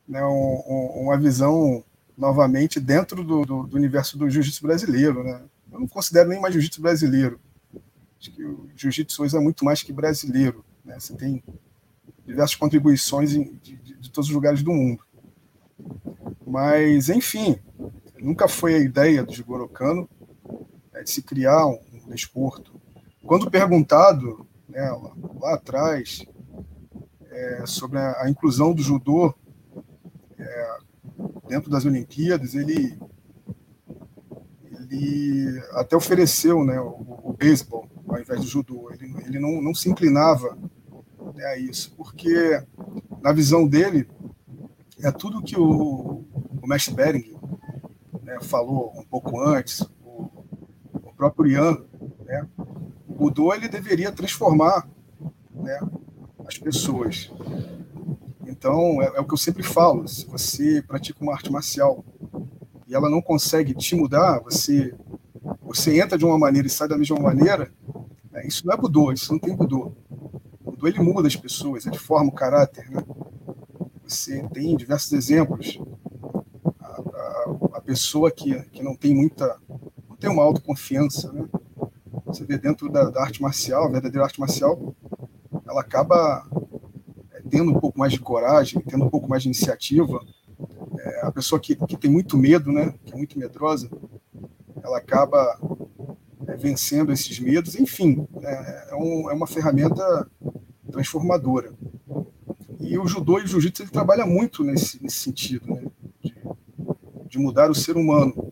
[0.08, 1.84] né, um, uma visão
[2.18, 5.24] novamente dentro do, do, do universo do jiu-jitsu brasileiro.
[5.24, 5.42] Né?
[5.72, 7.40] Eu não considero nem mais jiu-jitsu brasileiro.
[8.20, 10.64] Acho que o jiu-jitsu hoje é muito mais que brasileiro.
[10.84, 11.00] Né?
[11.00, 11.42] Você tem
[12.30, 15.04] diversas contribuições de, de, de todos os lugares do mundo.
[16.46, 17.58] Mas, enfim,
[18.20, 20.08] nunca foi a ideia do Jigoro Kano
[20.94, 22.80] né, de se criar um, um desporto.
[23.26, 25.12] Quando perguntado né, lá,
[25.42, 26.24] lá atrás
[27.32, 29.34] é, sobre a, a, inclusão do judô
[30.38, 30.78] é,
[31.48, 33.00] dentro das Olimpíadas, ele,
[34.72, 38.92] ele até ofereceu né, o, o beisebol ao invés do judô.
[38.92, 40.56] Ele, ele não, não se inclinava
[41.34, 42.64] né, a isso, porque
[43.22, 44.10] na visão dele
[45.02, 46.26] é tudo que o,
[46.62, 47.38] o mestre Bering
[48.24, 50.30] né, falou um pouco antes, o,
[50.94, 51.78] o próprio Ian,
[52.26, 52.48] né,
[53.08, 54.88] o Budô ele deveria transformar
[55.54, 55.80] né,
[56.46, 57.32] as pessoas.
[58.46, 62.04] Então, é, é, o que eu sempre falo, se você pratica uma arte marcial
[62.88, 64.94] e ela não consegue te mudar, você,
[65.62, 67.72] você entra de uma maneira e sai da mesma maneira,
[68.32, 69.94] né, isso não é Budô, isso não tem Budô.
[70.80, 73.04] O Budô ele muda as pessoas, ele forma o caráter, né?
[74.08, 75.78] Você tem diversos exemplos.
[76.80, 79.58] A, a, a, pessoa que, que não tem muita,
[80.08, 81.46] não tem uma autoconfiança, né?
[82.26, 84.96] Você vê dentro da, da arte marcial, a verdadeira arte marcial,
[85.68, 86.48] ela acaba
[87.34, 90.26] é, tendo um pouco mais de coragem, tendo um pouco mais de iniciativa.
[90.98, 92.94] É, a pessoa que, que tem muito medo, né?
[93.04, 93.90] Que é muito medrosa,
[94.82, 95.60] ela acaba
[96.48, 97.76] é, vencendo esses medos.
[97.76, 100.26] Enfim, é, é, um, é uma ferramenta
[101.00, 101.74] transformadora.
[102.80, 105.84] E o judô e o jiu-jitsu ele trabalha muito nesse, nesse sentido, né?
[106.22, 106.36] de,
[107.28, 108.52] de, mudar o ser humano.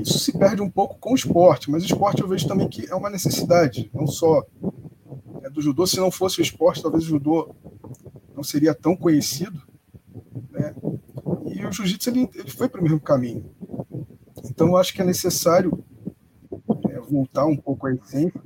[0.00, 2.86] Isso se perde um pouco com o esporte, mas o esporte eu vejo também que
[2.86, 4.44] é uma necessidade, não só
[5.42, 5.86] é, do judô.
[5.86, 7.54] Se não fosse o esporte, talvez o judô
[8.34, 9.60] não seria tão conhecido.
[10.50, 10.74] Né?
[11.46, 13.44] E o jiu-jitsu ele, ele foi para o mesmo caminho.
[14.44, 15.84] Então eu acho que é necessário
[16.88, 18.40] é, voltar um pouco à essência.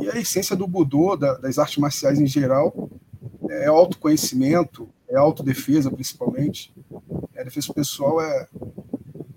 [0.00, 2.90] E a essência do Budô, da, das artes marciais em geral,
[3.48, 6.72] é autoconhecimento, é autodefesa, principalmente.
[7.36, 8.48] A defesa pessoal é,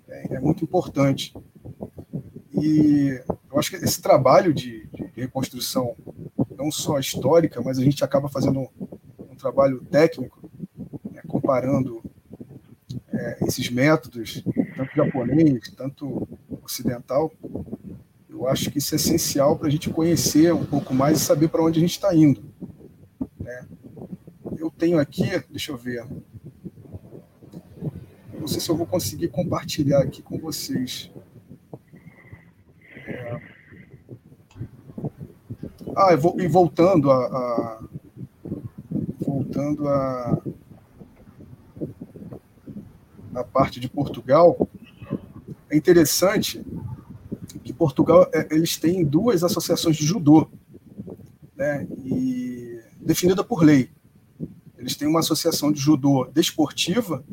[0.09, 1.33] é, é, muito importante.
[2.53, 3.21] E
[3.51, 5.95] eu acho que esse trabalho de, de, reconstrução,
[6.57, 8.67] não só histórica, mas a gente acaba fazendo um,
[9.31, 10.49] um trabalho técnico,
[11.11, 12.03] né, comparando
[13.13, 14.43] é, esses métodos,
[14.75, 16.27] tanto japonês, tanto
[16.63, 17.31] ocidental.
[18.41, 21.47] Eu acho que isso é essencial para a gente conhecer um pouco mais e saber
[21.47, 22.51] para onde a gente está indo
[24.81, 26.03] tenho aqui, deixa eu ver.
[28.33, 31.11] Não sei se eu vou conseguir compartilhar aqui com vocês.
[32.95, 33.39] É...
[35.95, 37.83] Ah, e voltando a, a,
[39.19, 40.41] voltando a
[43.35, 44.67] a parte de Portugal,
[45.69, 46.65] é interessante
[47.81, 50.47] Portugal é, eles têm duas associações de judô,
[51.55, 51.87] né?
[52.05, 53.89] E definida por lei.
[54.77, 57.25] Eles têm uma associação de judô desportiva,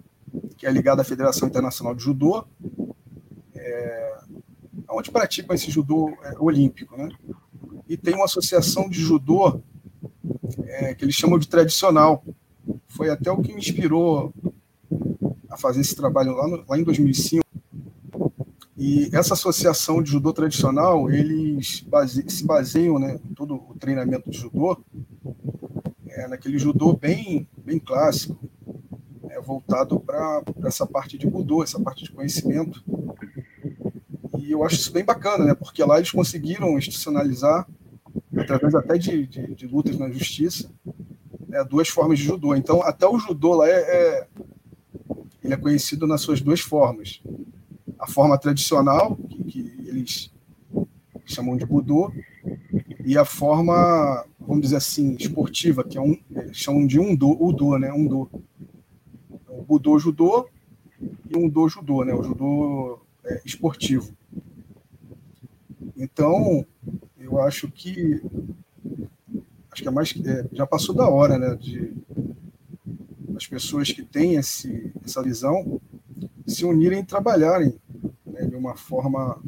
[0.56, 2.46] que é ligada à Federação Internacional de Judô,
[3.54, 4.20] é,
[4.88, 6.96] onde praticam esse judô é, olímpico.
[6.96, 7.10] Né?
[7.86, 9.60] E tem uma associação de judô
[10.64, 12.24] é, que eles chamam de tradicional.
[12.86, 14.32] Foi até o que me inspirou
[15.50, 17.44] a fazer esse trabalho lá, no, lá em 2005.
[18.80, 24.38] E essa associação de judô tradicional, eles base, se baseiam, né, todo o treinamento de
[24.38, 24.78] judô,
[26.06, 28.38] é, naquele judô bem, bem clássico,
[29.30, 32.80] é, voltado para essa parte de budô, essa parte de conhecimento.
[34.38, 37.66] E eu acho isso bem bacana, né, porque lá eles conseguiram institucionalizar,
[38.36, 40.70] através até de, de, de lutas na justiça,
[41.48, 42.54] né, duas formas de judô.
[42.54, 44.28] Então, até o judô lá é, é,
[45.42, 47.20] ele é conhecido nas suas duas formas.
[48.08, 50.32] A forma tradicional, que, que eles
[51.26, 52.10] chamam de budô,
[53.04, 56.18] e a forma vamos dizer assim, esportiva, que é um,
[56.52, 57.92] chamam de um do, udo, né?
[57.92, 58.30] Um do.
[59.46, 60.48] O budô judô
[61.28, 62.14] e um do judô, né?
[62.14, 64.16] O judô é, esportivo.
[65.94, 66.64] Então,
[67.18, 68.22] eu acho que
[69.70, 71.54] acho que é mais é, já passou da hora, né?
[71.56, 71.92] De
[73.36, 75.78] as pessoas que têm esse, essa visão
[76.46, 77.78] se unirem e trabalharem
[78.58, 79.40] uma forma,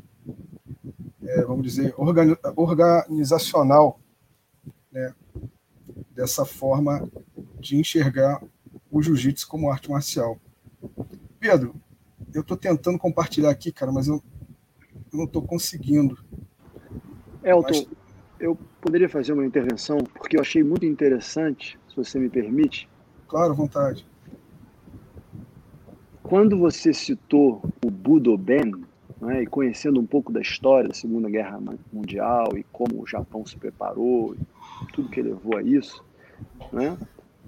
[1.23, 1.95] é, vamos dizer,
[2.57, 4.01] organizacional
[4.91, 5.15] né,
[6.11, 7.09] dessa forma
[7.59, 8.43] de enxergar
[8.91, 10.39] o jiu-jitsu como arte marcial.
[11.39, 11.75] Pedro,
[12.33, 14.23] eu estou tentando compartilhar aqui, cara, mas eu,
[15.13, 16.19] eu não estou conseguindo.
[17.43, 17.89] Elton, mas...
[18.39, 22.89] eu poderia fazer uma intervenção, porque eu achei muito interessante, se você me permite.
[23.29, 24.07] Claro, vontade.
[26.31, 28.85] quando você citou o Budoben,
[29.21, 31.61] né, e conhecendo um pouco da história da Segunda Guerra
[31.93, 34.37] Mundial e como o Japão se preparou,
[34.93, 36.05] tudo que levou a isso,
[36.73, 36.97] né,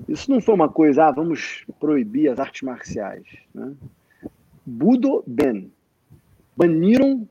[0.09, 3.27] isso não foi uma coisa, ah, vamos proibir as artes marciais.
[3.55, 3.75] Né?
[4.65, 5.73] Budoben,
[6.57, 7.29] baniram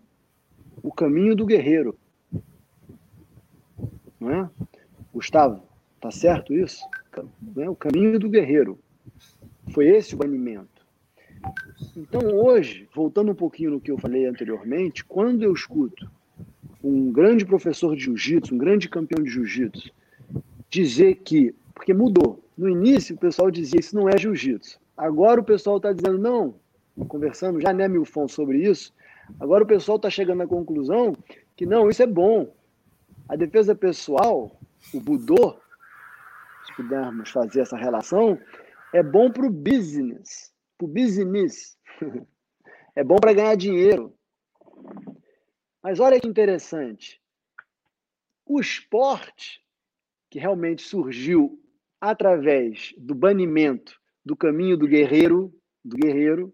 [0.81, 1.97] o caminho do guerreiro.
[4.19, 4.49] Não é?
[5.13, 5.63] Gustavo,
[5.99, 6.84] tá certo isso?
[7.69, 8.80] O caminho do guerreiro.
[9.73, 10.80] Foi esse o banimento.
[11.95, 16.09] Então, hoje, voltando um pouquinho no que eu falei anteriormente, quando eu escuto
[16.84, 19.91] um grande professor de jiu-jitsu, um grande campeão de jiu-jitsu,
[20.69, 24.80] dizer que, porque mudou, no início o pessoal dizia isso não é jiu-jitsu.
[24.95, 26.55] Agora o pessoal está dizendo, não,
[27.07, 28.93] conversando já, né, Milfon, sobre isso,
[29.39, 31.15] agora o pessoal está chegando à conclusão
[31.55, 32.53] que não, isso é bom.
[33.27, 34.59] A defesa pessoal,
[34.93, 35.57] o Budô,
[36.65, 38.38] se pudermos fazer essa relação,
[38.93, 40.50] é bom para o business,
[40.81, 41.77] para o business.
[42.95, 44.13] é bom para ganhar dinheiro.
[45.83, 47.21] Mas olha que interessante.
[48.45, 49.63] O esporte,
[50.29, 51.61] que realmente surgiu
[51.99, 55.53] através do banimento do caminho do guerreiro,
[55.83, 56.53] do guerreiro,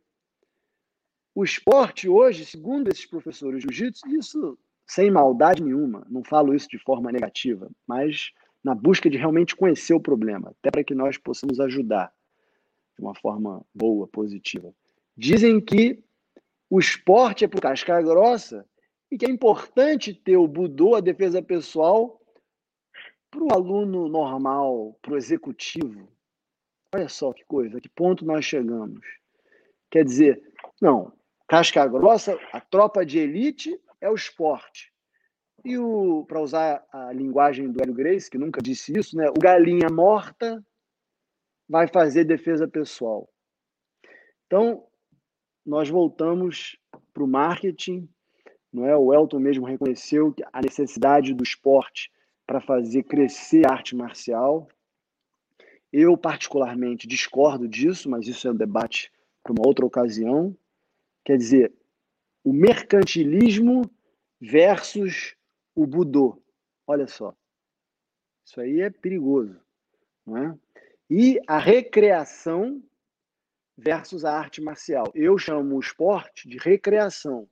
[1.33, 6.79] o esporte hoje, segundo esses professores jiu-jitsu, isso sem maldade nenhuma, não falo isso de
[6.79, 8.31] forma negativa, mas
[8.63, 12.11] na busca de realmente conhecer o problema, até para que nós possamos ajudar
[12.97, 14.73] de uma forma boa, positiva.
[15.15, 16.03] Dizem que
[16.69, 18.65] o esporte é para casca grossa
[19.11, 22.19] e que é importante ter o budô, a defesa pessoal,
[23.29, 26.09] para o aluno normal, para o executivo.
[26.93, 29.05] Olha só que coisa, que ponto nós chegamos.
[29.89, 30.41] Quer dizer,
[30.81, 31.13] não,
[31.47, 34.91] casca grossa, a tropa de elite é o esporte.
[35.63, 39.29] E o, para usar a linguagem do Hélio Grace, que nunca disse isso, né?
[39.29, 40.63] O galinha morta
[41.67, 43.29] vai fazer defesa pessoal.
[44.45, 44.85] Então,
[45.65, 46.77] nós voltamos
[47.13, 48.07] para o marketing,
[48.71, 48.95] não é?
[48.95, 52.11] O Elton mesmo reconheceu a necessidade do esporte
[52.45, 54.67] para fazer crescer a arte marcial.
[55.91, 59.11] Eu, particularmente, discordo disso, mas isso é um debate
[59.43, 60.55] para uma outra ocasião.
[61.25, 61.73] Quer dizer,
[62.43, 63.81] o mercantilismo
[64.39, 65.35] versus
[65.75, 66.41] o budô.
[66.85, 67.35] Olha só.
[68.45, 69.59] Isso aí é perigoso.
[70.25, 70.57] Não é?
[71.09, 72.83] E a recreação
[73.77, 75.11] versus a arte marcial.
[75.13, 77.47] Eu chamo o esporte de recreação,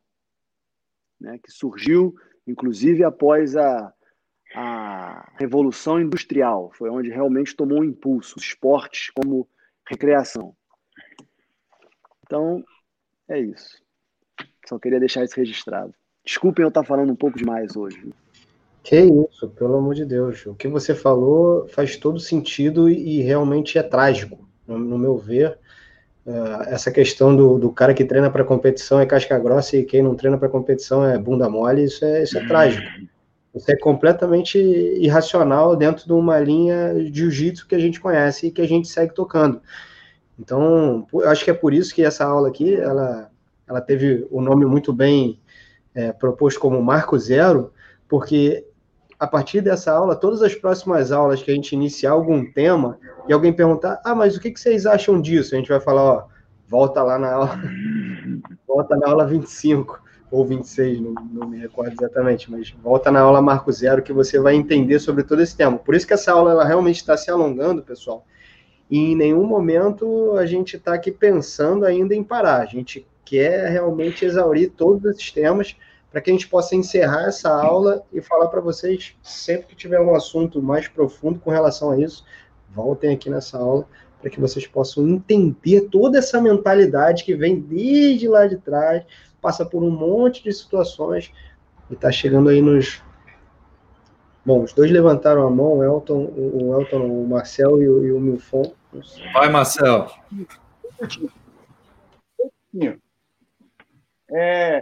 [1.19, 2.15] né, que surgiu,
[2.47, 3.93] inclusive, após a,
[4.55, 6.71] a Revolução Industrial.
[6.73, 9.47] Foi onde realmente tomou um impulso, esportes como
[9.87, 10.55] recreação.
[12.23, 12.63] Então,
[13.29, 13.81] é isso.
[14.67, 15.93] Só queria deixar isso registrado.
[16.25, 18.11] Desculpem eu estar falando um pouco demais hoje.
[18.85, 20.45] Que isso, pelo amor de Deus.
[20.45, 25.57] O que você falou faz todo sentido e, realmente é trágico, no, no meu ver.
[26.23, 30.03] Uh, essa questão do, do cara que treina para competição é casca grossa e quem
[30.03, 32.85] não treina para competição é bunda mole, isso é, isso é trágico.
[33.55, 38.51] Isso é completamente irracional dentro de uma linha de jiu-jitsu que a gente conhece e
[38.51, 39.61] que a gente segue tocando.
[40.37, 43.31] Então, acho que é por isso que essa aula aqui, ela
[43.67, 45.39] ela teve o nome muito bem
[45.95, 47.73] é, proposto como Marco Zero,
[48.07, 48.63] porque
[49.25, 53.33] a partir dessa aula, todas as próximas aulas que a gente iniciar algum tema e
[53.33, 55.55] alguém perguntar, ah, mas o que, vocês acham disso?
[55.55, 56.27] A gente vai falar, ó,
[56.67, 57.59] volta lá na aula,
[58.67, 59.99] volta na aula 25
[60.29, 64.39] ou 26, não, não me recordo exatamente, mas volta na aula Marco Zero que você
[64.39, 65.79] vai entender sobre todo esse tema.
[65.79, 68.27] Por isso que essa aula ela realmente está se alongando, pessoal.
[68.91, 72.61] E em nenhum momento a gente está aqui pensando ainda em parar.
[72.61, 75.75] A gente quer realmente exaurir todos esses temas
[76.15, 79.99] para que a gente possa encerrar essa aula e falar para vocês, sempre que tiver
[79.99, 82.23] um assunto mais profundo com relação a isso,
[82.69, 83.85] voltem aqui nessa aula
[84.21, 89.03] para que vocês possam entender toda essa mentalidade que vem desde lá de trás,
[89.41, 91.33] passa por um monte de situações
[91.89, 93.03] e está chegando aí nos.
[94.45, 98.11] Bom, os dois levantaram a mão, o Elton, o, Elton, o Marcel e o, e
[98.13, 98.73] o Milfon.
[99.33, 100.09] Vai, Marcel.
[104.31, 104.81] É,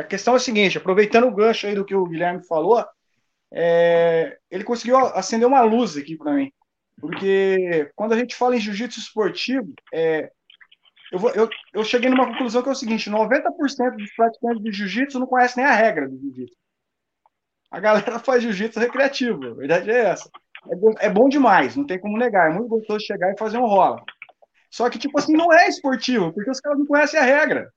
[0.00, 2.84] a questão é a seguinte, aproveitando o gancho aí do que o Guilherme falou,
[3.52, 6.50] é, ele conseguiu acender uma luz aqui para mim.
[7.00, 10.30] Porque quando a gente fala em jiu-jitsu esportivo, é,
[11.12, 14.72] eu, vou, eu, eu, cheguei numa conclusão que é o seguinte: 90% dos praticantes de
[14.72, 16.56] jiu-jitsu não conhecem nem a regra do jiu-jitsu.
[17.70, 20.30] A galera faz jiu-jitsu recreativo, a verdade é essa.
[20.70, 22.50] É bom, é bom demais, não tem como negar.
[22.50, 24.02] É muito gostoso chegar e fazer um rola.
[24.70, 27.70] Só que, tipo assim, não é esportivo, porque os caras não conhecem a regra.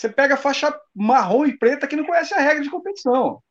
[0.00, 3.42] Você pega faixa marrom e preta que não conhece a regra de competição.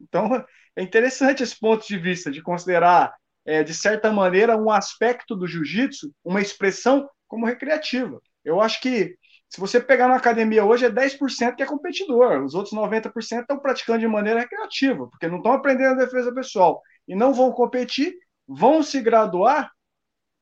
[0.00, 0.42] Então,
[0.74, 5.46] é interessante esse ponto de vista, de considerar é, de certa maneira, um aspecto do
[5.46, 8.22] jiu-jitsu, uma expressão como recreativa.
[8.42, 9.18] Eu acho que
[9.50, 13.58] se você pegar na academia hoje, é 10% que é competidor, os outros 90% estão
[13.58, 18.14] praticando de maneira recreativa, porque não estão aprendendo a defesa pessoal e não vão competir,
[18.48, 19.70] vão se graduar,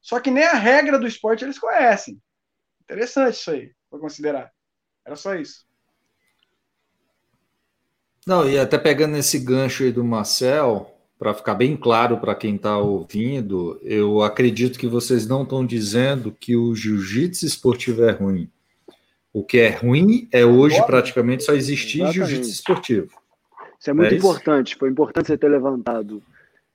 [0.00, 2.22] só que nem a regra do esporte eles conhecem.
[2.82, 4.54] Interessante isso aí, para considerar.
[5.04, 5.64] Era só isso.
[8.26, 12.56] Não, e até pegando esse gancho aí do Marcel, para ficar bem claro para quem
[12.56, 18.50] está ouvindo, eu acredito que vocês não estão dizendo que o jiu-jitsu esportivo é ruim.
[19.32, 23.10] O que é ruim é hoje praticamente só existir jiu-jitsu esportivo.
[23.78, 24.70] Isso é muito é importante.
[24.70, 24.78] Isso?
[24.78, 26.22] Foi importante você ter levantado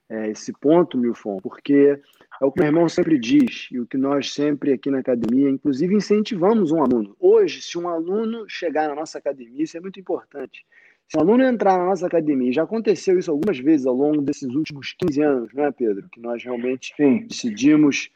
[0.07, 1.99] é, esse ponto, Milfon, porque
[2.41, 5.49] é o que meu irmão sempre diz e o que nós sempre aqui na academia,
[5.49, 7.16] inclusive, incentivamos um aluno.
[7.20, 10.66] Hoje, se um aluno chegar na nossa academia, isso é muito importante.
[11.07, 14.53] Se um aluno entrar na nossa academia, já aconteceu isso algumas vezes ao longo desses
[14.56, 16.07] últimos 15 anos, não é, Pedro?
[16.10, 17.26] Que nós realmente Sim.
[17.28, 18.10] decidimos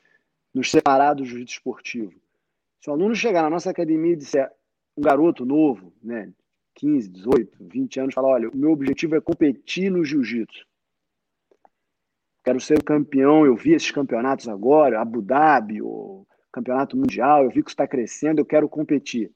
[0.53, 2.13] nos separar do jiu-jitsu esportivo.
[2.79, 4.49] Se um aluno chegar na nossa academia e disser,
[4.95, 6.31] um garoto novo, né,
[6.75, 10.65] 15, 18, 20 anos, falar: olha, o meu objetivo é competir no jiu-jitsu.
[12.43, 13.45] Quero ser campeão.
[13.45, 17.43] Eu vi esses campeonatos agora, Abu Dhabi, o campeonato mundial.
[17.43, 18.39] Eu vi que está crescendo.
[18.39, 19.31] Eu quero competir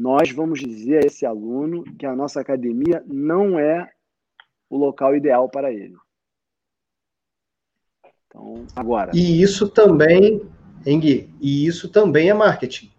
[0.00, 3.92] nós vamos dizer a esse aluno que a nossa academia não é
[4.70, 5.94] o local ideal para ele.
[8.26, 9.12] Então, agora.
[9.14, 10.40] E isso também,
[10.86, 12.90] Engui, e isso também é marketing.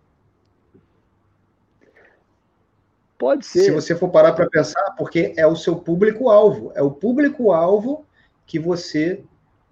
[3.18, 3.64] Pode ser.
[3.64, 8.06] Se você for parar para pensar, porque é o seu público-alvo, é o público-alvo
[8.52, 9.24] que você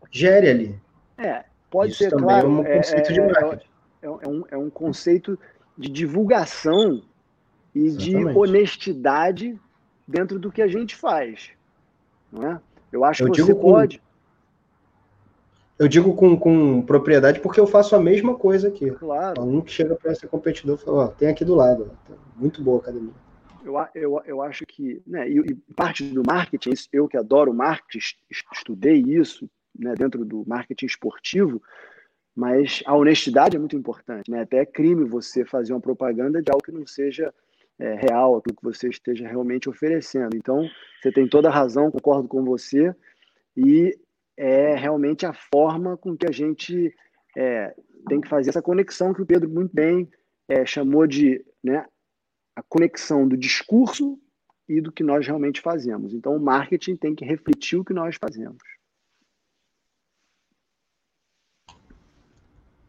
[0.09, 0.81] gere ali.
[1.17, 2.47] É, pode isso ser, também claro.
[2.47, 3.69] É um conceito é, de marketing.
[4.01, 5.39] É, é, um, é um conceito
[5.77, 7.03] de divulgação
[7.75, 8.31] e Exatamente.
[8.31, 9.59] de honestidade
[10.07, 11.49] dentro do que a gente faz.
[12.31, 12.61] Não é?
[12.89, 14.01] Eu acho eu que você com, pode.
[15.77, 18.91] Eu digo com, com propriedade porque eu faço a mesma coisa aqui.
[18.91, 19.43] Claro.
[19.43, 21.91] Um que chega para ser competidor e fala: ó, tem aqui do lado.
[22.09, 23.13] Ó, muito boa a academia.
[23.63, 28.17] Eu, eu, eu acho que, né, e, e parte do marketing, eu que adoro marketing,
[28.51, 31.61] estudei isso né, dentro do marketing esportivo,
[32.35, 34.29] mas a honestidade é muito importante.
[34.29, 34.41] Né?
[34.41, 37.33] Até é crime você fazer uma propaganda de algo que não seja
[37.77, 40.35] é, real, aquilo que você esteja realmente oferecendo.
[40.35, 40.67] Então,
[41.01, 42.93] você tem toda a razão, concordo com você,
[43.55, 43.97] e
[44.37, 46.93] é realmente a forma com que a gente
[47.37, 47.73] é,
[48.07, 50.09] tem que fazer essa conexão que o Pedro muito bem
[50.47, 51.85] é, chamou de né,
[52.59, 54.19] a conexão do discurso
[54.67, 56.13] e do que nós realmente fazemos.
[56.13, 58.61] Então, o marketing tem que refletir o que nós fazemos.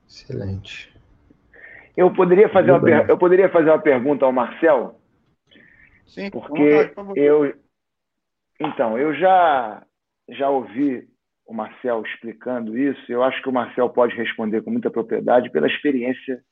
[0.06, 0.92] Excelente.
[1.97, 5.01] Eu poderia fazer, uma, eu poderia fazer uma pergunta ao Marcel?
[6.06, 7.55] Sim, porque por eu.
[8.59, 9.86] Então, eu já,
[10.28, 11.09] já ouvi
[11.47, 15.66] o Marcel explicando isso, eu acho que o Marcel pode responder com muita propriedade pela
[15.66, 16.44] experiência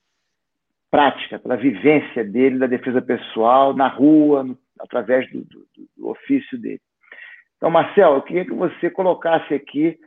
[0.90, 5.66] prática, pela vivência dele da defesa pessoal na rua, no, através do, do,
[5.96, 6.80] do ofício dele.
[7.56, 9.98] Então, Marcel, eu queria que você colocasse aqui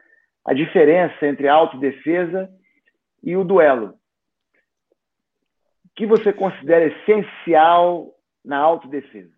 [0.46, 2.50] a diferença entre a autodefesa
[3.22, 4.00] e o duelo
[5.96, 8.14] que você considera essencial
[8.44, 9.36] na autodefesa?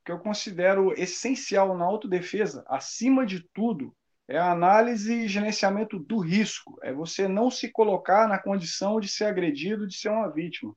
[0.00, 3.94] O que eu considero essencial na autodefesa, acima de tudo,
[4.30, 6.78] é a análise e gerenciamento do risco.
[6.84, 10.72] É você não se colocar na condição de ser agredido, de ser uma vítima.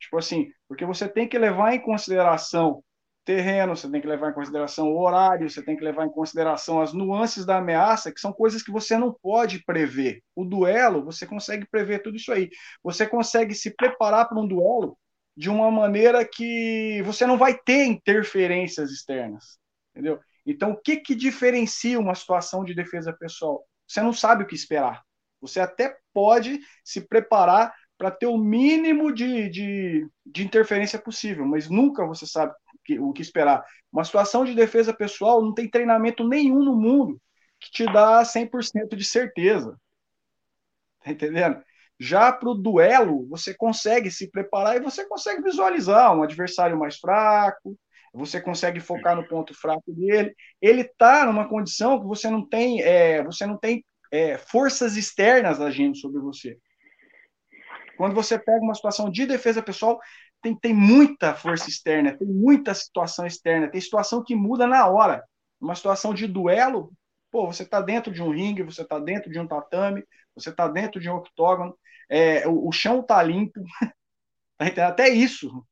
[0.00, 2.82] Tipo assim, porque você tem que levar em consideração
[3.22, 6.80] terreno, você tem que levar em consideração o horário, você tem que levar em consideração
[6.80, 10.22] as nuances da ameaça, que são coisas que você não pode prever.
[10.34, 12.48] O duelo, você consegue prever tudo isso aí.
[12.82, 14.96] Você consegue se preparar para um duelo
[15.36, 19.58] de uma maneira que você não vai ter interferências externas,
[19.90, 20.18] entendeu?
[20.46, 23.64] Então, o que, que diferencia uma situação de defesa pessoal?
[23.86, 25.02] Você não sabe o que esperar.
[25.40, 31.68] Você até pode se preparar para ter o mínimo de, de, de interferência possível, mas
[31.68, 32.54] nunca você sabe
[32.84, 33.64] que, o que esperar.
[33.92, 37.20] Uma situação de defesa pessoal não tem treinamento nenhum no mundo
[37.58, 39.78] que te dá 100% de certeza.
[41.04, 41.62] Tá entendendo?
[41.98, 46.98] Já para o duelo, você consegue se preparar e você consegue visualizar um adversário mais
[46.98, 47.78] fraco,
[48.12, 50.34] você consegue focar no ponto fraco dele.
[50.60, 55.60] Ele está numa condição que você não tem, é, você não tem é, forças externas
[55.60, 56.58] agindo sobre você.
[57.96, 60.00] Quando você pega uma situação de defesa pessoal,
[60.42, 65.22] tem, tem muita força externa, tem muita situação externa, tem situação que muda na hora.
[65.60, 66.92] Uma situação de duelo,
[67.30, 70.02] pô, você está dentro de um ringue, você está dentro de um tatame,
[70.34, 71.76] você está dentro de um octógono,
[72.08, 73.62] é, o, o, chão está limpo,
[74.74, 75.64] tá até isso.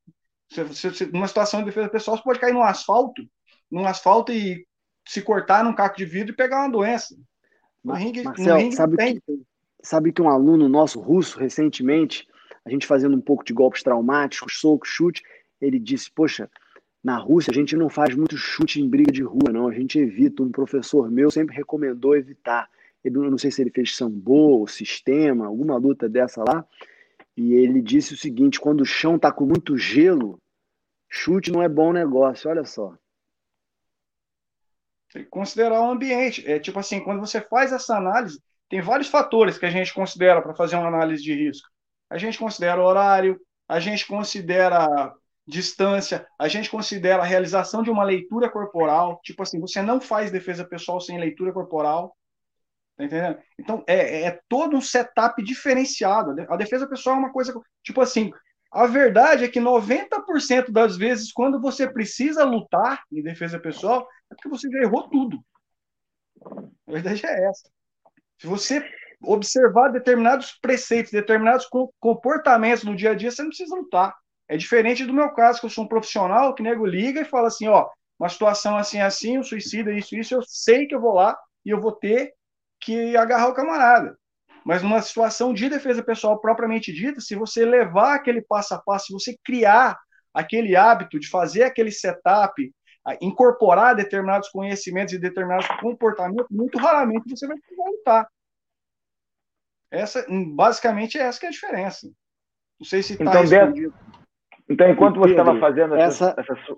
[0.51, 3.23] Você, você, numa situação de defesa pessoal, você pode cair no asfalto,
[3.71, 4.67] num asfalto e
[5.07, 7.15] se cortar num caco de vidro e pegar uma doença.
[7.85, 9.23] No ringue, Marcel, no ringue sabe, que,
[9.83, 12.27] sabe que um aluno nosso russo, recentemente,
[12.65, 15.23] a gente fazendo um pouco de golpes traumáticos, soco, chute,
[15.61, 16.51] ele disse, poxa,
[17.03, 19.99] na Rússia a gente não faz muito chute em briga de rua, não, a gente
[19.99, 20.43] evita.
[20.43, 22.69] Um professor meu sempre recomendou evitar.
[23.05, 26.67] Ele, não sei se ele fez sambo, sistema, alguma luta dessa lá,
[27.39, 30.43] e ele disse o seguinte, quando o chão está com muito gelo,
[31.09, 32.93] chute não é bom negócio, olha só.
[35.13, 36.45] Tem que considerar o ambiente.
[36.51, 40.43] É tipo assim, quando você faz essa análise, tem vários fatores que a gente considera
[40.43, 41.69] para fazer uma análise de risco.
[42.11, 45.15] A gente considera horário, a gente considera
[45.47, 49.21] distância, a gente considera a realização de uma leitura corporal.
[49.23, 52.17] Tipo assim, você não faz defesa pessoal sem leitura corporal.
[52.99, 53.39] Tá entendendo?
[53.57, 56.35] Então, é, é todo um setup diferenciado.
[56.49, 57.55] A defesa pessoal é uma coisa.
[57.81, 58.33] Tipo assim,
[58.73, 64.35] a verdade é que 90% das vezes, quando você precisa lutar em defesa pessoal, é
[64.35, 65.39] porque você já errou tudo.
[66.45, 67.71] A verdade é essa.
[68.37, 68.85] Se você
[69.23, 71.69] observar determinados preceitos, determinados
[72.01, 74.17] comportamentos no dia a dia, você não precisa lutar.
[74.49, 77.47] É diferente do meu caso, que eu sou um profissional que nego liga e fala
[77.47, 77.89] assim, ó,
[78.19, 81.71] uma situação assim, assim, um suicídio, isso, isso, eu sei que eu vou lá e
[81.71, 82.33] eu vou ter
[82.81, 84.17] que agarrar o camarada.
[84.65, 89.07] Mas numa situação de defesa pessoal propriamente dita, se você levar aquele passo a passo,
[89.07, 89.99] se você criar
[90.33, 92.73] aquele hábito de fazer aquele setup,
[93.21, 97.57] incorporar determinados conhecimentos e determinados comportamentos, muito raramente você vai
[97.87, 98.29] lutar.
[99.91, 102.07] Essa, basicamente, essa é a diferença.
[102.79, 103.95] Não sei se está então, dentro,
[104.69, 106.77] então, enquanto você estava fazendo essa, essa, essa...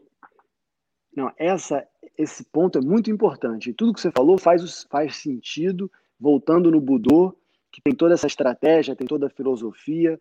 [1.14, 1.86] Não, essa,
[2.20, 3.72] esse ponto é muito importante.
[3.72, 7.34] Tudo que você falou faz, faz sentido, voltando no Budô,
[7.72, 10.20] que tem toda essa estratégia, tem toda a filosofia.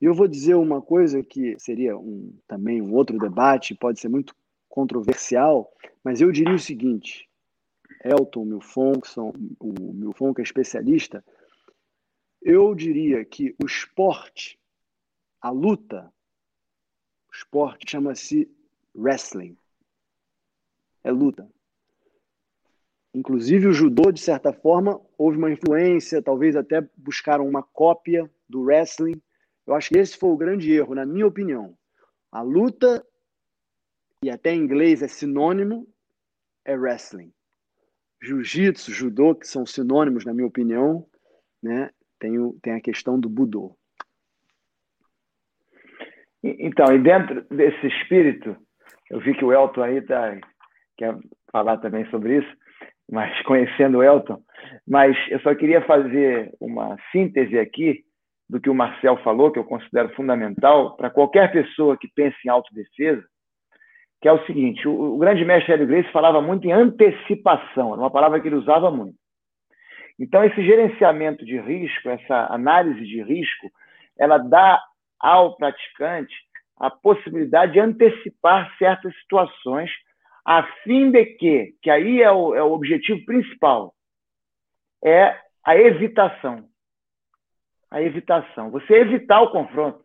[0.00, 4.08] E eu vou dizer uma coisa que seria um, também um outro debate, pode ser
[4.08, 4.34] muito
[4.68, 5.70] controversial,
[6.02, 7.28] mas eu diria o seguinte:
[8.04, 11.24] Elton Milfon, que são, o Milfon, que é especialista,
[12.42, 14.58] eu diria que o esporte,
[15.40, 16.12] a luta,
[17.28, 18.50] o esporte chama-se
[18.94, 19.56] wrestling.
[21.02, 21.48] É luta.
[23.14, 28.62] Inclusive o judô, de certa forma, houve uma influência, talvez até buscaram uma cópia do
[28.62, 29.20] wrestling.
[29.66, 31.76] Eu acho que esse foi o grande erro, na minha opinião.
[32.30, 33.04] A luta,
[34.22, 35.88] e até em inglês é sinônimo,
[36.64, 37.32] é wrestling.
[38.22, 41.06] Jiu-jitsu, judô, que são sinônimos, na minha opinião,
[41.62, 41.90] né?
[42.20, 43.74] tem, o, tem a questão do Budô.
[46.42, 48.56] Então, e dentro desse espírito,
[49.10, 50.38] eu vi que o Elton aí tá,
[51.00, 51.16] quer
[51.50, 52.56] falar também sobre isso,
[53.10, 54.38] mas conhecendo o Elton,
[54.86, 58.04] mas eu só queria fazer uma síntese aqui
[58.48, 62.50] do que o Marcel falou, que eu considero fundamental para qualquer pessoa que pense em
[62.50, 63.24] autodefesa,
[64.20, 68.02] que é o seguinte: o, o grande mestre Hélio Grace falava muito em antecipação, era
[68.02, 69.18] uma palavra que ele usava muito.
[70.18, 73.70] Então, esse gerenciamento de risco, essa análise de risco,
[74.18, 74.78] ela dá
[75.18, 76.34] ao praticante
[76.78, 79.90] a possibilidade de antecipar certas situações,
[80.44, 83.94] a fim de que, que aí é o, é o objetivo principal,
[85.04, 86.68] é a evitação.
[87.90, 88.70] A evitação.
[88.70, 90.04] Você evitar o confronto.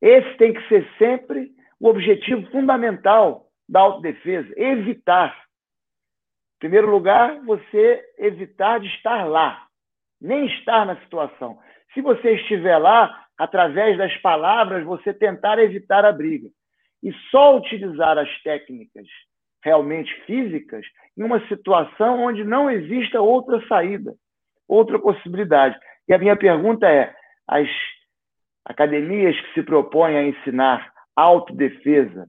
[0.00, 1.50] Esse tem que ser sempre
[1.80, 5.36] o objetivo fundamental da autodefesa, evitar.
[6.56, 9.66] Em primeiro lugar, você evitar de estar lá,
[10.20, 11.58] nem estar na situação.
[11.92, 16.48] Se você estiver lá, através das palavras, você tentar evitar a briga.
[17.06, 19.06] E só utilizar as técnicas
[19.62, 20.84] realmente físicas
[21.16, 24.12] em uma situação onde não exista outra saída,
[24.66, 25.78] outra possibilidade.
[26.08, 27.14] E a minha pergunta é:
[27.46, 27.68] as
[28.64, 32.26] academias que se propõem a ensinar autodefesa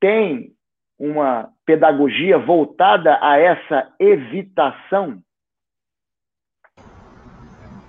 [0.00, 0.52] têm
[0.98, 5.22] uma pedagogia voltada a essa evitação?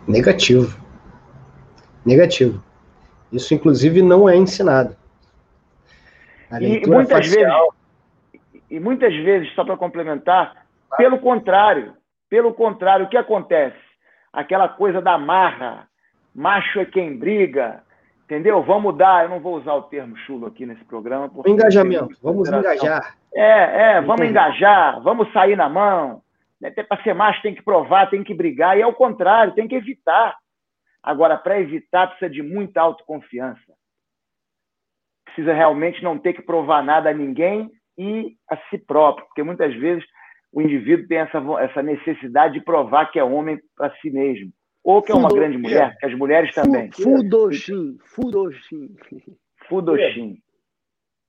[0.08, 0.80] Negativo.
[2.06, 2.64] Negativo.
[3.32, 4.96] Isso, inclusive, não é ensinado.
[6.62, 7.54] E muitas vezes,
[8.70, 10.66] e muitas vezes, só para complementar,
[10.98, 11.94] pelo contrário,
[12.30, 13.78] pelo contrário, o que acontece?
[14.32, 15.88] Aquela coisa da marra,
[16.34, 17.84] macho é quem briga,
[18.28, 18.62] Entendeu?
[18.62, 21.32] Vamos dar, eu não vou usar o termo chulo aqui nesse programa.
[21.46, 23.16] Engajamento, vamos engajar.
[23.34, 26.22] É, é, vamos engajar, vamos sair na mão.
[26.60, 26.70] Né?
[26.70, 29.76] Para ser macho tem que provar, tem que brigar, e é o contrário, tem que
[29.76, 30.36] evitar.
[31.02, 33.77] Agora, para evitar, precisa de muita autoconfiança.
[35.38, 39.72] Precisa realmente não ter que provar nada a ninguém e a si próprio, porque muitas
[39.76, 40.04] vezes
[40.52, 44.52] o indivíduo tem essa, essa necessidade de provar que é homem para si mesmo.
[44.84, 46.90] Ou que é uma grande mulher, que as mulheres também.
[46.92, 48.96] Fudoshin, Fudoshin.
[49.70, 50.42] Fudoshin.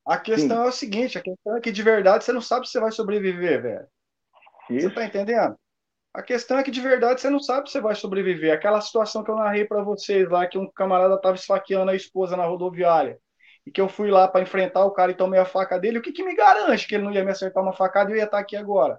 [0.07, 0.65] A questão Sim.
[0.65, 2.93] é o seguinte, a questão é que de verdade você não sabe se você vai
[2.93, 3.87] sobreviver, velho.
[4.71, 4.89] Isso.
[4.89, 5.55] Você tá entendendo?
[6.15, 8.55] A questão é que de verdade você não sabe se você vai sobreviver.
[8.55, 12.39] Aquela situação que eu narrei para vocês lá, que um camarada estava esfaqueando a esposa
[12.39, 13.19] na rodoviária
[13.69, 16.03] e que eu fui lá para enfrentar o cara e tomei a faca dele, o
[16.03, 18.25] que, que me garante que ele não ia me acertar uma facada e eu ia
[18.25, 18.99] estar aqui agora?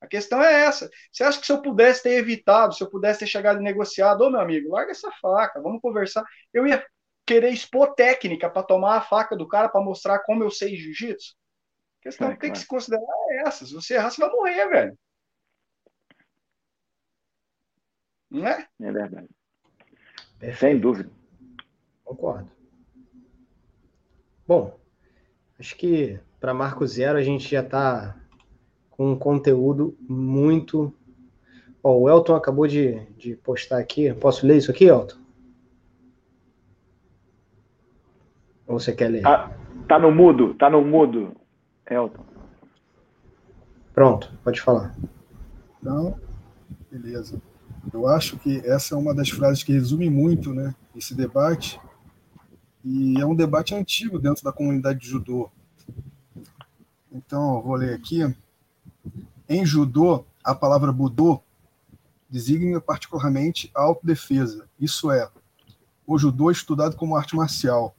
[0.00, 0.88] A questão é essa.
[1.10, 4.20] Você acha que se eu pudesse ter evitado, se eu pudesse ter chegado e negociado,
[4.20, 6.24] ô meu amigo, larga essa faca, vamos conversar.
[6.52, 6.86] Eu ia
[7.26, 11.34] querer expor técnica para tomar a faca do cara para mostrar como eu sei jiu-jitsu.
[11.98, 12.52] A questão é, que tem claro.
[12.52, 13.66] que se considerar é essa.
[13.66, 14.98] Se você errar, você vai morrer, velho.
[18.30, 18.68] Não é?
[18.80, 19.28] É verdade.
[20.56, 21.10] Sem dúvida.
[22.04, 22.53] Concordo.
[24.46, 24.78] Bom,
[25.58, 28.16] acho que para Marco Zero a gente já está
[28.90, 30.92] com um conteúdo muito.
[31.82, 34.12] Ó, o Elton acabou de, de postar aqui.
[34.14, 35.16] Posso ler isso aqui, Elton?
[38.66, 39.22] Ou você quer ler?
[39.22, 39.50] Tá,
[39.88, 41.34] tá no mudo, tá no mudo,
[41.90, 42.24] Elton.
[43.94, 44.94] Pronto, pode falar.
[45.80, 46.18] Então,
[46.90, 47.40] beleza.
[47.92, 51.80] Eu acho que essa é uma das frases que resume muito né, esse debate,
[52.84, 55.50] e é um debate antigo dentro da comunidade de judô.
[57.10, 58.20] Então, vou ler aqui.
[59.48, 61.40] Em judô, a palavra budô
[62.28, 65.30] designa particularmente a autodefesa, isso é,
[66.06, 67.94] o judô é estudado como arte marcial,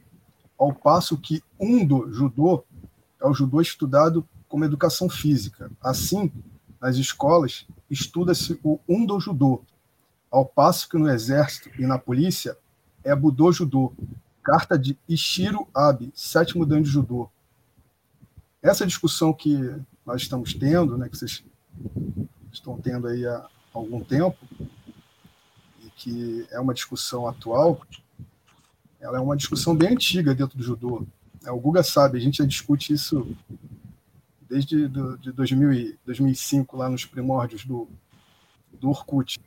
[0.58, 2.64] ao passo que undo judô
[3.22, 5.72] é o judô estudado como educação física.
[5.82, 6.32] Assim,
[6.82, 9.62] nas escolas, estuda-se o undo judô,
[10.30, 12.58] ao passo que no exército e na polícia
[13.04, 13.94] é budô judô,
[14.46, 17.28] carta de Ishiro Abe, sétimo dan de judô.
[18.62, 19.58] Essa discussão que
[20.06, 21.44] nós estamos tendo, né, que vocês
[22.54, 24.38] estão tendo aí há algum tempo,
[25.84, 27.82] e que é uma discussão atual,
[29.00, 31.08] ela é uma discussão bem antiga dentro do judô.
[31.44, 33.36] É, o Guga sabe, a gente já discute isso
[34.48, 37.90] desde do, de 2000 2005, lá nos primórdios do,
[38.80, 39.40] do Orkut.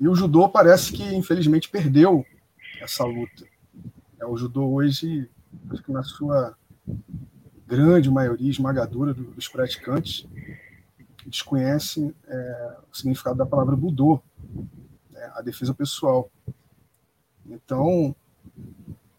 [0.00, 2.26] E o judô parece que, infelizmente, perdeu
[2.80, 3.46] essa luta.
[4.20, 5.30] É, o judô hoje,
[5.70, 6.56] acho que na sua
[7.66, 10.26] grande maioria esmagadora dos praticantes,
[11.26, 14.20] desconhece é, o significado da palavra budô,
[15.10, 16.30] né, a defesa pessoal.
[17.46, 18.14] Então,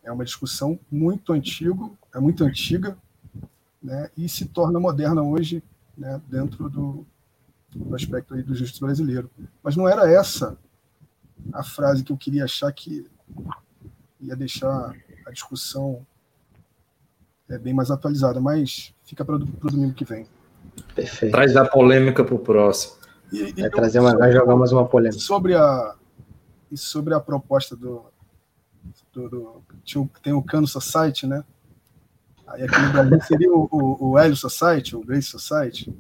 [0.04, 2.98] é uma discussão muito antiga, é muito antiga,
[3.82, 5.64] né, e se torna moderna hoje,
[5.96, 7.06] né, dentro do,
[7.74, 9.30] do aspecto aí do justiça brasileiro.
[9.62, 10.58] Mas não era essa
[11.54, 13.08] a frase que eu queria achar que
[14.20, 14.94] ia deixar
[15.26, 16.06] a discussão
[17.50, 20.28] é bem mais atualizada, mas fica para o domingo que vem.
[20.94, 21.32] Perfeito.
[21.32, 23.00] Traz a polêmica para o próximo.
[23.32, 25.20] E, e vai trazer uma, vai jogar mais uma polêmica.
[25.20, 25.96] Sobre a,
[26.76, 28.06] sobre a proposta do,
[29.12, 31.44] do, do tem o Cano Society, né?
[32.48, 35.92] Aí aqui no Brasil seria o, o, o Hélio Society, o Grace Society.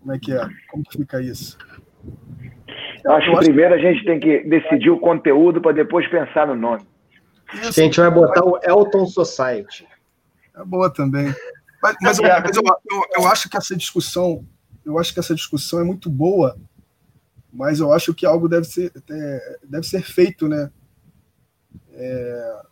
[0.00, 0.48] Como é que é?
[0.70, 1.56] Como que fica isso?
[3.04, 6.54] Eu acho que primeiro a gente tem que decidir o conteúdo para depois pensar no
[6.54, 6.82] nome.
[7.62, 7.80] Isso.
[7.80, 9.86] A gente vai botar o Elton Society.
[10.54, 11.34] É boa também.
[11.82, 14.46] Mas, mas, eu, mas eu, eu, eu, acho que essa discussão,
[14.84, 16.56] eu acho que essa discussão é muito boa,
[17.52, 20.70] mas eu acho que algo deve ser, é, deve ser feito, né?
[21.92, 22.62] É,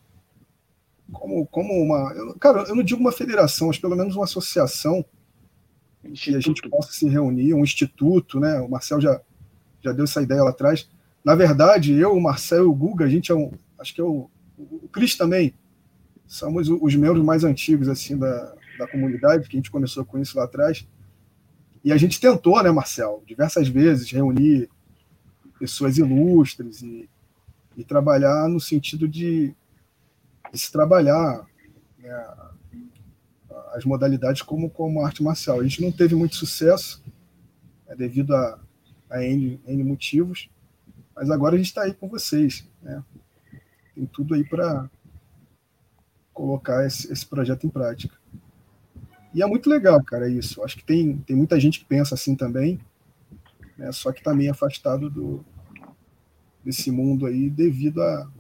[1.13, 2.13] como, como uma.
[2.15, 5.05] Eu, cara, eu não digo uma federação, mas pelo menos uma associação
[6.15, 8.61] que a gente possa se reunir, um instituto, né?
[8.61, 9.21] O Marcel já,
[9.81, 10.89] já deu essa ideia lá atrás.
[11.25, 13.53] Na verdade, eu, o Marcel e o Guga, a gente é um.
[13.79, 15.55] Acho que é o, o Cris também,
[16.27, 20.37] somos os membros mais antigos assim da, da comunidade, que a gente começou com isso
[20.37, 20.87] lá atrás.
[21.85, 24.69] E a gente tentou, né, Marcel, diversas vezes reunir
[25.59, 27.09] pessoas ilustres e,
[27.77, 29.55] e trabalhar no sentido de,
[30.53, 31.47] de se trabalhar
[31.99, 32.27] né,
[33.73, 35.61] as modalidades como, como arte marcial.
[35.61, 37.03] A gente não teve muito sucesso
[37.87, 38.61] é, devido a,
[39.11, 40.49] a N, N motivos,
[41.15, 42.67] mas agora a gente está aí com vocês.
[42.83, 43.03] Né?
[43.95, 44.91] Tem tudo aí para
[46.33, 48.17] colocar esse, esse projeto em prática.
[49.35, 50.63] E é muito legal, cara, isso.
[50.63, 52.79] Acho que tem, tem muita gente que pensa assim também,
[53.77, 55.45] né, só que está meio afastado do,
[56.65, 58.31] desse mundo aí devido a,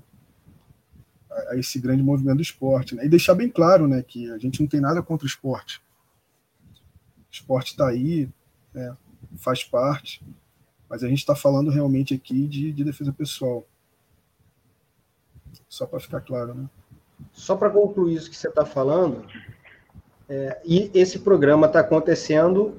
[1.31, 2.95] a, a esse grande movimento do esporte.
[2.95, 3.07] Né?
[3.07, 5.83] E deixar bem claro né, que a gente não tem nada contra o esporte.
[6.71, 8.29] O esporte está aí,
[8.75, 8.95] né,
[9.37, 10.25] faz parte,
[10.89, 13.67] mas a gente está falando realmente aqui de, de defesa pessoal.
[15.73, 16.67] Só para ficar claro, né?
[17.33, 19.25] só para concluir isso que você está falando,
[20.29, 22.75] é, e esse programa está acontecendo,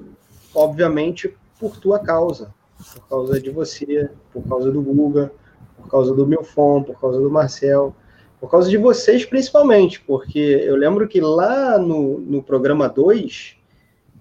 [0.54, 2.54] obviamente, por tua causa,
[2.94, 5.32] por causa de você, por causa do Guga,
[5.76, 7.92] por causa do Milfon, por causa do Marcel,
[8.38, 13.56] por causa de vocês principalmente, porque eu lembro que lá no, no programa 2,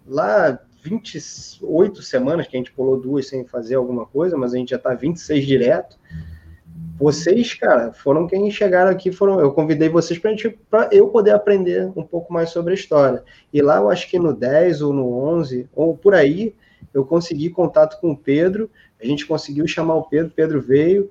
[0.08, 4.72] lá 28 semanas, que a gente pulou duas sem fazer alguma coisa, mas a gente
[4.72, 5.96] já está 26 direto.
[7.04, 9.38] Vocês, cara, foram quem chegaram aqui, foram.
[9.38, 13.26] Eu convidei vocês para eu poder aprender um pouco mais sobre a história.
[13.52, 16.56] E lá, eu acho que no 10 ou no 11, ou por aí,
[16.94, 18.72] eu consegui contato com o Pedro.
[19.02, 21.10] A gente conseguiu chamar o Pedro, Pedro veio.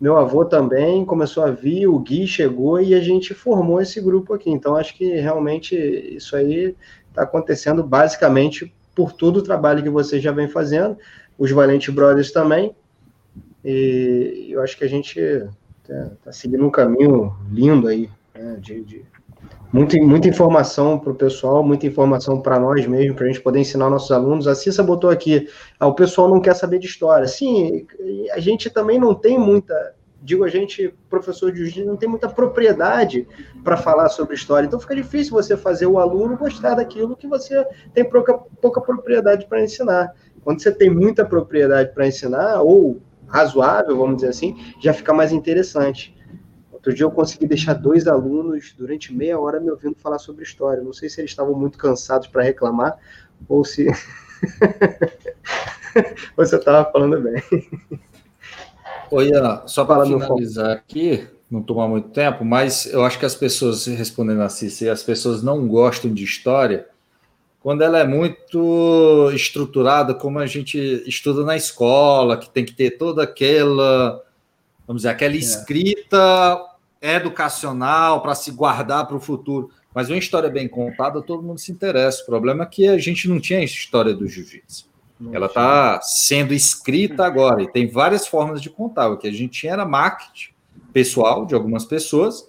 [0.00, 4.34] Meu avô também começou a vir, o Gui chegou e a gente formou esse grupo
[4.34, 4.50] aqui.
[4.50, 6.76] Então, acho que realmente isso aí
[7.08, 10.96] está acontecendo basicamente por todo o trabalho que vocês já vem fazendo,
[11.36, 12.72] os Valente Brothers também.
[13.64, 18.82] E eu acho que a gente está tá seguindo um caminho lindo aí, né, de,
[18.82, 19.04] de
[19.72, 23.60] muita, muita informação para o pessoal, muita informação para nós mesmo, para a gente poder
[23.60, 24.46] ensinar nossos alunos.
[24.46, 25.48] A Cissa botou aqui,
[25.80, 27.26] ah, o pessoal não quer saber de história.
[27.26, 27.86] Sim,
[28.32, 32.28] a gente também não tem muita, digo a gente, professor de jiu não tem muita
[32.28, 33.26] propriedade
[33.62, 34.66] para falar sobre história.
[34.66, 39.46] Então fica difícil você fazer o aluno gostar daquilo que você tem pouca, pouca propriedade
[39.46, 40.14] para ensinar.
[40.42, 45.32] Quando você tem muita propriedade para ensinar, ou razoável, vamos dizer assim, já fica mais
[45.32, 46.14] interessante.
[46.72, 50.82] Outro dia eu consegui deixar dois alunos durante meia hora me ouvindo falar sobre história.
[50.82, 52.98] Não sei se eles estavam muito cansados para reclamar
[53.48, 53.86] ou se
[56.36, 57.42] você estava falando bem.
[59.10, 59.30] Oi,
[59.66, 64.42] só para finalizar aqui, não tomar muito tempo, mas eu acho que as pessoas, respondendo
[64.42, 66.86] assim, se as pessoas não gostam de história,
[67.64, 72.98] quando ela é muito estruturada, como a gente estuda na escola, que tem que ter
[72.98, 74.22] toda aquela,
[74.86, 75.38] vamos dizer, aquela é.
[75.38, 76.62] escrita
[77.00, 79.70] educacional para se guardar para o futuro.
[79.94, 82.22] Mas uma história bem contada, todo mundo se interessa.
[82.24, 84.86] O problema é que a gente não tinha a história do jiu-jitsu.
[85.32, 89.08] Ela está sendo escrita agora e tem várias formas de contar.
[89.08, 90.52] O que a gente tinha era marketing
[90.92, 92.46] pessoal de algumas pessoas,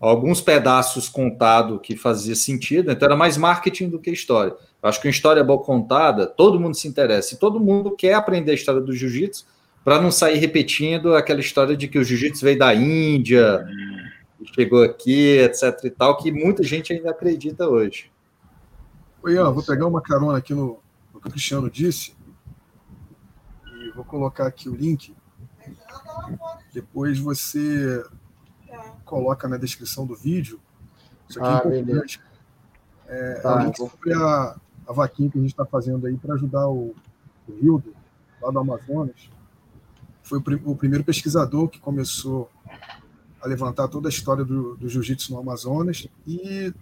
[0.00, 4.54] alguns pedaços contado que fazia sentido, então era mais marketing do que história.
[4.82, 8.52] Acho que uma história boa contada, todo mundo se interessa e todo mundo quer aprender
[8.52, 9.46] a história do jiu-jitsu
[9.82, 13.66] para não sair repetindo aquela história de que o jiu-jitsu veio da Índia,
[14.54, 18.10] chegou aqui, etc e tal, que muita gente ainda acredita hoje.
[19.22, 20.78] Oi, Ian, vou pegar uma carona aqui no,
[21.12, 22.14] no que o Cristiano disse
[23.66, 25.14] e vou colocar aqui o link.
[26.72, 28.04] Depois você
[29.06, 30.60] coloca na descrição do vídeo.
[31.26, 32.20] Isso aqui é ah, é importante.
[33.08, 34.56] É, tá, é sobre a,
[34.86, 36.94] a vaquinha que a gente está fazendo aí para ajudar o,
[37.48, 37.94] o Hildo,
[38.42, 39.30] lá do Amazonas
[40.26, 42.50] foi o, o primeiro pesquisador que começou
[43.40, 46.74] a levantar toda a história do, do jiu-jitsu no Amazonas e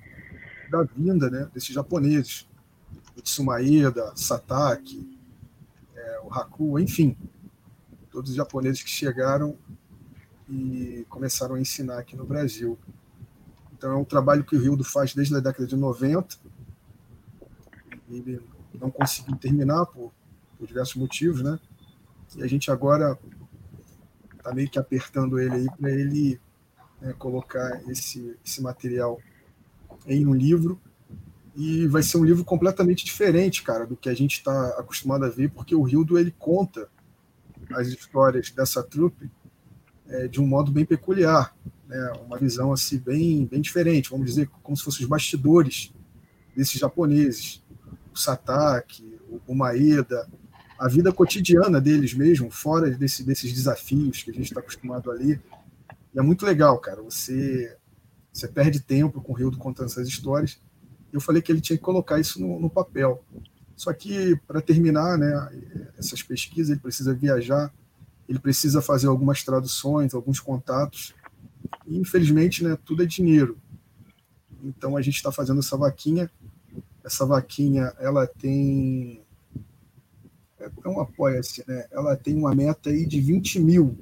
[0.70, 2.48] da vinda né, desses japoneses,
[3.14, 5.18] o Tsumaeda, Satake,
[5.94, 7.14] é, o Haku, enfim,
[8.10, 9.59] todos os japoneses que chegaram
[10.48, 12.78] e começaram a ensinar aqui no Brasil.
[13.72, 16.36] Então é um trabalho que o Rildo faz desde a década de 90.
[18.10, 18.40] Ele
[18.78, 20.12] não conseguiu terminar por,
[20.58, 21.58] por diversos motivos, né?
[22.36, 23.18] E a gente agora
[24.36, 26.40] está meio que apertando ele aí para ele
[27.00, 29.20] né, colocar esse, esse material
[30.06, 30.80] em um livro.
[31.56, 35.28] E vai ser um livro completamente diferente, cara, do que a gente está acostumado a
[35.28, 36.88] ver, porque o Rildo ele conta
[37.72, 39.30] as histórias dessa trupe
[40.14, 41.54] é, de um modo bem peculiar,
[41.86, 45.92] né, uma visão assim bem, bem diferente, vamos dizer, como se fossem os bastidores
[46.56, 47.62] desses japoneses,
[48.12, 50.28] o Satake, o Maeda,
[50.78, 55.40] a vida cotidiana deles mesmo, fora desse, desses desafios que a gente está acostumado ali.
[56.14, 57.02] E é muito legal, cara.
[57.02, 57.76] Você,
[58.32, 60.60] você perde tempo com o Rio contando essas histórias.
[61.12, 63.24] Eu falei que ele tinha que colocar isso no, no papel.
[63.76, 67.72] Só que, para terminar né, essas pesquisas, ele precisa viajar,
[68.28, 71.14] ele precisa fazer algumas traduções, alguns contatos.
[71.86, 73.59] E, infelizmente, né, tudo é dinheiro.
[74.62, 76.30] Então, a gente está fazendo essa vaquinha.
[77.05, 79.24] Essa vaquinha, ela tem
[80.84, 81.86] é um apoia-se, né?
[81.90, 83.96] Ela tem uma meta aí de 20 mil.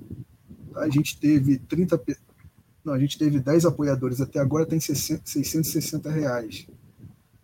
[0.73, 0.83] Tá?
[0.83, 2.01] A gente teve 30.
[2.85, 6.67] Não, a gente teve 10 apoiadores até agora, tem 660 reais.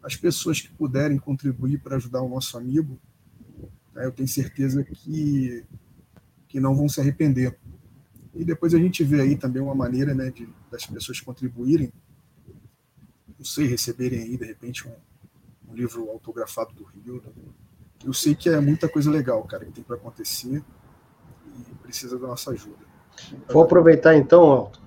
[0.02, 2.98] As pessoas que puderem contribuir para ajudar o nosso amigo,
[3.94, 5.64] né, eu tenho certeza que,
[6.48, 7.56] que não vão se arrepender.
[8.34, 11.92] E depois a gente vê aí também uma maneira né, de, das pessoas contribuírem,
[13.38, 14.92] não sei, receberem aí, de repente, um,
[15.70, 17.22] um livro autografado do Rio,
[18.04, 20.62] eu sei que é muita coisa legal, cara, que tem para acontecer
[21.46, 22.86] e precisa da nossa ajuda.
[23.48, 24.80] Vou aproveitar então, Alto,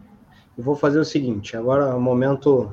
[0.57, 2.71] e vou fazer o seguinte, agora momento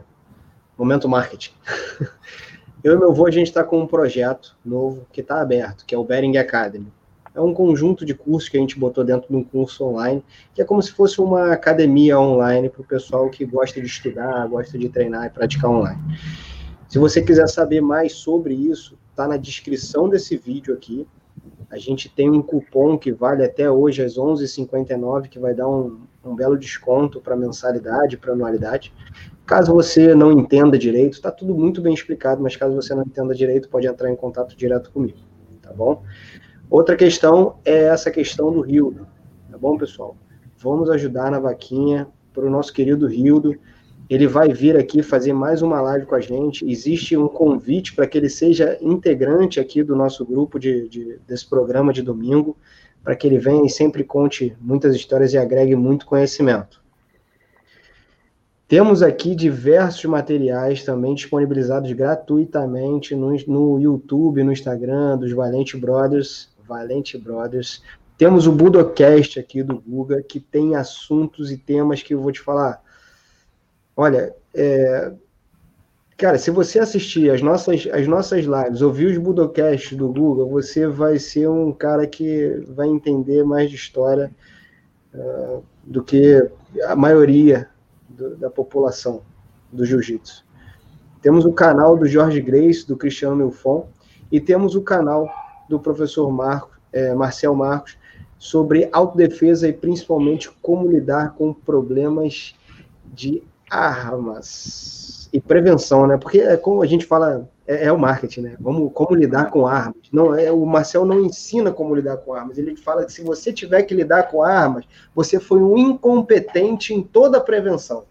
[0.77, 1.53] momento marketing.
[2.83, 5.93] Eu e meu avô, a gente está com um projeto novo que está aberto, que
[5.93, 6.93] é o Bering Academy.
[7.39, 10.61] É um conjunto de cursos que a gente botou dentro de um curso online, que
[10.61, 14.77] é como se fosse uma academia online para o pessoal que gosta de estudar, gosta
[14.77, 16.03] de treinar e praticar online.
[16.89, 21.07] Se você quiser saber mais sobre isso, tá na descrição desse vídeo aqui.
[21.71, 26.01] A gente tem um cupom que vale até hoje às 11h59, que vai dar um,
[26.25, 28.93] um belo desconto para mensalidade, para anualidade.
[29.47, 33.33] Caso você não entenda direito, está tudo muito bem explicado, mas caso você não entenda
[33.33, 35.19] direito, pode entrar em contato direto comigo,
[35.63, 36.03] tá bom?
[36.71, 39.07] Outra questão é essa questão do Rio,
[39.51, 40.17] tá bom, pessoal?
[40.59, 43.57] Vamos ajudar na vaquinha para o nosso querido Rildo.
[44.11, 46.71] Ele vai vir aqui fazer mais uma live com a gente.
[46.71, 51.49] Existe um convite para que ele seja integrante aqui do nosso grupo de, de, desse
[51.49, 52.55] programa de domingo,
[53.03, 56.83] para que ele venha e sempre conte muitas histórias e agregue muito conhecimento.
[58.67, 66.51] Temos aqui diversos materiais também disponibilizados gratuitamente no, no YouTube, no Instagram dos Valente Brothers.
[66.69, 67.83] Valente Brothers.
[68.17, 72.41] Temos o Budocast aqui do Guga, que tem assuntos e temas que eu vou te
[72.41, 72.83] falar
[74.01, 75.13] Olha, é,
[76.17, 80.87] cara, se você assistir as nossas, as nossas lives, ouvir os Budocasts do Google, você
[80.87, 84.31] vai ser um cara que vai entender mais de história
[85.13, 86.49] uh, do que
[86.85, 87.69] a maioria
[88.09, 89.23] do, da população
[89.73, 90.47] do jiu-jitsu.
[91.21, 93.89] Temos o canal do Jorge Grace, do Cristiano Milfon,
[94.31, 95.29] e temos o canal
[95.69, 97.99] do professor Marco, é, Marcel Marcos,
[98.39, 102.55] sobre autodefesa e principalmente como lidar com problemas
[103.05, 106.17] de armas e prevenção, né?
[106.17, 108.57] Porque é como a gente fala, é, é, o marketing, né?
[108.63, 109.97] Como, como lidar com armas.
[110.13, 112.57] Não é o Marcel não ensina como lidar com armas.
[112.57, 114.85] Ele fala que se você tiver que lidar com armas,
[115.15, 118.05] você foi um incompetente em toda a prevenção.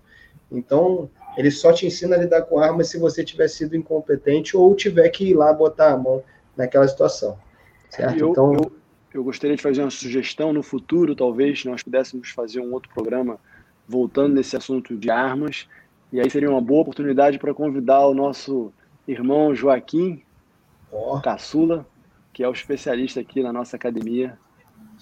[0.52, 4.76] Então, ele só te ensina a lidar com armas se você tiver sido incompetente ou
[4.76, 6.24] tiver que ir lá botar a mão
[6.56, 7.38] naquela situação.
[7.90, 8.20] Certo?
[8.20, 8.72] Eu, então, eu,
[9.14, 13.40] eu gostaria de fazer uma sugestão no futuro, talvez nós pudéssemos fazer um outro programa
[13.88, 15.68] voltando nesse assunto de armas.
[16.12, 18.72] E aí seria uma boa oportunidade para convidar o nosso
[19.08, 20.22] irmão Joaquim
[20.92, 21.20] oh.
[21.22, 21.86] Caçula,
[22.34, 24.38] que é o especialista aqui na nossa academia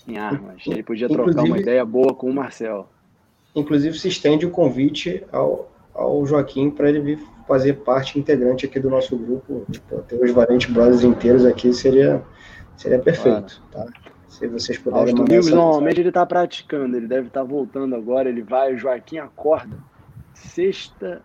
[0.07, 0.61] em armas.
[0.65, 2.87] Ele podia trocar inclusive, uma ideia boa com o Marcel.
[3.55, 8.79] Inclusive, se estende o convite ao, ao Joaquim para ele vir fazer parte integrante aqui
[8.79, 9.65] do nosso grupo.
[9.71, 12.23] Tipo, ter os Valente Brothers inteiros aqui seria,
[12.77, 13.61] seria perfeito.
[13.71, 13.91] Claro.
[13.91, 14.11] Tá?
[14.27, 15.11] Se vocês puderem.
[15.11, 18.27] Aos domingos, normalmente ele está praticando, ele deve estar tá voltando agora.
[18.27, 19.77] Ele vai, o Joaquim acorda
[20.33, 21.21] sexta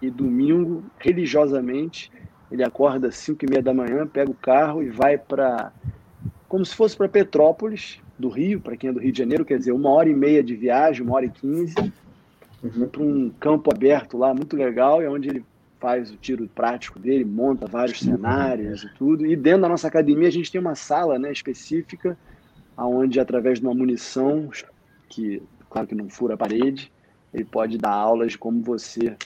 [0.00, 2.10] e domingo, religiosamente.
[2.50, 5.72] Ele acorda às 5 e meia da manhã, pega o carro e vai para.
[6.48, 9.58] Como se fosse para Petrópolis, do Rio, para quem é do Rio de Janeiro, quer
[9.58, 11.74] dizer, uma hora e meia de viagem, uma hora e quinze,
[12.62, 12.88] uhum.
[12.88, 15.44] para um campo aberto lá, muito legal, é onde ele
[15.80, 19.24] faz o tiro prático dele, monta vários cenários e tudo.
[19.24, 22.16] E dentro da nossa academia a gente tem uma sala né, específica,
[22.76, 24.50] onde através de uma munição,
[25.08, 26.92] que claro que não fura a parede,
[27.32, 29.16] ele pode dar aulas de como você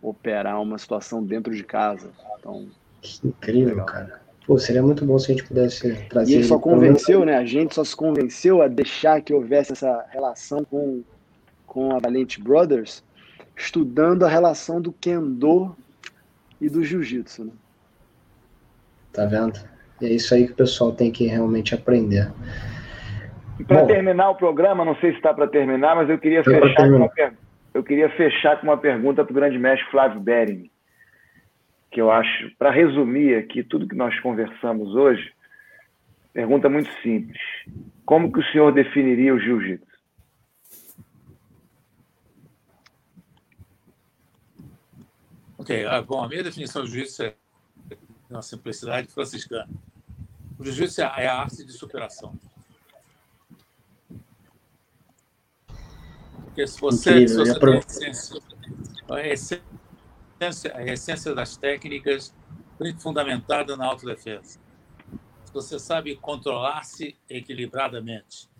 [0.00, 2.10] operar uma situação dentro de casa.
[2.38, 2.66] Então,
[3.00, 3.86] que incrível, legal.
[3.86, 4.22] cara.
[4.46, 6.32] Pô, seria muito bom se a gente pudesse trazer.
[6.32, 7.36] E ele só convenceu, né?
[7.36, 11.02] A gente só se convenceu a deixar que houvesse essa relação com,
[11.64, 13.04] com a Valente Brothers,
[13.56, 15.76] estudando a relação do Kendo
[16.62, 17.46] e do jiu-jitsu.
[17.46, 17.52] Né?
[19.12, 19.58] Tá vendo?
[20.00, 22.32] É isso aí que o pessoal tem que realmente aprender.
[23.66, 26.96] Para terminar o programa, não sei se está para terminar, mas eu queria, fechar com
[26.96, 27.10] uma,
[27.74, 30.70] eu queria fechar com uma pergunta para o grande mestre Flávio Bering,
[31.90, 35.32] que eu acho, para resumir aqui tudo que nós conversamos hoje,
[36.32, 37.38] pergunta muito simples.
[38.04, 39.91] Como que o senhor definiria o jiu-jitsu?
[45.62, 47.36] Ok, ah, bom, a minha definição de jiu-jitsu é
[48.28, 49.68] uma simplicidade franciscana.
[50.58, 52.34] O jiu-jitsu é a arte de superação.
[56.42, 58.42] Porque se você, se você tem a essência,
[59.08, 62.34] a essência, a essência das técnicas
[62.98, 64.58] fundamentada na autodefesa.
[65.44, 68.50] Se você sabe controlar-se equilibradamente,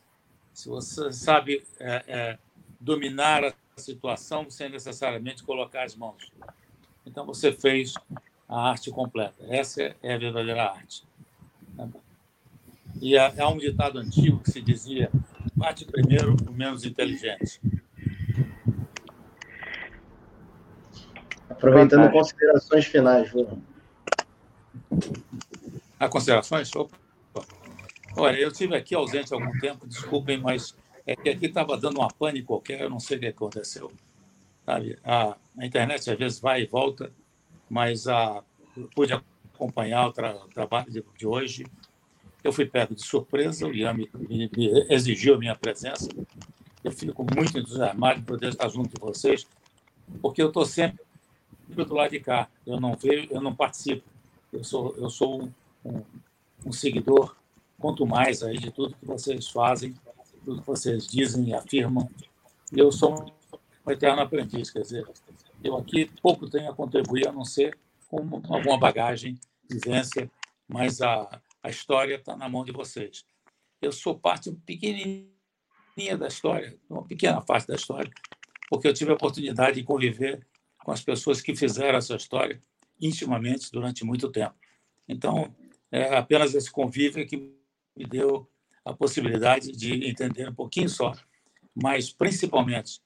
[0.55, 2.39] se você sabe é, é,
[2.79, 6.31] dominar a situação sem necessariamente colocar as mãos,
[7.07, 7.95] então você fez
[8.49, 9.45] a arte completa.
[9.49, 11.05] Essa é a verdadeira arte.
[13.01, 15.11] E há um ditado antigo que se dizia:
[15.55, 17.61] bate primeiro o menos inteligente.
[21.49, 23.63] Aproveitando considerações finais, João.
[25.99, 26.75] Há considerações?
[26.75, 26.97] Opa.
[28.17, 30.77] Olha, eu estive aqui ausente há algum tempo, desculpem, mas
[31.07, 33.91] é que aqui estava dando uma pane qualquer, eu não sei o que aconteceu.
[34.65, 34.99] Sabe?
[35.05, 37.13] A, a internet às vezes vai e volta,
[37.69, 38.43] mas a,
[38.77, 41.67] eu pude acompanhar o, tra, trabalho de, de, hoje.
[42.43, 46.09] Eu fui pego de surpresa, o Ian me, me, me exigiu a minha presença.
[46.83, 49.47] Eu fico muito entusiasmado de poder estar junto de vocês,
[50.21, 51.01] porque eu estou sempre
[51.69, 52.49] do lado de cá.
[52.67, 54.05] Eu não vejo, eu não participo.
[54.53, 55.53] Eu sou, eu sou um,
[55.85, 56.03] um,
[56.67, 57.37] um seguidor,
[57.79, 59.95] quanto mais aí de tudo que vocês fazem,
[60.45, 62.09] tudo que vocês dizem e afirmam.
[62.73, 63.33] Eu sou
[63.85, 65.05] um eterno aprendiz, quer dizer,
[65.63, 67.77] eu aqui pouco tenho a contribuir, a não ser
[68.09, 68.19] com
[68.49, 69.39] alguma bagagem,
[69.69, 70.31] vivência,
[70.69, 73.25] mas a, a história está na mão de vocês.
[73.81, 75.33] Eu sou parte pequenininha
[76.19, 78.11] da história, uma pequena parte da história,
[78.69, 80.47] porque eu tive a oportunidade de conviver
[80.85, 82.63] com as pessoas que fizeram essa história
[83.01, 84.55] intimamente durante muito tempo.
[85.09, 85.55] Então,
[85.91, 87.37] é apenas esse convívio que
[87.97, 88.49] me deu
[88.85, 91.13] a possibilidade de entender um pouquinho só,
[91.75, 93.01] mas principalmente,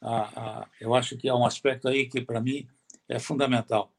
[0.00, 2.66] a, a, eu acho que há um aspecto aí que para mim
[3.08, 3.92] é fundamental.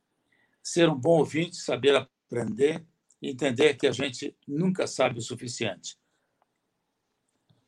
[0.61, 2.85] Ser um bom ouvinte, saber aprender
[3.21, 5.97] entender que a gente nunca sabe o suficiente.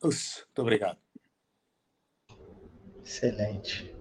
[0.02, 0.16] Muito
[0.58, 0.98] obrigado.
[3.04, 3.94] Excelente.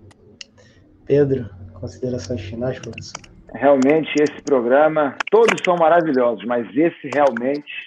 [1.06, 3.20] Pedro, considerações finais, professor?
[3.52, 7.84] Realmente, esse programa, todos são maravilhosos, mas esse realmente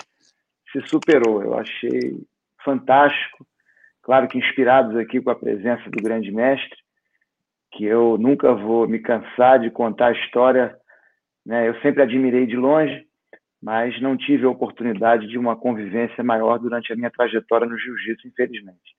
[0.72, 1.42] se superou.
[1.42, 2.20] Eu achei
[2.64, 3.46] fantástico.
[4.02, 6.76] Claro que inspirados aqui com a presença do grande mestre,
[7.72, 10.76] que eu nunca vou me cansar de contar a história.
[11.46, 11.68] Né?
[11.68, 13.06] Eu sempre admirei de longe,
[13.62, 18.26] mas não tive a oportunidade de uma convivência maior durante a minha trajetória no jiu-jitsu,
[18.26, 18.96] infelizmente.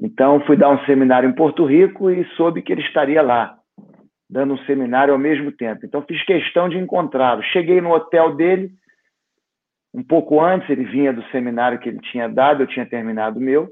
[0.00, 3.58] Então, fui dar um seminário em Porto Rico e soube que ele estaria lá
[4.32, 5.84] dando um seminário ao mesmo tempo.
[5.84, 7.42] Então fiz questão de encontrá-lo.
[7.42, 8.70] Cheguei no hotel dele,
[9.92, 13.42] um pouco antes, ele vinha do seminário que ele tinha dado, eu tinha terminado o
[13.42, 13.68] meu.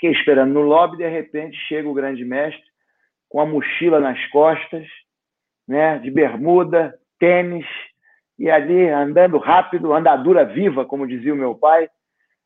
[0.00, 2.64] Fiquei esperando no lobby, de repente chega o grande mestre
[3.28, 4.86] com a mochila nas costas,
[5.68, 7.66] né, de bermuda, tênis,
[8.38, 11.86] e ali andando rápido, andadura viva, como dizia o meu pai.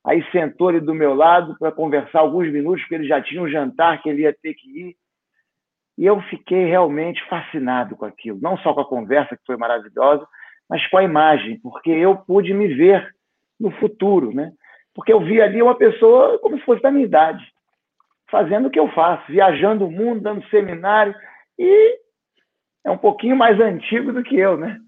[0.04, 3.48] Aí sentou ele do meu lado para conversar alguns minutos, porque ele já tinha um
[3.48, 4.96] jantar que ele ia ter que ir.
[5.96, 10.26] E eu fiquei realmente fascinado com aquilo, não só com a conversa, que foi maravilhosa,
[10.68, 13.14] mas com a imagem, porque eu pude me ver
[13.60, 14.50] no futuro, né?
[14.94, 17.44] Porque eu vi ali uma pessoa como se fosse da minha idade,
[18.30, 21.14] fazendo o que eu faço, viajando o mundo, dando seminário,
[21.58, 21.98] e
[22.84, 24.78] é um pouquinho mais antigo do que eu, né?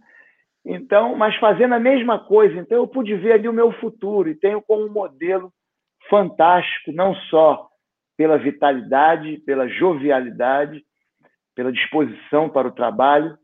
[0.64, 2.56] Então, mas fazendo a mesma coisa.
[2.56, 5.52] Então, eu pude ver ali o meu futuro e tenho como modelo
[6.10, 7.68] fantástico, não só
[8.16, 10.82] pela vitalidade, pela jovialidade,
[11.54, 13.36] pela disposição para o trabalho,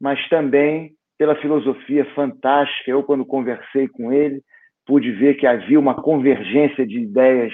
[0.00, 2.90] mas também pela filosofia fantástica.
[2.90, 4.42] Eu, quando conversei com ele,
[4.86, 7.52] pude ver que havia uma convergência de ideias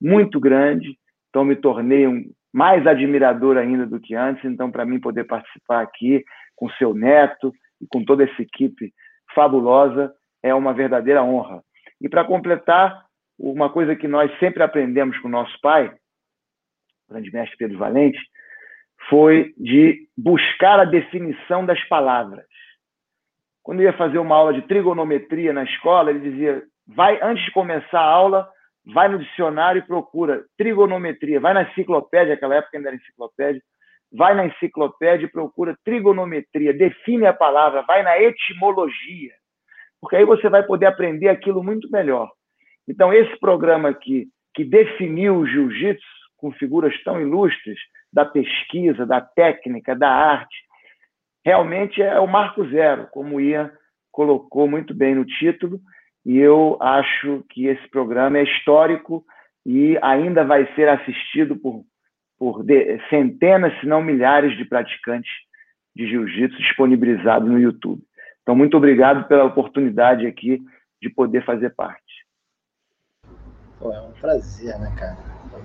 [0.00, 0.96] muito grande,
[1.28, 4.44] então me tornei um mais admirador ainda do que antes.
[4.44, 6.22] Então, para mim, poder participar aqui
[6.54, 8.92] com seu neto e com toda essa equipe
[9.34, 10.12] fabulosa
[10.42, 11.62] é uma verdadeira honra.
[12.00, 13.06] E para completar,
[13.38, 15.88] uma coisa que nós sempre aprendemos com nosso pai,
[17.08, 18.18] o grande mestre Pedro Valente,
[19.08, 22.44] foi de buscar a definição das palavras.
[23.62, 28.00] Quando ia fazer uma aula de trigonometria na escola, ele dizia: vai antes de começar
[28.00, 28.48] a aula,
[28.84, 33.62] vai no dicionário e procura trigonometria, vai na enciclopédia, aquela época ainda era enciclopédia,
[34.12, 39.32] vai na enciclopédia e procura trigonometria, define a palavra, vai na etimologia,
[40.00, 42.30] porque aí você vai poder aprender aquilo muito melhor.
[42.88, 46.04] Então, esse programa aqui, que definiu o jiu-jitsu
[46.36, 47.78] com figuras tão ilustres,
[48.12, 50.54] da pesquisa, da técnica, da arte.
[51.44, 53.70] Realmente é o marco zero, como o Ian
[54.10, 55.80] colocou muito bem no título,
[56.24, 59.24] e eu acho que esse programa é histórico
[59.66, 61.84] e ainda vai ser assistido por,
[62.38, 62.64] por
[63.10, 65.30] centenas, se não milhares de praticantes
[65.94, 68.02] de jiu-jitsu disponibilizados no YouTube.
[68.42, 70.60] Então, muito obrigado pela oportunidade aqui
[71.00, 72.02] de poder fazer parte.
[73.78, 75.16] Pô, é um prazer, né, cara?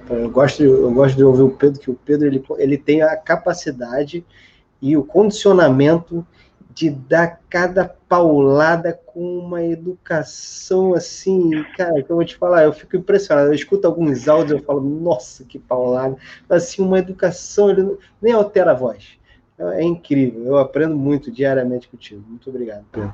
[0.09, 3.15] Eu gosto, eu gosto de ouvir o Pedro, que o Pedro ele, ele tem a
[3.15, 4.25] capacidade
[4.81, 6.25] e o condicionamento
[6.77, 12.71] de dar cada paulada com uma educação assim, cara, que eu vou te falar, eu
[12.71, 13.47] fico impressionado.
[13.47, 16.15] Eu escuto alguns áudios, eu falo, nossa, que paulada.
[16.47, 19.17] Mas assim, uma educação, ele nem altera a voz.
[19.57, 22.23] É, é incrível, eu aprendo muito diariamente contigo.
[22.27, 23.11] Muito obrigado, Pedro.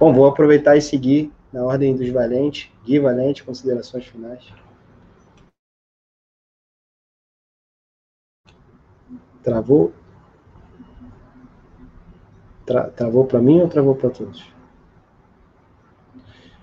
[0.00, 2.70] Bom, vou aproveitar e seguir na ordem dos valentes.
[2.84, 4.44] Gui Valente, considerações finais.
[9.42, 9.92] Travou?
[12.68, 14.46] Tra travou para mim ou travou para todos?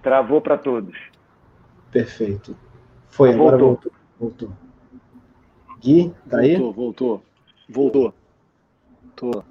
[0.04, 0.96] Travou para todos.
[1.92, 2.56] Perfeito.
[3.08, 3.48] Foi, voltou.
[3.48, 3.92] agora voltou.
[4.20, 4.52] Voltou.
[5.80, 6.58] Gui, tá aí?
[6.58, 7.24] Voltou, voltou.
[7.68, 8.14] Voltou.
[9.16, 9.44] Tô.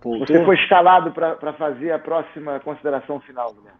[0.00, 0.26] Voltou.
[0.26, 3.78] Você foi escalado para fazer a próxima consideração final, Guilherme.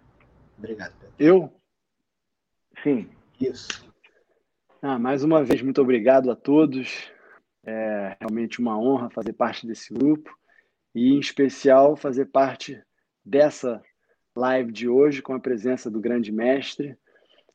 [0.58, 1.14] Obrigado, Pedro.
[1.18, 1.52] Eu?
[2.82, 3.08] Sim.
[3.40, 3.90] Isso.
[4.82, 7.10] Ah, mais uma vez, muito obrigado a todos.
[7.64, 10.30] É realmente uma honra fazer parte desse grupo
[10.96, 12.82] e, em especial, fazer parte
[13.22, 13.82] dessa
[14.34, 16.96] live de hoje com a presença do grande mestre,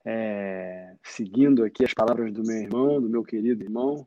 [0.05, 4.05] é, seguindo aqui as palavras do meu irmão, do meu querido irmão,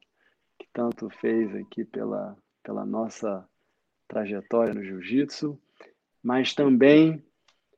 [0.56, 3.44] que tanto fez aqui pela, pela nossa
[4.06, 5.60] trajetória no jiu-jitsu,
[6.22, 7.20] mas também,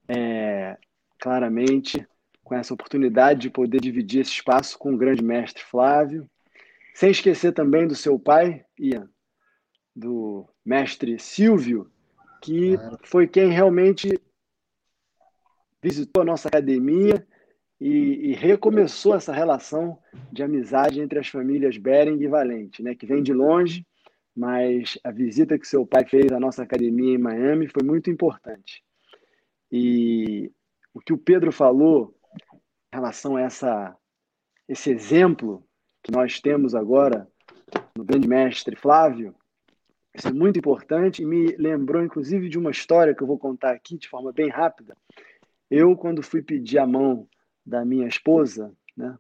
[0.07, 0.77] é,
[1.19, 2.07] claramente,
[2.45, 6.29] com essa oportunidade de poder dividir esse espaço com o grande mestre Flávio,
[6.95, 9.09] sem esquecer também do seu pai, Ian,
[9.97, 11.91] do mestre Silvio,
[12.43, 14.21] que foi quem realmente
[15.83, 17.27] visitou a nossa academia
[17.81, 19.99] e, e, recomeçou essa relação
[20.31, 23.87] de amizade entre as famílias Bering e Valente, né, que vem de longe,
[24.35, 28.85] mas a visita que seu pai fez à nossa academia em Miami foi muito importante.
[29.73, 30.53] E
[30.93, 32.15] o que o Pedro falou
[32.93, 33.97] em relação a essa,
[34.69, 35.67] esse exemplo
[36.03, 37.27] que nós temos agora
[37.97, 39.35] no grande mestre Flávio,
[40.17, 43.73] isso é muito importante e me lembrou, inclusive, de uma história que eu vou contar
[43.73, 44.97] aqui de forma bem rápida.
[45.71, 47.29] Eu, quando fui pedir a mão
[47.65, 49.19] da minha esposa, né,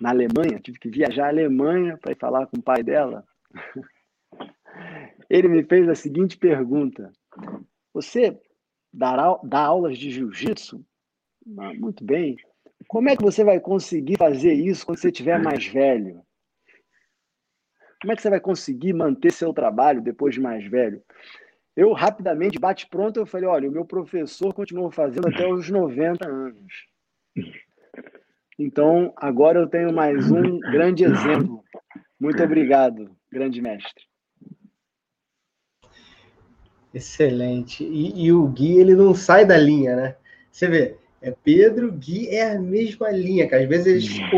[0.00, 3.24] na Alemanha, tive que viajar à Alemanha para ir falar com o pai dela.
[5.28, 7.10] Ele me fez a seguinte pergunta:
[7.92, 8.38] Você
[8.92, 10.84] dará, dá aulas de jiu-jitsu?
[11.58, 12.36] Ah, muito bem.
[12.86, 16.25] Como é que você vai conseguir fazer isso quando você estiver mais velho?
[18.00, 21.02] Como é que você vai conseguir manter seu trabalho depois de mais velho?
[21.76, 26.26] Eu rapidamente bate pronto, eu falei, olha, o meu professor continuou fazendo até os 90
[26.26, 26.86] anos.
[28.58, 31.62] Então, agora eu tenho mais um grande exemplo.
[32.18, 34.04] Muito obrigado, grande mestre.
[36.94, 37.84] Excelente.
[37.84, 40.16] E, e, o Gui, ele não sai da linha, né?
[40.50, 43.62] Você vê, é Pedro, Gui é a mesma linha, cara.
[43.62, 44.30] Às vezes eles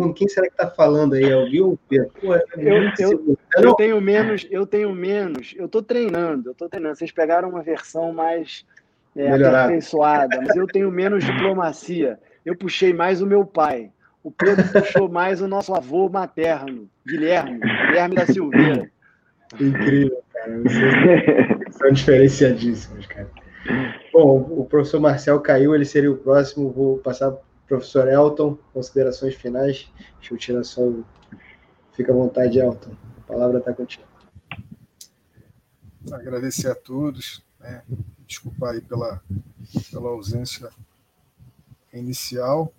[0.00, 1.24] com quem será que tá falando aí?
[1.24, 1.76] É o?
[2.20, 6.68] Pô, é eu, eu, eu, tenho menos, eu tenho menos, eu tô treinando, eu tô
[6.68, 6.96] treinando.
[6.96, 8.64] Vocês pegaram uma versão mais
[9.16, 13.90] é, aperfeiçoada, mas eu tenho menos diplomacia eu puxei mais o meu pai.
[14.22, 18.90] O Pedro puxou mais o nosso avô materno, Guilherme, Guilherme da Silveira.
[19.58, 20.58] Incrível, cara.
[20.62, 23.30] Vocês são diferenciadíssimos, cara.
[24.12, 26.70] Bom, o professor Marcel caiu, ele seria o próximo.
[26.70, 27.32] Vou passar
[27.70, 28.58] professor Elton.
[28.74, 29.88] Considerações finais.
[30.18, 30.82] Deixa eu tirar só.
[31.92, 32.90] Fica à vontade, Elton.
[33.18, 34.02] A palavra está contigo.
[36.12, 37.42] Agradecer a todos.
[37.60, 37.82] Né?
[38.26, 39.22] Desculpa aí pela,
[39.88, 40.68] pela ausência
[41.92, 42.72] inicial.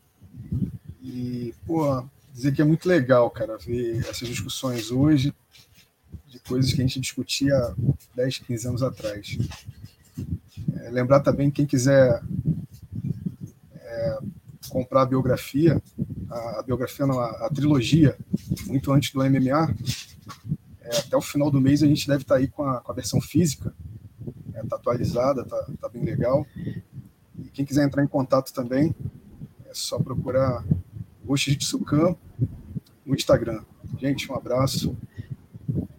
[1.01, 5.33] E, pô, dizer que é muito legal, cara, ver essas discussões hoje
[6.27, 7.55] de coisas que a gente discutia
[8.15, 9.37] 10, 15 anos atrás.
[10.81, 12.21] É, lembrar também, quem quiser
[13.75, 14.19] é,
[14.69, 15.81] comprar a biografia,
[16.29, 18.17] a, a biografia, não, a, a, trilogia,
[18.67, 19.75] muito antes do MMA,
[20.81, 22.91] é, até o final do mês a gente deve estar tá aí com a, com
[22.91, 23.73] a versão física,
[24.47, 26.45] está né, atualizada, está tá bem legal.
[27.37, 28.95] E quem quiser entrar em contato também,
[29.65, 30.63] é só procurar
[31.61, 32.15] Sucam
[33.05, 33.63] no Instagram.
[33.97, 34.95] Gente, um abraço.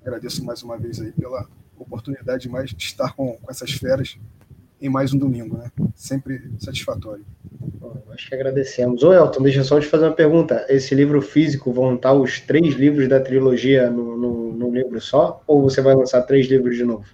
[0.03, 1.49] Agradeço mais uma vez aí pela
[1.79, 4.19] oportunidade de mais estar com, com essas feras
[4.83, 5.71] em mais um domingo, né?
[5.95, 7.25] Sempre satisfatório.
[8.11, 9.03] acho que agradecemos.
[9.03, 10.67] Ô Elton, deixa só te fazer uma pergunta.
[10.69, 15.43] Esse livro físico vão estar os três livros da trilogia no, no, no livro só?
[15.47, 17.05] Ou você vai lançar três livros de novo?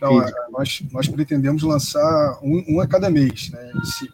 [0.00, 3.50] Não, é, nós, nós pretendemos lançar um, um a cada mês.
[3.50, 3.72] Né?
[3.82, 4.10] Esse,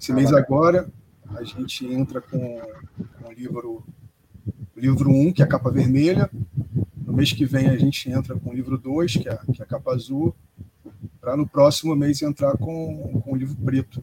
[0.00, 0.88] esse ah, mês agora,
[1.36, 2.38] a gente entra com,
[3.20, 3.84] com o livro
[4.76, 6.30] livro 1, um, que é a capa vermelha.
[6.96, 9.64] No mês que vem a gente entra com o livro 2, que é, que é
[9.64, 10.34] a capa azul,
[11.20, 14.02] para no próximo mês entrar com, com o livro preto,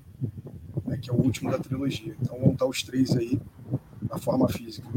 [0.86, 2.16] né, que é o último da trilogia.
[2.22, 3.40] Então vão estar os três aí
[4.10, 4.88] na forma física.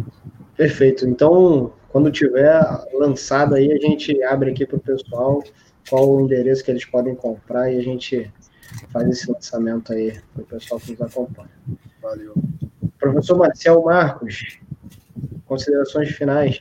[0.56, 1.08] Perfeito.
[1.08, 2.60] Então, quando tiver
[2.92, 5.42] lançado aí, a gente abre aqui para o pessoal
[5.88, 8.30] qual o endereço que eles podem comprar e a gente
[8.92, 11.50] faz esse lançamento aí para o pessoal que nos acompanha.
[12.00, 12.34] Valeu.
[12.98, 14.58] Professor Marcel Marcos,
[15.46, 16.60] considerações finais.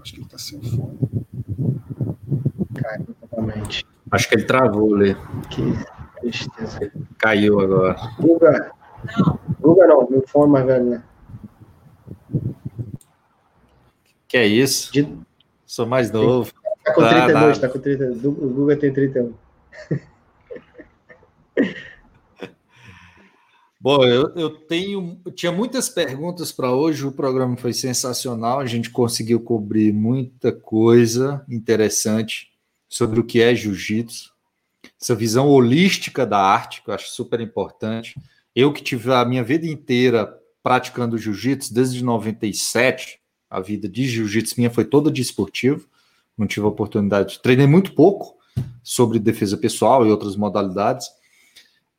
[0.00, 0.98] Acho que ele está sem fone.
[2.74, 3.86] Caiu totalmente.
[4.10, 5.14] Acho que ele travou, Lê.
[5.50, 5.62] Que
[6.20, 6.90] tristeza.
[7.18, 7.96] Caiu agora.
[8.18, 8.72] Guga.
[9.18, 9.38] Não.
[9.60, 11.02] Guga não, meu fone mais velho, né?
[14.26, 14.92] Que é isso?
[14.92, 15.16] De...
[15.66, 16.52] Sou mais novo.
[16.84, 18.24] Tá com 32, tá com 32.
[18.24, 19.34] O Guga tem 31.
[23.80, 25.20] Bom, eu, eu tenho.
[25.24, 30.50] Eu tinha muitas perguntas para hoje, o programa foi sensacional, a gente conseguiu cobrir muita
[30.50, 32.50] coisa interessante
[32.88, 34.32] sobre o que é jiu-jitsu,
[35.00, 38.14] essa visão holística da arte, que eu acho super importante.
[38.54, 44.56] Eu que tive a minha vida inteira praticando jiu-jitsu desde 97, A vida de jiu-jitsu
[44.58, 45.88] minha foi toda de esportivo,
[46.36, 48.36] não tive a oportunidade, treinei muito pouco
[48.82, 51.06] sobre defesa pessoal e outras modalidades.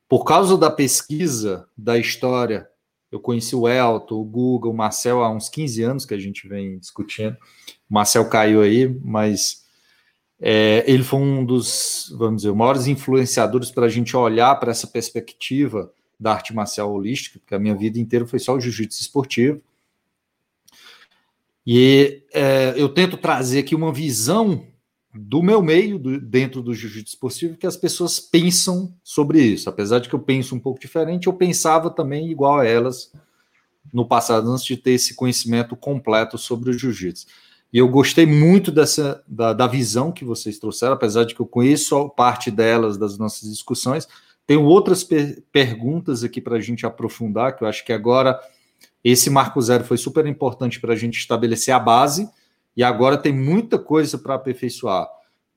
[0.10, 2.68] Por causa da pesquisa da história,
[3.12, 6.48] eu conheci o Elton, o Google, o Marcel há uns 15 anos que a gente
[6.48, 7.38] vem discutindo.
[7.88, 9.64] O Marcel caiu aí, mas
[10.42, 14.88] é, ele foi um dos, vamos dizer, maiores influenciadores para a gente olhar para essa
[14.88, 19.62] perspectiva da arte marcial holística, porque a minha vida inteira foi só o jiu-jitsu esportivo.
[21.68, 24.66] E é, eu tento trazer aqui uma visão
[25.14, 29.70] do meu meio, do, dentro do jiu-jitsu esportivo, que as pessoas pensam sobre isso.
[29.70, 33.12] Apesar de que eu penso um pouco diferente, eu pensava também igual a elas
[33.92, 37.26] no passado, antes de ter esse conhecimento completo sobre o jiu-jitsu.
[37.72, 41.46] E eu gostei muito dessa da, da, visão que vocês trouxeram, apesar de que eu
[41.46, 44.08] conheço parte delas das nossas discussões,
[44.46, 48.40] tenho outras per perguntas aqui para a gente aprofundar, que eu acho que agora
[49.04, 52.28] esse marco zero foi super importante para a gente estabelecer a base,
[52.76, 55.08] e agora tem muita coisa para aperfeiçoar.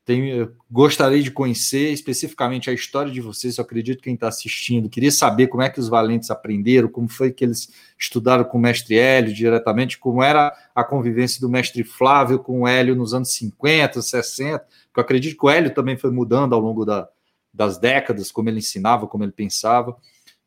[0.04, 3.56] Tem, gostaria de conhecer especificamente a história de vocês.
[3.56, 7.08] Eu acredito que quem está assistindo queria saber como é que os valentes aprenderam, como
[7.08, 11.84] foi que eles estudaram com o mestre Hélio diretamente, como era a convivência do mestre
[11.84, 14.66] Flávio com o Hélio nos anos 50, 60.
[14.96, 17.08] Eu acredito que o Hélio também foi mudando ao longo da,
[17.54, 19.96] das décadas, como ele ensinava, como ele pensava.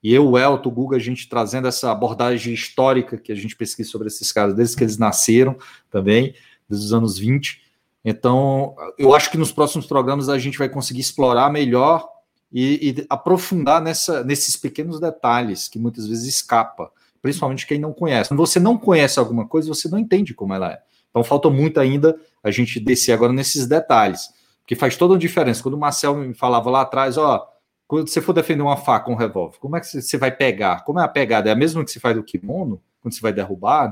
[0.04, 3.56] E eu, o Elton, o Guga, a gente trazendo essa abordagem histórica que a gente
[3.56, 5.58] pesquisa sobre esses caras, desde que eles nasceram
[5.90, 6.36] também,
[6.70, 7.62] desde os anos 20.
[8.04, 12.08] Então, eu acho que nos próximos programas a gente vai conseguir explorar melhor
[12.52, 18.30] e, e aprofundar nessa, nesses pequenos detalhes que muitas vezes escapa, principalmente quem não conhece.
[18.30, 20.82] Quando você não conhece alguma coisa, você não entende como ela é.
[21.10, 24.30] Então, falta muito ainda a gente descer agora nesses detalhes
[24.68, 25.64] que faz toda a diferença.
[25.64, 27.48] Quando o Marcel me falava lá atrás, ó,
[27.88, 30.84] quando você for defender uma faca com um revólver, como é que você vai pegar?
[30.84, 31.50] Como é a pegada?
[31.50, 33.92] É a mesma que se faz do kimono, quando você vai derrubar?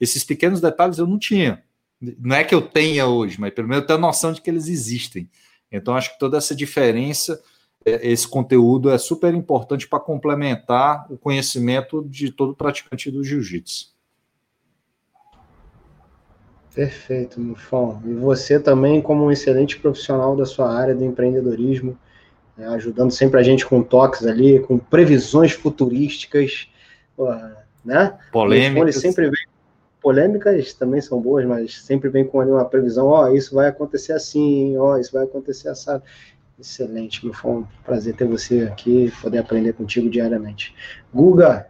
[0.00, 1.62] Esses pequenos detalhes eu não tinha.
[2.18, 4.50] Não é que eu tenha hoje, mas pelo menos eu tenho a noção de que
[4.50, 5.28] eles existem.
[5.70, 7.40] Então, acho que toda essa diferença,
[7.84, 13.92] é, esse conteúdo é super importante para complementar o conhecimento de todo praticante do jiu-jitsu.
[16.74, 18.02] Perfeito, Mufão.
[18.04, 21.96] E você também, como um excelente profissional da sua área do empreendedorismo,
[22.56, 26.68] né, ajudando sempre a gente com toques ali, com previsões futurísticas,
[27.84, 28.18] né?
[28.32, 28.96] Polêmicas.
[28.96, 29.53] sempre vem
[30.04, 34.12] polêmicas também são boas, mas sempre vem com uma previsão, ó, oh, isso vai acontecer
[34.12, 35.98] assim, ó, oh, isso vai acontecer assim.
[36.60, 40.74] Excelente, meu foi um prazer ter você aqui, poder aprender contigo diariamente.
[41.12, 41.66] Guga,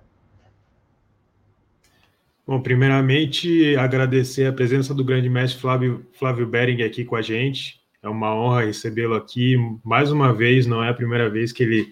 [2.46, 7.80] Bom, primeiramente, agradecer a presença do grande mestre Flávio, Flávio Bering aqui com a gente.
[8.02, 9.56] É uma honra recebê-lo aqui.
[9.82, 11.90] Mais uma vez, não é a primeira vez que ele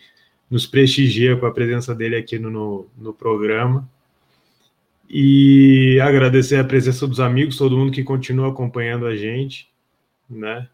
[0.51, 3.89] nos prestigia com a presença dele aqui no, no, no programa.
[5.15, 9.69] E agradecer a presença dos amigos, todo mundo que continua acompanhando a gente,
[10.29, 10.67] né?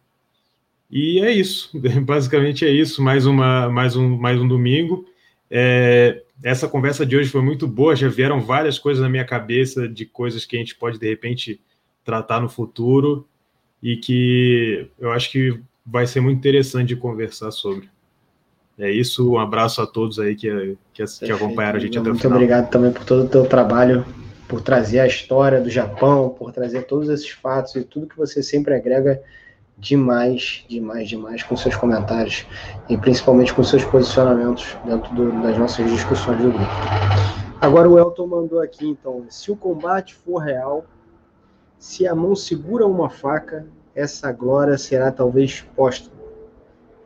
[0.89, 1.71] E é isso,
[2.07, 3.03] basicamente é isso.
[3.03, 5.05] Mais, uma, mais, um, mais um domingo.
[5.51, 9.89] É, essa conversa de hoje foi muito boa, já vieram várias coisas na minha cabeça
[9.89, 11.61] de coisas que a gente pode, de repente,
[12.05, 13.27] tratar no futuro
[13.83, 17.89] e que eu acho que vai ser muito interessante de conversar sobre.
[18.79, 22.15] É isso, um abraço a todos aí que, que, que acompanharam a gente até o
[22.15, 22.31] final.
[22.31, 24.07] Muito obrigado também por todo o teu trabalho,
[24.49, 28.43] por trazer a história do Japão, por trazer todos esses fatos e tudo que você
[28.43, 29.23] sempre agrega
[29.77, 32.47] demais, demais, demais com seus comentários
[32.89, 36.73] e principalmente com seus posicionamentos dentro do, das nossas discussões do grupo.
[37.61, 40.87] Agora o Elton mandou aqui, então, se o combate for real,
[41.79, 46.11] se a mão segura uma faca, essa glória será talvez posta.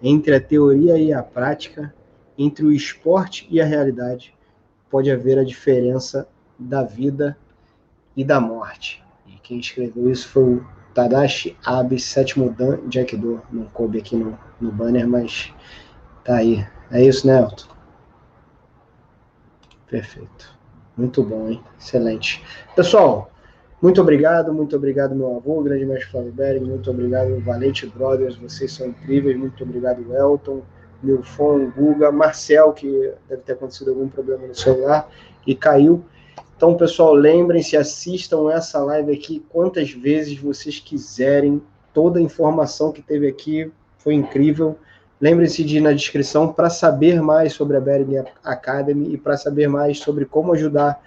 [0.03, 1.95] Entre a teoria e a prática,
[2.39, 4.35] entre o esporte e a realidade,
[4.91, 6.29] pode haver a diferença
[6.63, 7.37] da vida
[8.17, 9.03] e da morte.
[9.27, 13.43] E quem escreveu isso foi o Tadashi Abe, sétimo Dan Jack Do.
[13.51, 15.53] Não coube aqui no, no banner, mas
[16.25, 16.67] tá aí.
[16.91, 17.73] É isso, né, Elton?
[19.89, 20.59] Perfeito.
[20.97, 21.63] Muito bom, hein?
[21.79, 22.43] Excelente.
[22.77, 23.31] Pessoal,
[23.83, 28.73] muito obrigado, muito obrigado, meu avô, grande mestre Flávio Bering, muito obrigado, Valente Brothers, vocês
[28.73, 30.63] são incríveis, muito obrigado, Elton,
[31.03, 35.11] Milfon, Guga, Marcel, que deve ter acontecido algum problema no celular,
[35.47, 36.05] e caiu.
[36.63, 41.61] Então, pessoal, lembrem-se, assistam essa live aqui quantas vezes vocês quiserem.
[41.93, 44.79] Toda a informação que teve aqui foi incrível.
[45.21, 49.67] Lembrem-se de ir na descrição para saber mais sobre a Bering Academy e para saber
[49.67, 51.03] mais sobre como ajudar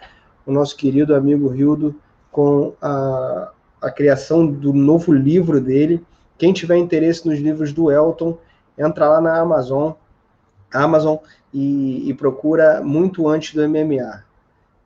[0.46, 1.96] o nosso querido amigo Rildo
[2.34, 6.06] com a, a criação do novo livro dele.
[6.38, 8.38] Quem tiver interesse nos livros do Elton,
[8.78, 9.94] entra lá na Amazon,
[10.74, 11.16] Amazon
[11.54, 14.25] e, e procura muito antes do MMA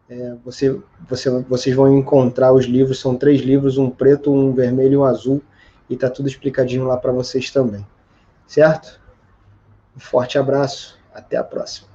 [0.10, 4.94] É, você, você, vocês vão encontrar os livros, são três livros, um preto, um vermelho
[4.94, 5.42] e um azul,
[5.88, 7.86] e tá tudo explicadinho lá para vocês também.
[8.48, 9.00] Certo?
[9.96, 11.89] Um forte abraço, até a próxima.